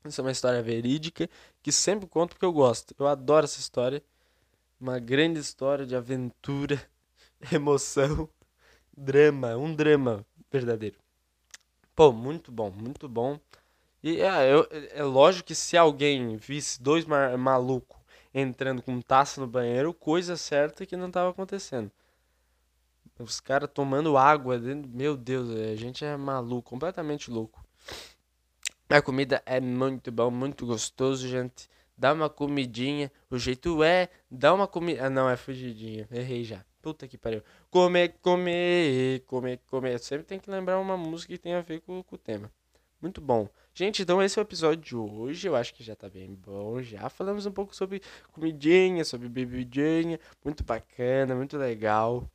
Isso 0.05 0.20
é 0.20 0.24
uma 0.24 0.32
história 0.32 0.62
verídica 0.62 1.30
que 1.62 1.72
sempre 1.72 2.07
conto 2.07 2.30
porque 2.30 2.45
eu 2.45 2.53
gosto. 2.53 2.95
Eu 2.99 3.07
adoro 3.07 3.45
essa 3.45 3.61
história. 3.61 4.03
Uma 4.78 4.99
grande 4.99 5.38
história 5.38 5.86
de 5.86 5.97
aventura, 5.97 6.84
emoção, 7.51 8.28
drama. 8.95 9.57
Um 9.57 9.74
drama 9.74 10.26
verdadeiro. 10.51 10.99
Pô, 11.95 12.12
muito 12.12 12.51
bom, 12.51 12.70
muito 12.70 13.09
bom. 13.09 13.38
E 14.03 14.20
é, 14.20 14.51
é 14.90 15.03
lógico 15.03 15.47
que 15.47 15.55
se 15.55 15.76
alguém 15.76 16.36
visse 16.36 16.82
dois 16.82 17.07
malucos 17.07 18.03
entrando 18.35 18.82
com 18.82 19.01
taça 19.01 19.41
no 19.41 19.47
banheiro, 19.47 19.95
coisa 19.95 20.37
certa 20.37 20.85
que 20.85 20.97
não 20.97 21.07
estava 21.07 21.30
acontecendo. 21.30 21.91
Os 23.18 23.41
caras 23.41 23.70
tomando 23.72 24.16
água 24.16 24.59
dentro. 24.59 24.91
Meu 24.91 25.16
Deus, 25.16 25.49
a 25.51 25.76
gente 25.76 26.05
é 26.05 26.16
maluco, 26.16 26.68
completamente 26.68 27.30
louco. 27.30 27.64
A 28.89 29.01
comida 29.01 29.43
é 29.47 29.61
muito 29.61 30.11
bom, 30.11 30.30
muito 30.30 30.66
gostoso, 30.66 31.28
gente. 31.28 31.68
Dá 31.97 32.12
uma 32.12 32.28
comidinha. 32.28 33.11
O 33.30 33.39
jeito 33.39 33.82
é. 33.85 34.09
Dá 34.30 34.53
uma 34.53 34.66
comida. 34.66 35.07
Ah, 35.07 35.11
não, 35.11 35.30
é 35.30 35.37
fugidinha. 35.37 36.09
Errei 36.11 36.45
já. 36.45 36.64
Puta 36.82 37.07
que 37.07 37.16
pariu. 37.16 37.43
Comer, 37.70 38.16
comer, 38.20 39.20
comer, 39.26 39.61
comer. 39.70 39.99
Sempre 40.01 40.26
tem 40.26 40.39
que 40.39 40.51
lembrar 40.51 40.78
uma 40.78 40.97
música 40.97 41.32
que 41.32 41.39
tem 41.39 41.55
a 41.55 41.61
ver 41.61 41.80
com, 41.80 42.03
com 42.03 42.16
o 42.16 42.18
tema. 42.18 42.51
Muito 43.01 43.20
bom. 43.20 43.49
Gente, 43.76 44.02
então 44.02 44.22
esse 44.22 44.38
é 44.38 44.42
o 44.42 44.44
episódio 44.44 44.84
de 44.84 44.94
hoje. 44.94 45.48
Eu 45.48 45.56
acho 45.56 45.74
que 45.74 45.82
já 45.82 45.96
tá 45.96 46.08
bem 46.08 46.32
bom. 46.32 46.80
Já 46.80 47.08
falamos 47.08 47.44
um 47.44 47.50
pouco 47.50 47.74
sobre 47.74 48.00
comidinha, 48.32 49.04
sobre 49.04 49.28
bebidinha. 49.28 50.20
Muito 50.44 50.62
bacana, 50.62 51.34
muito 51.34 51.58
legal. 51.58 52.30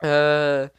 Uh, 0.00 0.70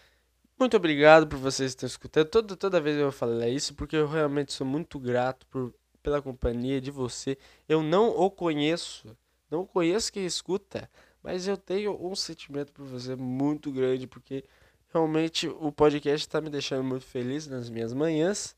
muito 0.58 0.78
obrigado 0.78 1.28
por 1.28 1.38
vocês 1.38 1.72
estarem 1.72 1.90
escutando. 1.90 2.28
Toda, 2.30 2.56
toda 2.56 2.80
vez 2.80 2.98
eu 2.98 3.12
falo 3.12 3.44
isso 3.44 3.74
porque 3.76 3.98
eu 3.98 4.08
realmente 4.08 4.54
sou 4.54 4.66
muito 4.66 4.98
grato 4.98 5.46
por, 5.48 5.74
pela 6.02 6.22
companhia 6.22 6.80
de 6.80 6.90
você. 6.90 7.38
Eu 7.68 7.84
não 7.84 8.10
o 8.18 8.32
conheço, 8.32 9.14
não 9.52 9.66
conheço 9.66 10.14
quem 10.14 10.26
escuta, 10.26 10.90
mas 11.22 11.50
eu 11.50 11.58
tenho 11.58 11.98
um 12.02 12.16
sentimento 12.16 12.72
por 12.72 12.86
você 12.86 13.14
muito 13.14 13.74
grande 13.74 14.08
porque 14.08 14.46
realmente 14.94 15.50
o 15.50 15.70
podcast 15.70 16.26
está 16.26 16.40
me 16.40 16.50
deixando 16.50 16.84
muito 16.86 17.06
feliz 17.06 17.46
nas 17.46 17.70
minhas 17.70 17.94
manhãs. 17.94 18.56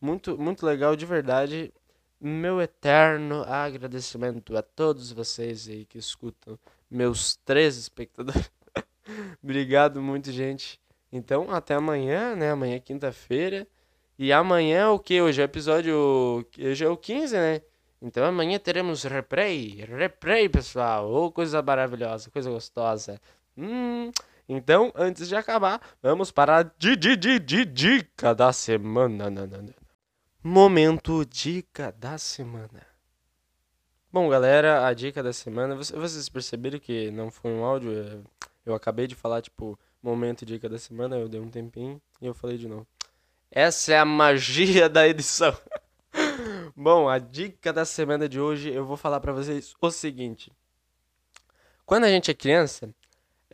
Muito, 0.00 0.38
muito 0.38 0.64
legal, 0.64 0.96
de 0.96 1.04
verdade. 1.04 1.72
Meu 2.20 2.60
eterno 2.60 3.42
agradecimento 3.42 4.56
a 4.56 4.62
todos 4.62 5.12
vocês 5.12 5.68
aí 5.68 5.84
que 5.84 5.98
escutam, 5.98 6.58
meus 6.90 7.36
três 7.44 7.76
espectadores. 7.76 8.50
Obrigado 9.42 10.00
muito, 10.02 10.30
gente. 10.32 10.80
Então, 11.12 11.50
até 11.50 11.74
amanhã, 11.74 12.34
né? 12.36 12.50
Amanhã 12.50 12.76
é 12.76 12.80
quinta-feira. 12.80 13.66
E 14.18 14.32
amanhã 14.32 14.90
o 14.90 14.98
que? 14.98 15.20
Hoje 15.20 15.40
é 15.40 15.44
o 15.44 15.46
episódio. 15.46 16.46
Hoje 16.58 16.84
é 16.84 16.88
o 16.88 16.96
15, 16.96 17.34
né? 17.36 17.62
Então 18.02 18.24
amanhã 18.24 18.58
teremos 18.58 19.04
replay. 19.04 19.84
Replay, 19.84 20.48
pessoal. 20.48 21.10
Oh, 21.10 21.30
coisa 21.32 21.62
maravilhosa, 21.62 22.30
coisa 22.30 22.50
gostosa. 22.50 23.20
Hum. 23.56 24.10
Então, 24.48 24.92
antes 24.96 25.28
de 25.28 25.36
acabar, 25.36 25.80
vamos 26.02 26.30
para 26.30 26.58
a 26.58 26.62
di, 26.62 26.96
di, 26.96 27.16
di, 27.16 27.38
di, 27.38 27.64
dica 27.64 28.34
da 28.34 28.52
semana. 28.52 29.30
Momento 30.42 31.22
dica 31.26 31.92
da 31.92 32.16
semana. 32.16 32.86
Bom, 34.10 34.26
galera, 34.30 34.86
a 34.86 34.94
dica 34.94 35.22
da 35.22 35.34
semana. 35.34 35.76
Vocês 35.76 36.30
perceberam 36.30 36.78
que 36.78 37.10
não 37.10 37.30
foi 37.30 37.50
um 37.50 37.62
áudio? 37.62 37.92
É 37.92 38.18
eu 38.64 38.74
acabei 38.74 39.06
de 39.06 39.14
falar, 39.14 39.42
tipo, 39.42 39.78
momento 40.02 40.46
dica 40.46 40.66
da 40.66 40.78
semana, 40.78 41.18
eu 41.18 41.28
dei 41.28 41.38
um 41.38 41.50
tempinho 41.50 42.00
e 42.22 42.26
eu 42.26 42.32
falei 42.32 42.56
de 42.56 42.66
novo. 42.66 42.86
Essa 43.50 43.92
é 43.92 43.98
a 43.98 44.04
magia 44.06 44.88
da 44.88 45.06
edição. 45.06 45.54
Bom, 46.74 47.06
a 47.06 47.18
dica 47.18 47.70
da 47.70 47.84
semana 47.84 48.26
de 48.26 48.40
hoje 48.40 48.72
eu 48.72 48.86
vou 48.86 48.96
falar 48.96 49.20
para 49.20 49.34
vocês 49.34 49.74
o 49.78 49.90
seguinte. 49.90 50.50
Quando 51.84 52.04
a 52.04 52.08
gente 52.08 52.30
é 52.30 52.34
criança, 52.34 52.88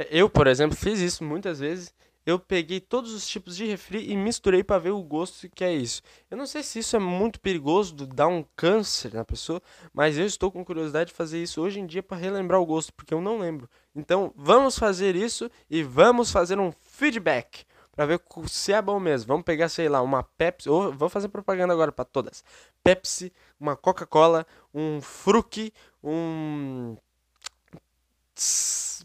eu, 0.08 0.30
por 0.30 0.46
exemplo, 0.46 0.76
fiz 0.76 1.00
isso 1.00 1.24
muitas 1.24 1.58
vezes 1.58 1.92
eu 2.26 2.40
peguei 2.40 2.80
todos 2.80 3.14
os 3.14 3.24
tipos 3.26 3.56
de 3.56 3.64
refri 3.64 4.10
e 4.10 4.16
misturei 4.16 4.64
para 4.64 4.80
ver 4.80 4.90
o 4.90 5.02
gosto 5.02 5.48
que 5.48 5.62
é 5.62 5.72
isso. 5.72 6.02
Eu 6.28 6.36
não 6.36 6.44
sei 6.44 6.64
se 6.64 6.80
isso 6.80 6.96
é 6.96 6.98
muito 6.98 7.38
perigoso, 7.38 7.94
dar 7.94 8.26
um 8.26 8.44
câncer 8.56 9.14
na 9.14 9.24
pessoa, 9.24 9.62
mas 9.94 10.18
eu 10.18 10.26
estou 10.26 10.50
com 10.50 10.64
curiosidade 10.64 11.10
de 11.10 11.16
fazer 11.16 11.40
isso 11.40 11.62
hoje 11.62 11.78
em 11.78 11.86
dia 11.86 12.02
para 12.02 12.16
relembrar 12.16 12.60
o 12.60 12.66
gosto, 12.66 12.92
porque 12.92 13.14
eu 13.14 13.20
não 13.20 13.38
lembro. 13.38 13.70
Então, 13.94 14.32
vamos 14.34 14.76
fazer 14.76 15.14
isso 15.14 15.48
e 15.70 15.84
vamos 15.84 16.32
fazer 16.32 16.58
um 16.58 16.72
feedback 16.82 17.64
para 17.92 18.06
ver 18.06 18.20
se 18.48 18.72
é 18.72 18.82
bom 18.82 18.98
mesmo. 18.98 19.28
Vamos 19.28 19.44
pegar, 19.44 19.68
sei 19.68 19.88
lá, 19.88 20.02
uma 20.02 20.24
Pepsi, 20.24 20.68
ou 20.68 20.92
vou 20.92 21.08
fazer 21.08 21.28
propaganda 21.28 21.72
agora 21.72 21.92
para 21.92 22.04
todas. 22.04 22.44
Pepsi, 22.82 23.32
uma 23.58 23.76
Coca-Cola, 23.76 24.44
um 24.74 25.00
Fruc, 25.00 25.72
um 26.02 26.96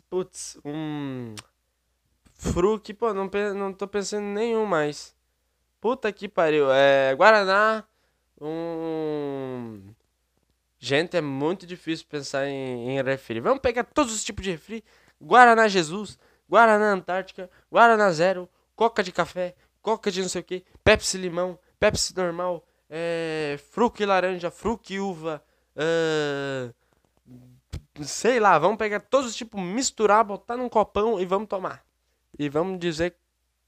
putz, 0.09 0.57
um 0.65 1.35
Fruc, 2.41 2.91
pô, 2.95 3.13
não, 3.13 3.29
não 3.55 3.71
tô 3.71 3.87
pensando 3.87 4.23
em 4.23 4.33
nenhum 4.33 4.65
mais. 4.65 5.15
Puta 5.79 6.11
que 6.11 6.27
pariu. 6.27 6.71
É. 6.71 7.13
Guaraná. 7.15 7.83
Um. 8.41 9.93
Gente, 10.79 11.15
é 11.15 11.21
muito 11.21 11.67
difícil 11.67 12.07
pensar 12.09 12.47
em, 12.47 12.89
em 12.89 13.03
refri. 13.03 13.39
Vamos 13.39 13.59
pegar 13.59 13.83
todos 13.83 14.11
os 14.11 14.23
tipos 14.23 14.43
de 14.43 14.49
refri: 14.49 14.83
Guaraná 15.21 15.67
Jesus, 15.67 16.17
Guaraná 16.49 16.93
Antártica, 16.93 17.47
Guaraná 17.71 18.11
Zero, 18.11 18.49
Coca 18.75 19.03
de 19.03 19.11
café, 19.11 19.53
Coca 19.79 20.09
de 20.09 20.23
não 20.23 20.29
sei 20.29 20.41
o 20.41 20.43
que, 20.43 20.65
Pepsi 20.83 21.19
limão, 21.19 21.59
Pepsi 21.79 22.17
normal, 22.17 22.65
é, 22.89 23.59
laranja, 23.99 24.49
Fruc 24.49 24.99
uva, 24.99 25.43
uh, 25.77 26.73
sei 28.03 28.39
lá, 28.39 28.57
vamos 28.57 28.77
pegar 28.77 28.99
todos 28.99 29.29
os 29.29 29.35
tipos, 29.35 29.61
misturar, 29.61 30.23
botar 30.23 30.57
num 30.57 30.67
copão 30.67 31.19
e 31.19 31.25
vamos 31.25 31.47
tomar 31.47 31.83
e 32.37 32.49
vamos 32.49 32.79
dizer 32.79 33.15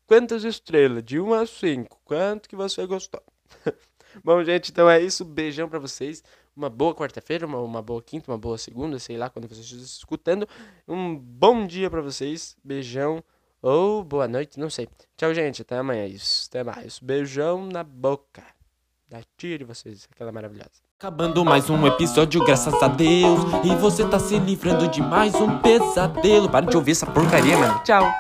quantas 0.08 0.44
estrelas, 0.44 1.04
de 1.04 1.20
1 1.20 1.34
a 1.34 1.46
5, 1.46 2.02
quanto 2.04 2.50
que 2.50 2.56
você 2.56 2.86
gostou. 2.86 3.22
Bom, 4.24 4.44
gente, 4.44 4.72
então 4.72 4.90
é 4.90 5.02
isso. 5.02 5.26
Beijão 5.26 5.68
para 5.68 5.80
vocês. 5.80 6.24
Uma 6.56 6.70
boa 6.70 6.94
quarta-feira, 6.94 7.48
uma, 7.48 7.60
uma 7.60 7.82
boa 7.82 8.02
quinta, 8.02 8.32
uma 8.32 8.38
boa 8.38 8.58
segunda, 8.58 9.00
sei 9.00 9.18
lá 9.18 9.30
quando 9.30 9.48
vocês 9.48 9.66
estão 9.66 9.84
escutando. 9.84 10.48
Um 10.88 11.18
bom 11.18 11.66
dia 11.66 11.90
para 11.90 12.02
vocês. 12.02 12.56
Beijão 12.64 13.24
ou 13.62 14.04
boa 14.04 14.28
noite, 14.28 14.60
não 14.60 14.70
sei. 14.70 14.88
Tchau, 15.18 15.34
gente. 15.34 15.62
Até 15.62 15.78
amanhã. 15.78 16.06
Isso. 16.06 16.48
Até 16.50 16.64
mais. 16.64 17.00
Beijão 17.00 17.66
na 17.66 17.84
boca 17.84 18.44
da 19.10 19.22
tia 19.38 19.58
de 19.58 19.64
vocês, 19.64 20.08
aquela 20.12 20.32
maravilhosa. 20.32 20.70
Acabando 21.00 21.44
mais 21.44 21.70
um 21.70 21.86
episódio, 21.86 22.44
graças 22.46 22.74
a 22.82 22.88
Deus. 22.88 23.40
E 23.64 23.76
você 23.76 24.08
tá 24.08 24.20
se 24.20 24.38
livrando 24.40 24.88
de 24.88 25.02
mais 25.02 25.34
um 25.36 25.60
pesadelo. 25.60 26.50
Para 26.50 26.66
de 26.66 26.78
ouvir 26.78 26.92
essa 26.92 27.06
porcaria, 27.06 27.58
mano. 27.58 27.82
Tchau. 27.84 28.14